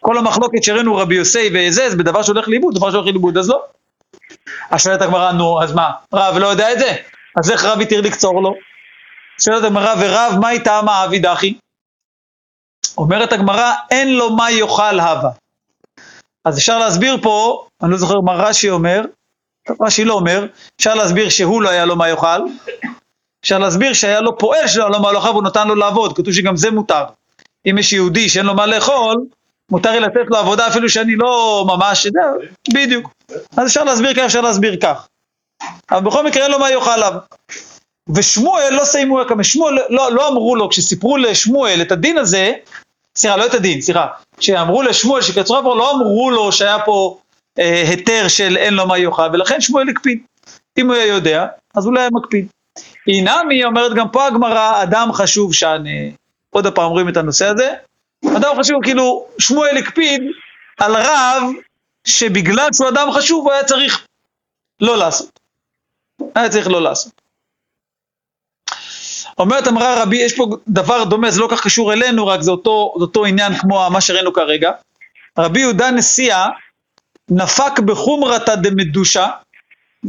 כל 0.00 0.18
המחלוקת 0.18 0.62
שראינו 0.62 0.96
רבי 0.96 1.14
יוסי 1.14 1.50
וזה, 1.54 1.90
זה 1.90 1.96
בדבר 1.96 2.22
שהולך 2.22 2.48
לאיבוד, 2.48 2.74
דבר 2.74 2.90
שהולך 2.90 3.06
לאיבוד, 3.06 3.38
אז 3.38 3.48
לא. 3.48 3.62
אז 4.70 4.82
שואלת 4.82 5.02
הגמרא, 5.02 5.32
נו, 5.32 5.62
אז 5.62 5.72
מה, 5.72 5.90
רב 6.14 6.36
לא 6.38 6.46
יודע 6.46 6.72
את 6.72 6.78
זה? 6.78 6.96
אז 7.38 7.50
איך 7.50 7.64
רב 7.64 7.80
התיר 7.80 8.00
לקצור 8.00 8.42
לו? 8.42 8.54
שואלת 9.40 9.64
הגמרא, 9.64 9.94
ורב, 10.00 10.38
מה 10.40 10.50
איתה 10.50 10.80
מה 10.82 11.04
אבי 11.04 11.18
דחי? 11.18 11.58
אומרת 12.98 13.32
הגמרא, 13.32 13.72
אין 13.90 14.14
לו 14.14 14.36
מה 14.36 14.50
יאכל 14.50 15.00
הווה. 15.00 15.30
אז 16.44 16.58
אפשר 16.58 16.78
להסביר 16.78 17.16
פה, 17.22 17.66
אני 17.82 17.90
לא 17.90 17.96
זוכר 17.96 18.20
מה 18.24 18.32
רש"י 18.32 18.70
אומר, 18.70 19.02
רש"י 19.80 20.04
לא 20.04 20.14
אומר, 20.14 20.46
אפשר 20.80 20.94
להסביר 20.94 21.28
שהוא 21.28 21.62
לא 21.62 21.68
היה 21.68 21.84
לו 21.84 21.96
מה 21.96 22.08
יאכל, 22.08 22.40
אפשר 23.40 23.58
להסביר 23.58 23.92
שהיה 23.92 24.20
לו 24.20 24.38
פועל 24.38 24.68
שלא 24.68 24.82
היה 24.82 24.90
לו 24.90 25.00
מה 25.00 25.12
לאכול 25.12 25.30
והוא 25.30 25.42
נתן 25.42 25.68
לו 25.68 25.74
לעבוד, 25.74 26.16
כתוב 26.16 26.32
שגם 26.32 26.56
זה 26.56 26.70
מותר. 26.70 27.04
אם 27.70 27.78
יש 27.78 27.92
יהודי 27.92 28.28
שאין 28.28 28.46
לו 28.46 28.54
מה 28.54 28.66
לאכול, 28.66 29.16
מותר 29.70 29.90
לי 29.90 30.00
לתת 30.00 30.24
לו 30.30 30.36
עבודה 30.36 30.68
אפילו 30.68 30.88
שאני 30.88 31.16
לא 31.16 31.64
ממש, 31.68 32.06
בדיוק. 32.74 33.10
אז 33.56 33.66
אפשר 33.66 33.84
להסביר 33.84 34.14
כך, 34.14 34.18
אפשר 34.18 34.40
להסביר 34.40 34.76
כך. 34.80 35.08
אבל 35.90 36.00
בכל 36.00 36.26
מקרה 36.26 36.42
אין 36.42 36.50
לו 36.50 36.58
מה 36.58 36.70
יאכל 36.70 36.90
עליו. 36.90 37.12
ושמואל 38.14 38.68
לא 38.70 38.84
סיימו 38.84 39.20
שמואל 39.42 39.78
לא, 39.88 40.12
לא 40.12 40.28
אמרו 40.28 40.56
לו, 40.56 40.68
כשסיפרו 40.68 41.16
לשמואל 41.16 41.82
את 41.82 41.92
הדין 41.92 42.18
הזה, 42.18 42.52
סליחה, 43.16 43.36
לא 43.36 43.46
את 43.46 43.54
הדין, 43.54 43.80
סליחה, 43.80 44.06
כשאמרו 44.36 44.82
לשמואל 44.82 45.22
שקצרו 45.22 45.62
פה, 45.62 45.76
לא 45.76 45.90
אמרו 45.90 46.30
לו 46.30 46.52
שהיה 46.52 46.78
פה 46.84 47.18
אה, 47.58 47.84
היתר 47.88 48.28
של 48.28 48.56
אין 48.56 48.74
לו 48.74 48.86
מה 48.86 48.98
יאכל, 48.98 49.28
ולכן 49.32 49.60
שמואל 49.60 49.88
הקפיד. 49.88 50.22
אם 50.78 50.86
הוא 50.86 50.94
היה 50.94 51.06
יודע, 51.06 51.46
אז 51.74 51.86
לא 51.86 52.00
היה 52.00 52.08
מקפיד. 52.12 52.46
אינמי 53.06 53.64
אומרת 53.64 53.94
גם 53.94 54.08
פה 54.08 54.26
הגמרא, 54.26 54.82
אדם 54.82 55.12
חשוב 55.12 55.54
שאני, 55.54 56.12
עוד 56.50 56.74
פעם 56.74 56.84
אומרים 56.84 57.08
את 57.08 57.16
הנושא 57.16 57.46
הזה, 57.46 57.74
אדם 58.36 58.50
חשוב, 58.58 58.84
כאילו, 58.84 59.26
שמואל 59.38 59.76
הקפיד 59.76 60.22
על 60.78 60.96
רב 60.96 61.42
שבגלל 62.04 62.68
שהוא 62.72 62.88
אדם 62.88 63.12
חשוב 63.12 63.44
הוא 63.44 63.52
היה 63.52 63.64
צריך 63.64 64.06
לא 64.80 64.98
לעשות. 64.98 65.40
היה 66.34 66.48
צריך 66.48 66.68
לא 66.68 66.82
לעשות. 66.82 67.12
אומרת 69.38 69.68
אמרה 69.68 70.02
רבי, 70.02 70.16
יש 70.16 70.36
פה 70.36 70.46
דבר 70.68 71.04
דומה, 71.04 71.30
זה 71.30 71.40
לא 71.40 71.48
כך 71.50 71.62
קשור 71.62 71.92
אלינו, 71.92 72.26
רק 72.26 72.40
זה 72.40 72.50
אותו, 72.50 72.94
זה 72.98 73.04
אותו 73.04 73.24
עניין 73.24 73.54
כמו 73.58 73.90
מה 73.90 74.00
שראינו 74.00 74.32
כרגע. 74.32 74.70
רבי 75.38 75.60
יהודה 75.60 75.90
נשיאה 75.90 76.46
נפק 77.30 77.78
בחומרתא 77.78 78.54
דמדושה, 78.54 79.28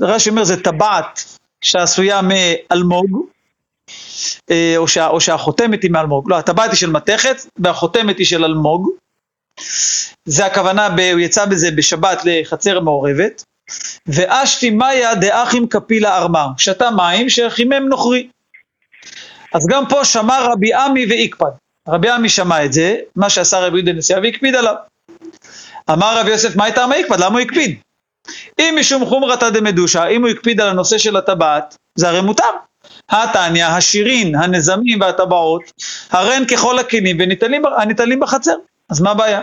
רש"י 0.01 0.29
אומר 0.29 0.43
זה 0.43 0.63
טבעת 0.63 1.37
שעשויה 1.61 2.19
מאלמוג, 2.21 3.25
או, 4.77 4.87
שה, 4.87 5.07
או 5.07 5.21
שהחותמת 5.21 5.83
היא 5.83 5.91
מאלמוג, 5.91 6.31
לא, 6.31 6.37
הטבעת 6.37 6.71
היא 6.71 6.77
של 6.77 6.89
מתכת 6.89 7.45
והחותמת 7.57 8.17
היא 8.17 8.25
של 8.25 8.43
אלמוג. 8.43 8.89
זה 10.25 10.45
הכוונה, 10.45 10.89
ב, 10.89 10.99
הוא 10.99 11.19
יצא 11.19 11.45
בזה 11.45 11.71
בשבת 11.71 12.21
לחצר 12.25 12.79
מעורבת. 12.79 13.43
ואשתי 14.07 14.69
מאיה 14.69 15.15
דאחים 15.15 15.67
כפילה 15.67 16.17
ארמה, 16.17 16.47
שתה 16.57 16.91
מים 16.91 17.29
שחימם 17.29 17.87
נוכרי. 17.89 18.27
אז 19.53 19.67
גם 19.69 19.83
פה 19.89 20.05
שמע 20.05 20.39
רבי 20.39 20.73
עמי 20.73 21.05
והקפד. 21.09 21.51
רבי 21.87 22.09
עמי 22.09 22.29
שמע 22.29 22.65
את 22.65 22.73
זה, 22.73 22.95
מה 23.15 23.29
שעשה 23.29 23.59
רבי 23.59 23.77
יהודה 23.77 23.93
נשיאה 23.93 24.19
והקפיד 24.23 24.55
עליו. 24.55 24.75
אמר 25.89 26.19
רבי 26.19 26.29
יוסף, 26.29 26.55
מה 26.55 26.63
הייתה 26.63 26.87
מה 26.87 26.95
הקפד? 26.95 27.19
למה 27.19 27.33
הוא 27.33 27.39
הקפיד? 27.39 27.79
אם 28.59 28.75
משום 28.79 29.05
חומרתא 29.05 29.49
דמדושה, 29.49 30.07
אם 30.07 30.21
הוא 30.21 30.29
הקפיד 30.29 30.61
על 30.61 30.69
הנושא 30.69 30.97
של 30.97 31.17
הטבעת, 31.17 31.77
זה 31.95 32.09
הרי 32.09 32.21
מותר. 32.21 32.43
התניא, 33.09 33.65
השירין, 33.65 34.35
הנזמים 34.35 35.01
והטבעות, 35.01 35.71
הרי 36.11 36.35
הן 36.35 36.45
ככל 36.45 36.79
הכלים 36.79 37.17
והניטלים 37.19 38.19
בחצר, 38.19 38.55
אז 38.89 39.01
מה 39.01 39.11
הבעיה? 39.11 39.41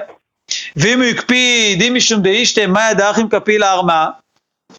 ואם 0.76 1.02
הוא 1.02 1.10
הקפיד, 1.10 1.82
אם 1.82 1.94
משום 1.96 2.22
דאישתם, 2.22 2.70
מה 2.70 2.90
ידע 2.90 3.10
אחים 3.10 3.28
כפילה 3.28 3.72
ארמה, 3.72 4.08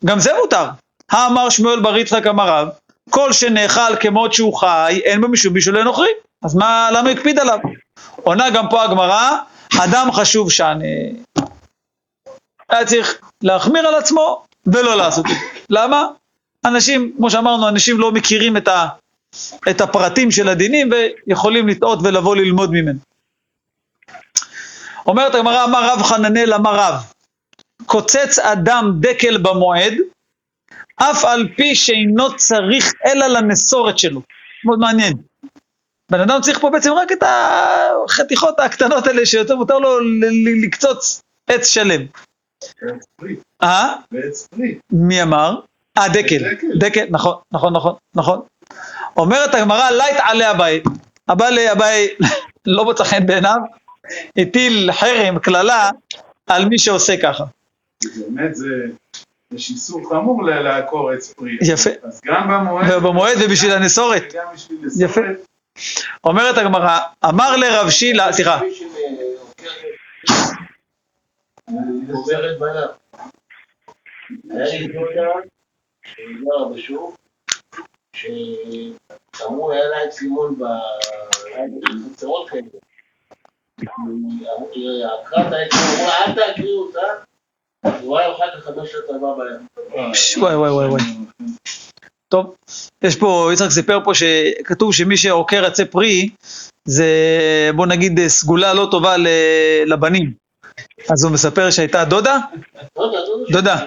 גם 0.06 0.20
זה 0.20 0.32
מותר. 0.42 0.66
האמר 1.12 1.50
שמואל 1.50 1.80
בר 1.80 1.98
יצחק 1.98 2.28
אמר 2.28 2.50
רב, 2.50 2.68
כל 3.10 3.34
שנאכל 3.34 3.96
כמות 4.00 4.34
שהוא 4.34 4.58
חי, 4.58 5.02
אין 5.04 5.22
בו 5.22 5.28
משום 5.28 5.54
בישולי 5.54 5.84
נוכרי. 5.84 6.10
אז 6.44 6.56
מה, 6.56 6.90
למה 6.92 7.10
הקפיד 7.10 7.40
עליו? 7.40 7.60
עונה 8.16 8.50
גם 8.50 8.70
פה 8.70 8.84
הגמרא, 8.84 9.32
אדם 9.84 10.12
חשוב 10.12 10.52
שאני... 10.52 11.14
היה 12.70 12.86
צריך 12.86 13.20
להחמיר 13.44 13.88
על 13.88 13.96
עצמו 13.96 14.46
ולא 14.66 14.96
לעשות 14.96 15.26
את 15.26 15.32
זה. 15.32 15.38
למה? 15.70 16.08
אנשים, 16.68 17.14
כמו 17.18 17.30
שאמרנו, 17.30 17.68
אנשים 17.68 18.00
לא 18.00 18.12
מכירים 18.12 18.58
את, 18.58 18.68
ה, 18.68 18.88
את 19.70 19.82
הפרטים 19.82 20.32
של 20.32 20.50
הדינים 20.50 20.90
ויכולים 20.92 21.68
לטעות 21.68 22.00
ולבוא 22.04 22.36
ללמוד 22.36 22.72
ממנו. 22.72 23.00
אומרת 25.06 25.36
הגמרא, 25.36 25.64
אמר 25.64 25.94
רב 25.94 26.04
חננאל 26.04 26.54
אמר 26.54 26.76
רב, 26.76 26.96
קוצץ 27.86 28.40
אדם 28.40 28.92
דקל 29.00 29.38
במועד, 29.38 29.94
אף 30.96 31.26
על 31.26 31.48
פי 31.58 31.76
שאינו 31.76 32.36
צריך 32.36 32.94
אלא 33.06 33.28
לנסורת 33.28 33.98
שלו. 33.98 34.22
מאוד 34.66 34.80
מעניין. 34.80 35.14
בן 36.12 36.20
אדם 36.20 36.42
צריך 36.42 36.60
פה 36.60 36.70
בעצם 36.70 36.92
רק 36.94 37.12
את 37.12 37.24
החתיכות 37.24 38.60
הקטנות 38.60 39.08
האלה 39.08 39.26
שיותר 39.26 39.56
מותר 39.56 39.80
לו 39.80 40.00
לקצוץ 40.64 41.22
עץ 41.48 41.68
שלם. 41.68 42.02
אה? 43.64 43.96
ועץ 44.12 44.48
פרי. 44.48 44.78
מי 44.92 45.22
אמר? 45.22 45.60
אה, 45.98 46.10
דקל. 46.10 46.56
דקל, 46.80 47.06
נכון, 47.10 47.36
נכון, 47.52 47.74
נכון, 47.74 47.96
נכון. 48.16 48.42
אומרת 49.18 49.56
הגמרא, 49.56 49.90
לייט 49.90 50.18
עלה 50.24 50.52
אביי. 50.52 50.82
אביי, 51.32 51.72
אביי, 51.72 52.08
לא 52.66 52.86
מוצא 52.86 53.04
חן 53.04 53.26
בעיניו, 53.26 53.58
הטיל 54.38 54.90
חרם, 54.92 55.40
קללה, 55.40 55.90
על 56.48 56.66
מי 56.66 56.78
שעושה 56.78 57.22
ככה. 57.22 57.44
באמת 58.04 58.56
זה, 58.56 58.68
יש 59.52 59.70
איסור 59.70 60.10
חמור 60.10 60.44
לעקור 60.44 61.12
עץ 61.12 61.34
פרי. 61.34 61.58
יפה. 61.62 61.90
אז 62.04 62.22
גם 62.26 62.48
במועד. 62.48 62.92
ובמועד 62.94 63.38
ובשביל 63.46 63.72
הנסורת. 63.72 64.24
וגם 64.32 64.46
בשביל 64.54 64.80
יפה. 65.00 65.22
נסורת. 65.22 65.48
אומרת 66.24 66.58
הגמרא, 66.58 67.00
אמר 67.26 67.56
לרב 67.56 67.90
שילה, 67.90 68.34
סליחה, 68.34 68.60
שגרה 76.16 76.70
בשוק, 76.76 77.16
שאמרו, 78.16 79.72
היה 79.72 79.84
לה 79.88 79.98
לימון 80.22 80.56
בחצרות 82.14 82.50
כאלה. 82.50 82.62
היא 84.74 85.06
עקרה 85.06 85.48
את 85.48 85.54
העץ, 85.54 85.74
אמרו 85.74 86.08
לה, 86.08 86.26
אל 86.26 86.34
תעקרי 86.36 86.74
אותה, 86.74 87.00
הוא 88.02 88.18
היה 88.18 88.28
אוכל 88.28 88.44
את 88.44 88.64
החמש 88.64 88.92
שעות 88.92 89.10
הבא 89.10 89.28
בים. 89.38 90.14
ש- 90.14 90.38
וואי 90.38 90.56
וואי 90.56 90.72
וואי 90.72 90.88
וואי. 90.88 91.02
טוב, 92.30 92.56
יש 93.02 93.16
פה, 93.16 93.50
יצחק 93.54 93.70
סיפר 93.72 94.00
פה 94.04 94.12
שכתוב 94.14 94.94
שמי 94.94 95.18
שעוקר 95.18 95.66
עצי 95.66 95.86
פרי, 95.86 96.30
זה 96.86 97.06
בוא 97.76 97.86
נגיד 97.86 98.28
סגולה 98.28 98.74
לא 98.74 98.88
טובה 98.92 99.16
לבנים. 99.86 100.34
אז 101.14 101.24
הוא 101.26 101.34
מספר 101.34 101.72
שהייתה 101.72 102.06
דודה, 102.06 102.38
דודה, 102.96 103.18
דודה. 103.52 103.86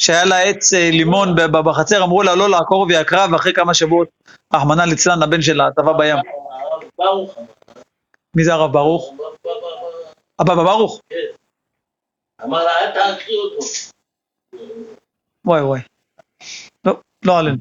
שהיה 0.00 0.24
לה 0.24 0.38
עץ 0.38 0.72
אה, 0.72 0.90
לימון 0.90 1.34
בחצר, 1.52 2.04
אמרו 2.04 2.22
לה 2.22 2.34
לא 2.34 2.50
לעקור 2.50 2.86
ועקרה, 2.88 3.26
ואחרי 3.32 3.52
כמה 3.52 3.74
שבועות, 3.74 4.08
רחמנא 4.54 4.82
ליצלן, 4.82 5.22
הבן 5.22 5.42
שלה 5.42 5.68
טבע 5.76 5.92
בים. 5.92 6.16
מי 8.36 8.44
זה 8.44 8.52
הרב 8.52 8.72
ברוך? 8.72 9.14
הבבא 10.38 10.64
ברוך? 10.64 11.00
אמר 12.44 12.64
לה, 12.64 12.70
אל 12.80 12.90
תעקרי 12.90 13.36
אותו. 13.36 13.66
וואי 15.44 15.62
וואי. 15.62 15.80
לא, 16.84 17.00
לא 17.24 17.38
עלינו. 17.38 17.58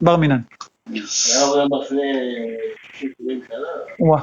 בר 0.00 0.16
מינן. 0.16 0.40
היה 0.86 1.44
אומר 1.44 1.80
לפני 1.82 2.12
60 2.92 3.42
שנה. 3.48 3.56
וואה. 4.00 4.22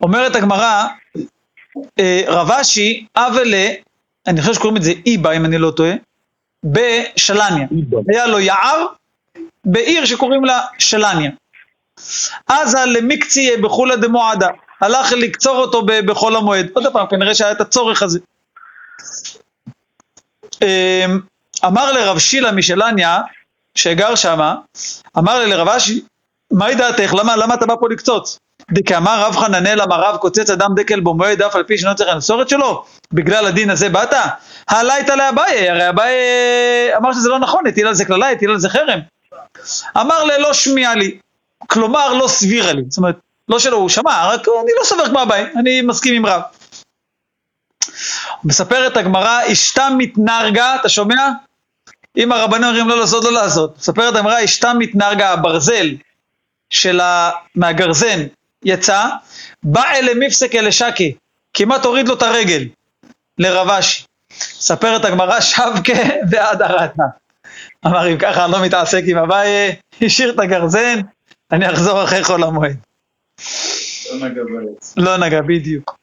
אומרת 0.00 0.36
הגמרא, 0.36 0.84
אה, 1.98 2.22
רב 2.26 2.50
אשי, 2.50 3.06
אבלה, 3.16 3.68
אני 4.28 4.40
חושב 4.40 4.54
שקוראים 4.54 4.76
את 4.76 4.82
זה 4.82 4.92
איבה, 5.06 5.32
אם 5.32 5.44
אני 5.44 5.58
לא 5.58 5.70
טועה, 5.70 5.92
בשלניה. 6.64 7.66
היה 8.08 8.26
לו 8.26 8.40
יער 8.40 8.86
בעיר 9.64 10.04
שקוראים 10.04 10.44
לה 10.44 10.60
שלניה. 10.78 11.30
אז 12.48 12.76
למקצי 12.86 13.56
בחולה 13.56 13.96
דמועדה, 13.96 14.48
הלך 14.80 15.12
לקצור 15.12 15.56
אותו 15.56 15.82
בחול 15.86 16.36
המועד. 16.36 16.66
עוד 16.74 16.92
פעם, 16.92 17.06
כנראה 17.06 17.34
שהיה 17.34 17.52
את 17.52 17.60
הצורך 17.60 18.02
הזה. 18.02 18.18
אמ, 20.62 21.20
אמר 21.64 21.92
לרב 21.92 22.18
שילה 22.18 22.52
משלניה, 22.52 23.20
שגר 23.74 24.14
שמה, 24.14 24.54
אמר 25.18 25.38
לי 25.38 25.50
לרב 25.50 25.68
אשי, 25.68 26.00
מהי 26.52 26.74
דעתך? 26.74 27.14
למה, 27.14 27.36
למה 27.36 27.54
אתה 27.54 27.66
בא 27.66 27.74
פה 27.80 27.88
לקצוץ? 27.90 28.38
דקאמר 28.72 29.20
רב 29.20 29.36
חננאל 29.36 29.80
אמר 29.82 30.00
רב 30.00 30.16
קוצץ 30.16 30.50
אדם 30.50 30.70
דקל 30.76 31.00
במועד 31.00 31.42
אף 31.42 31.56
על 31.56 31.62
פי 31.62 31.78
שאינו 31.78 31.94
צריך 31.94 32.10
למסורת 32.10 32.48
שלו, 32.48 32.84
בגלל 33.12 33.46
הדין 33.46 33.70
הזה 33.70 33.88
באת? 33.88 34.14
הלייתא 34.68 35.12
לאביי, 35.12 35.70
הרי 35.70 35.88
אביי 35.88 36.14
אמר 36.96 37.12
שזה 37.12 37.28
לא 37.28 37.38
נכון, 37.38 37.66
הטיל 37.66 37.86
על 37.86 37.94
זה 37.94 38.04
קללה, 38.04 38.30
הטיל 38.30 38.50
על 38.50 38.58
זה 38.58 38.68
חרם. 38.68 39.00
אמר 39.96 40.24
ללא 40.24 40.52
שמיע 40.52 40.94
לי, 40.94 41.18
כלומר 41.66 42.12
לא 42.14 42.28
סבירה 42.28 42.72
לי, 42.72 42.82
זאת 42.88 42.98
אומרת, 42.98 43.16
לא 43.48 43.58
שלא 43.58 43.76
הוא 43.76 43.88
שמע, 43.88 44.26
רק 44.26 44.40
אני 44.40 44.70
לא 44.80 44.84
סובר 44.84 45.06
כמו 45.06 45.22
אביי, 45.22 45.46
אני 45.56 45.80
מסכים 45.82 46.14
עם 46.14 46.26
רב. 46.26 46.42
מספרת 48.44 48.96
הגמרא, 48.96 49.40
אשתה 49.52 49.88
מתנרגה, 49.98 50.76
אתה 50.80 50.88
שומע? 50.88 51.28
אם 52.16 52.32
הרבנים 52.32 52.64
אומרים 52.64 52.88
לא 52.88 53.00
לעשות, 53.00 53.24
לא 53.24 53.32
לעשות. 53.32 53.76
מספרת 53.78 54.16
הגמרא, 54.16 54.44
אשתה 54.44 54.74
מתנרגה, 54.74 55.32
הברזל 55.32 55.86
של 56.70 57.00
ה... 57.00 57.30
מהגרזן 57.54 58.26
יצא, 58.64 59.04
בא 59.62 59.84
אלה 59.90 60.12
מפסק 60.14 60.54
אלה 60.54 60.72
שקי, 60.72 61.14
כמעט 61.54 61.84
הוריד 61.84 62.08
לו 62.08 62.14
את 62.14 62.22
הרגל, 62.22 62.64
לרבשי. 63.38 64.04
מספרת 64.30 65.04
הגמרא, 65.04 65.40
שבקה 65.50 66.02
ועד 66.30 66.62
הרתנה. 66.62 67.04
אמר, 67.86 68.12
אם 68.12 68.18
ככה 68.18 68.44
אני 68.44 68.52
לא 68.52 68.64
מתעסק 68.64 69.02
עם 69.06 69.18
אביי, 69.18 69.76
השאיר 70.02 70.30
את 70.30 70.38
הגרזן, 70.40 71.00
אני 71.52 71.70
אחזור 71.70 72.04
אחרי 72.04 72.24
חול 72.24 72.44
המועד. 72.44 72.76
לא 74.10 74.28
נגע 74.28 74.42
בעץ. 74.42 74.94
לא 74.96 75.16
נגע, 75.16 75.40
בדיוק. 75.40 75.98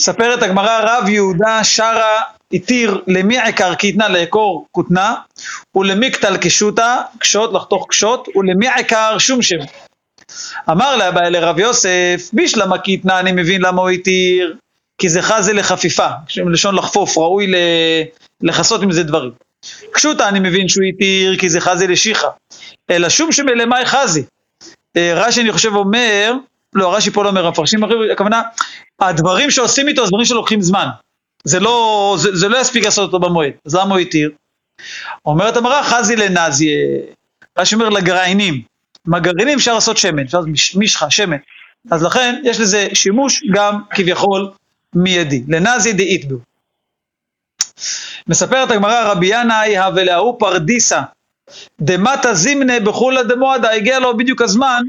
מספרת 0.00 0.42
הגמרא, 0.42 0.80
רב 0.82 1.08
יהודה 1.08 1.64
שרה 1.64 2.22
התיר 2.52 3.02
למי 3.06 3.40
עיקר 3.40 3.74
קיתנה 3.74 4.08
לעקור 4.08 4.66
כותנה, 4.70 5.14
ולמי 5.74 6.10
קטל 6.10 6.36
קשוטה, 6.36 7.02
קשות 7.18 7.52
לחתוך 7.52 7.86
קשות, 7.88 8.28
ולמי 8.36 8.66
עיקר 8.76 9.18
שום 9.18 9.42
שם. 9.42 9.58
אמר 10.70 10.96
לה 10.96 11.08
אביי 11.08 11.30
לרב 11.30 11.58
יוסף, 11.58 12.30
בישלמה 12.32 12.78
קיתנה, 12.78 13.20
אני 13.20 13.32
מבין 13.32 13.62
למה 13.62 13.82
הוא 13.82 13.90
התיר, 13.90 14.56
כי 14.98 15.08
זה 15.08 15.22
חזה 15.22 15.52
לחפיפה, 15.52 16.08
לשון 16.46 16.74
לחפוף, 16.74 17.18
ראוי 17.18 17.52
לכסות 18.40 18.82
עם 18.82 18.92
זה 18.92 19.02
דברים. 19.02 19.30
קשוטה 19.92 20.28
אני 20.28 20.40
מבין 20.40 20.68
שהוא 20.68 20.84
התיר, 20.84 21.36
כי 21.38 21.48
זה 21.48 21.60
חזה 21.60 21.86
לשיחה, 21.86 22.28
אלא 22.90 23.08
שום 23.08 23.32
שמלמאי 23.32 23.86
חזי. 23.86 24.22
אה, 24.96 25.12
רש"י 25.16 25.40
אני 25.40 25.52
חושב 25.52 25.74
אומר, 25.74 26.32
לא, 26.72 26.94
רש"י 26.94 27.10
פה 27.10 27.24
לא 27.24 27.28
אומר, 27.28 27.46
המפרשים 27.46 27.84
אחרים, 27.84 28.10
הכוונה, 28.12 28.42
הדברים 29.00 29.50
שעושים 29.50 29.88
איתו, 29.88 30.04
זה 30.04 30.08
דברים 30.10 30.24
שלוקחים 30.24 30.60
זמן. 30.60 30.86
זה 31.44 31.60
לא, 31.60 32.16
זה, 32.18 32.36
זה 32.36 32.48
לא 32.48 32.60
יספיק 32.60 32.84
לעשות 32.84 33.12
אותו 33.12 33.18
במועד, 33.18 33.52
אז 33.66 33.74
למה 33.74 33.90
הוא 33.90 33.98
התיר? 33.98 34.30
אומרת 35.24 35.56
המראה, 35.56 35.84
חזי 35.84 36.16
לנזי, 36.16 36.74
רש"י 37.58 37.74
אומר 37.74 37.88
לגרעינים, 37.88 38.62
מהגרעינים 39.06 39.58
אפשר 39.58 39.74
לעשות 39.74 39.96
שמן, 39.96 40.22
אפשר 40.24 40.38
לעשות 40.38 40.52
מש- 40.52 40.76
משחה, 40.76 41.10
שמן, 41.10 41.36
אז 41.90 42.02
לכן 42.02 42.40
יש 42.44 42.60
לזה 42.60 42.88
שימוש 42.94 43.42
גם 43.54 43.80
כביכול 43.90 44.50
מיידי, 44.94 45.42
לנזי 45.48 45.92
דאיתבו. 45.92 46.36
מספרת 48.28 48.70
הגמרא 48.70 49.12
רבי 49.12 49.26
ינאי 49.26 49.76
ולהוא 49.94 50.38
פרדיסה 50.38 51.02
דמטה 51.80 52.34
זימנה 52.34 52.80
בחולה 52.80 53.22
דמועדה, 53.22 53.70
הגיע 53.70 53.98
לו 53.98 54.16
בדיוק 54.16 54.42
הזמן 54.42 54.82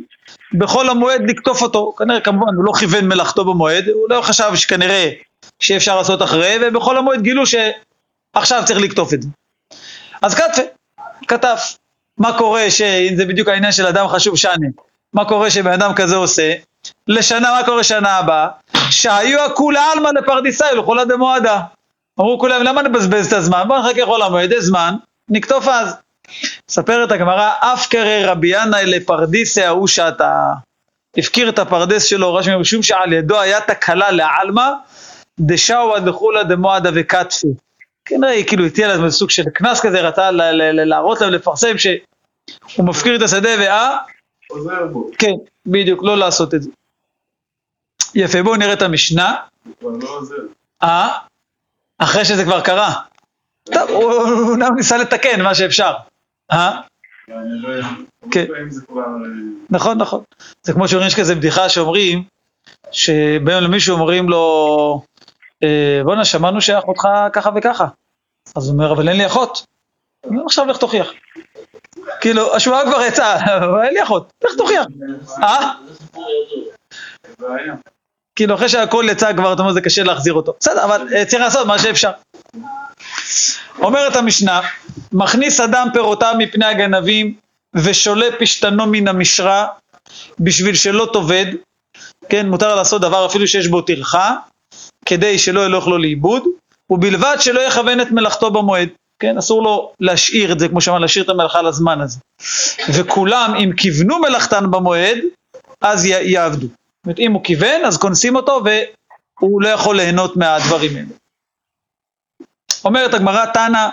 בחול 0.53 0.89
המועד 0.89 1.21
לקטוף 1.29 1.61
אותו, 1.61 1.93
כנראה 1.97 2.21
כמובן 2.21 2.55
הוא 2.55 2.65
לא 2.65 2.71
כיוון 2.79 3.07
מלאכתו 3.07 3.45
במועד, 3.45 3.87
הוא 3.87 4.09
לא 4.09 4.21
חשב 4.21 4.51
שכנראה 4.55 5.09
שאפשר 5.59 5.97
לעשות 5.97 6.21
אחרי, 6.21 6.55
ובחול 6.61 6.97
המועד 6.97 7.21
גילו 7.21 7.43
שעכשיו 7.45 8.63
צריך 8.65 8.79
לקטוף 8.79 9.13
את 9.13 9.21
זה. 9.21 9.29
אז 10.21 10.35
כתפה, 10.35 10.61
כתב, 11.27 11.55
מה 12.17 12.37
קורה 12.37 12.71
שאם 12.71 13.15
זה 13.15 13.25
בדיוק 13.25 13.47
העניין 13.49 13.71
של 13.71 13.87
אדם 13.87 14.07
חשוב 14.07 14.37
שאני, 14.37 14.67
מה 15.13 15.25
קורה 15.25 15.49
שבן 15.49 15.71
אדם 15.71 15.93
כזה 15.93 16.15
עושה, 16.15 16.53
לשנה, 17.07 17.51
מה 17.59 17.65
קורה 17.65 17.83
שנה 17.83 18.17
הבאה? 18.17 18.47
שהיו 18.89 19.41
הכולי 19.41 19.79
עלמא 19.93 20.09
לפרדיסאי 20.09 20.75
לחולה 20.75 21.05
דמועדה. 21.05 21.59
אמרו 22.19 22.39
כולם, 22.39 22.63
למה 22.63 22.81
נבזבז 22.81 23.27
את 23.27 23.33
הזמן? 23.33 23.63
בוא 23.67 23.79
נחכה 23.79 24.05
חול 24.05 24.21
המועד, 24.21 24.51
יש 24.51 24.63
זמן, 24.63 24.95
נקטוף 25.29 25.67
אז. 25.67 25.95
מספרת 26.69 27.11
הגמרא, 27.11 27.51
אף 27.59 27.87
קרא 27.87 28.31
רבי 28.31 28.47
ינאי 28.47 28.85
לפרדיסי 28.85 29.63
ההוא 29.63 29.87
שאתה 29.87 30.53
הפקיר 31.17 31.49
את 31.49 31.59
הפרדס 31.59 32.03
שלו, 32.03 32.33
רש"י 32.33 32.49
אומר, 32.49 32.59
משום 32.59 32.83
שעל 32.83 33.13
ידו 33.13 33.39
היה 33.39 33.61
תקלה 33.61 34.11
לעלמא, 34.11 34.69
דשאווה 35.39 35.99
דחולה 35.99 36.43
דמועדה 36.43 36.89
וקטפי. 36.93 37.47
כנראה 38.05 38.31
היא 38.31 38.47
כאילו 38.47 38.65
הטילה 38.65 38.93
איזה 38.93 39.09
סוג 39.09 39.29
של 39.29 39.43
קנס 39.53 39.81
כזה, 39.81 40.01
רצה 40.01 40.31
להראות 40.31 41.21
להם, 41.21 41.33
לפרסם 41.33 41.77
שהוא 41.77 42.85
מפקיר 42.85 43.15
את 43.15 43.21
השדה 43.21 43.49
ואה, 43.59 43.97
בו, 44.91 45.09
כן, 45.17 45.31
בדיוק, 45.65 46.03
לא 46.03 46.17
לעשות 46.17 46.53
את 46.53 46.61
זה. 46.63 46.69
יפה, 48.15 48.43
בואו 48.43 48.55
נראה 48.55 48.73
את 48.73 48.81
המשנה. 48.81 49.35
הוא 49.63 49.73
כבר 49.79 49.89
לא 49.89 50.17
עוזר. 50.17 50.35
אה? 50.83 51.09
אחרי 51.97 52.25
שזה 52.25 52.43
כבר 52.43 52.61
קרה. 52.61 52.93
טוב, 53.63 53.89
הוא 53.89 54.11
אומנם 54.13 54.75
ניסה 54.75 54.97
לתקן 54.97 55.41
מה 55.41 55.55
שאפשר. 55.55 55.93
אה? 56.51 56.81
לא 57.27 57.33
כן. 58.31 58.45
אה, 58.55 59.03
נכון, 59.69 59.97
נכון. 59.97 60.23
זה 60.63 60.73
כמו 60.73 60.87
שאומרים, 60.87 61.07
יש 61.07 61.15
כזה 61.15 61.35
בדיחה 61.35 61.69
שאומרים, 61.69 62.23
שבאים 62.91 63.63
למישהו 63.63 63.95
אומרים 63.95 64.29
לו, 64.29 65.01
בואנה, 66.03 66.25
שמענו 66.25 66.61
שאחותך 66.61 67.07
ככה 67.33 67.49
וככה. 67.55 67.87
אז 68.55 68.67
הוא 68.67 68.73
אומר, 68.73 68.91
אבל 68.91 69.09
אין 69.09 69.17
לי 69.17 69.25
אחות. 69.25 69.65
אומר, 70.25 70.43
עכשיו 70.45 70.65
לך 70.65 70.77
תוכיח. 70.77 71.11
כאילו, 72.21 72.55
השמועה 72.55 72.85
כבר 72.85 73.03
יצאה, 73.03 73.35
אבל 73.65 73.83
אין 73.85 73.93
לי 73.93 74.03
אחות, 74.03 74.31
לך 74.43 74.51
תוכיח. 74.57 74.85
אה? 75.43 75.71
כאילו, 78.35 78.55
אחרי 78.55 78.69
שהכל 78.69 79.05
יצא 79.11 79.33
כבר, 79.33 79.53
אתה 79.53 79.61
אומר, 79.61 79.73
זה 79.73 79.81
קשה 79.81 80.03
להחזיר 80.03 80.33
אותו. 80.33 80.53
בסדר, 80.59 80.83
אבל 80.83 81.07
אה, 81.15 81.25
צריך 81.25 81.41
לעשות 81.41 81.67
מה 81.67 81.79
שאפשר. 81.79 82.11
אומרת 83.79 84.15
המשנה, 84.15 84.61
מכניס 85.11 85.59
אדם 85.59 85.87
פירותיו 85.93 86.35
מפני 86.37 86.65
הגנבים 86.65 87.33
ושולה 87.73 88.25
פשתנו 88.39 88.85
מן 88.87 89.07
המשרה 89.07 89.67
בשביל 90.39 90.75
שלא 90.75 91.09
תאבד, 91.13 91.45
כן, 92.29 92.49
מותר 92.49 92.75
לעשות 92.75 93.01
דבר 93.01 93.25
אפילו 93.25 93.47
שיש 93.47 93.67
בו 93.67 93.81
טרחה, 93.81 94.35
כדי 95.05 95.39
שלא 95.39 95.65
ילך 95.65 95.87
לו 95.87 95.97
לאיבוד, 95.97 96.43
ובלבד 96.89 97.35
שלא 97.39 97.61
יכוון 97.61 98.01
את 98.01 98.11
מלאכתו 98.11 98.51
במועד, 98.51 98.89
כן, 99.19 99.37
אסור 99.37 99.63
לו 99.63 99.91
להשאיר 99.99 100.51
את 100.51 100.59
זה, 100.59 100.67
כמו 100.67 100.81
שאמרנו, 100.81 101.01
להשאיר 101.01 101.25
את 101.25 101.29
המלאכה 101.29 101.61
לזמן 101.61 102.01
הזה. 102.01 102.19
וכולם, 102.93 103.53
אם 103.63 103.71
כיוונו 103.77 104.19
מלאכתן 104.19 104.71
במועד, 104.71 105.17
אז 105.81 106.05
י- 106.05 106.09
יעבדו. 106.09 106.67
זאת 106.67 107.05
אומרת, 107.05 107.19
אם 107.19 107.31
הוא 107.33 107.43
כיוון, 107.43 107.85
אז 107.85 107.97
כונסים 107.97 108.35
אותו 108.35 108.61
והוא 109.39 109.61
לא 109.61 109.67
יכול 109.67 109.95
ליהנות 109.95 110.37
מהדברים 110.37 110.95
האלה. 110.95 111.07
אומרת 112.85 113.13
הגמרא 113.13 113.45
תנא, 113.45 113.87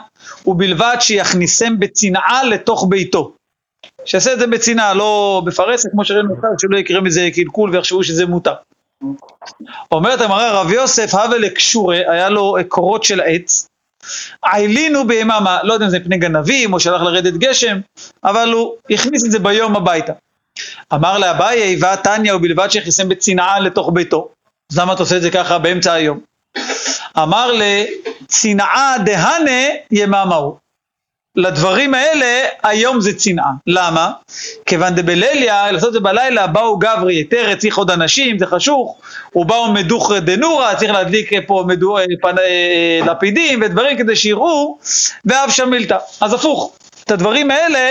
ובלבד 0.47 0.97
שיכניסם 1.01 1.79
בצנעה 1.81 2.45
לתוך 2.45 2.87
ביתו. 2.89 3.33
שיעשה 4.05 4.33
את 4.33 4.39
זה 4.39 4.47
בצנעה, 4.47 4.95
לא 4.95 5.43
בפרסת, 5.47 5.91
כמו 5.93 6.05
שראינו 6.05 6.31
אותה, 6.31 6.47
שלא 6.59 6.79
יקרה 6.79 7.01
מזה 7.01 7.29
קלקול 7.35 7.71
ויחשבו 7.71 8.05
שזה 8.05 8.27
מותר. 8.27 8.55
אומרת 9.93 10.21
הגמרא, 10.21 10.51
רב 10.51 10.71
יוסף, 10.71 11.15
הווה 11.15 11.39
לקשורי, 11.39 12.09
היה 12.09 12.29
לו 12.29 12.57
קורות 12.69 13.05
של 13.05 13.21
עץ, 13.21 13.69
עילינו 14.45 15.07
ביממה, 15.07 15.59
לא 15.63 15.73
יודע 15.73 15.87
אם 15.87 15.91
זה 15.91 15.99
מפני 15.99 16.19
גנבים 16.19 16.73
או 16.73 16.81
שהלך 16.81 17.03
לרדת 17.03 17.33
גשם, 17.33 17.81
אבל 18.25 18.53
הוא 18.53 18.77
הכניס 18.91 19.25
את 19.25 19.31
זה 19.31 19.39
ביום 19.39 19.77
הביתה. 19.77 20.13
אמר 20.95 21.19
לאביי, 21.19 21.79
ועתניא 21.81 22.35
ובלבד 22.35 22.71
שיכניסם 22.71 23.09
בצנעה 23.09 23.61
לתוך 23.61 23.91
ביתו. 23.95 24.29
אז 24.73 24.79
למה 24.79 24.93
אתה 24.93 25.03
עושה 25.03 25.17
את 25.17 25.23
זה 25.23 25.31
ככה 25.31 25.59
באמצע 25.59 25.93
היום? 25.93 26.21
אמר 27.19 27.53
לצנעה 27.53 28.97
דהנה 29.05 29.61
יממה 29.91 30.35
הוא. 30.35 30.57
לדברים 31.41 31.95
האלה, 31.95 32.45
היום 32.62 33.01
זה 33.01 33.18
צנעה. 33.18 33.51
למה? 33.66 34.11
כיוון 34.66 34.95
דבליליה, 34.95 35.72
לעשות 35.72 35.88
את 35.88 35.93
זה 35.93 36.01
בלילה, 36.01 36.47
באו 36.47 36.78
גברי 36.78 37.20
יתר, 37.20 37.55
צריך 37.59 37.78
עוד 37.78 37.91
אנשים, 37.91 38.38
זה 38.38 38.47
חשוך, 38.47 38.97
ובאו 39.34 39.72
מדוכרא 39.72 40.18
דנורא, 40.18 40.74
צריך 40.74 40.91
להדליק 40.91 41.30
פה 41.47 41.64
מדו, 41.66 41.99
אה, 41.99 42.05
פנ, 42.22 42.38
אה, 42.38 43.12
לפידים 43.12 43.61
ודברים 43.62 43.99
כדי 43.99 44.16
שיראו, 44.16 44.78
ואב 45.24 45.51
שמילתא. 45.51 45.97
אז 46.20 46.32
הפוך, 46.32 46.72
את 47.05 47.11
הדברים 47.11 47.51
האלה, 47.51 47.91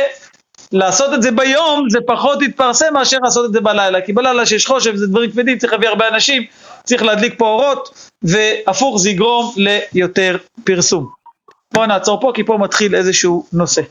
לעשות 0.72 1.14
את 1.14 1.22
זה 1.22 1.32
ביום, 1.32 1.90
זה 1.90 2.00
פחות 2.08 2.42
יתפרסם 2.42 2.94
מאשר 2.94 3.18
לעשות 3.24 3.46
את 3.46 3.54
זה 3.54 3.62
בלילה, 3.62 4.02
כי 4.02 4.14
בלילה 4.14 4.46
שיש 4.46 4.68
חושך, 4.68 4.92
זה 4.96 5.08
דברים 5.08 5.32
כבדים, 5.32 5.58
צריך 5.58 5.74
להביא 5.74 5.88
הרבה 5.88 6.08
אנשים, 6.08 6.44
צריך 6.84 7.04
להדליק 7.04 7.34
פה 7.38 7.48
אורות, 7.48 8.10
והפוך 8.24 9.00
זה 9.00 9.10
יגרום 9.10 9.54
ליותר 9.94 10.38
פרסום. 10.64 11.19
בואו 11.74 11.86
נעצור 11.86 12.22
פה, 12.22 12.32
כי 12.36 12.44
פה 12.44 12.58
מתחיל 12.58 12.96
איזשהו 12.96 13.46
נושא. 13.54 13.82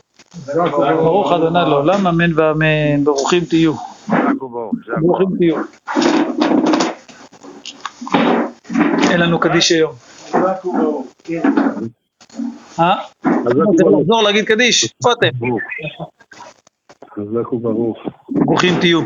ברוך 0.55 1.31
אדוני 1.31 1.59
לעולם, 1.59 2.07
אמן 2.07 2.39
ואמן, 2.39 3.03
ברוכים 3.03 3.45
תהיו. 3.45 3.73
ברוכים 5.01 5.27
תהיו. 5.37 5.55
אין 9.11 9.19
לנו 9.19 9.39
קדיש 9.39 9.71
היום. 9.71 9.91
אה? 12.79 12.95
צריך 13.23 13.67
וברוך. 13.67 14.01
לחזור 14.01 14.21
להגיד 14.23 14.45
קדיש, 14.45 14.83
איפה 14.83 15.11
אתם? 15.11 15.27
חזק 17.15 17.53
וברוך. 17.53 17.97
ברוכים 18.29 18.79
תהיו. 18.79 19.01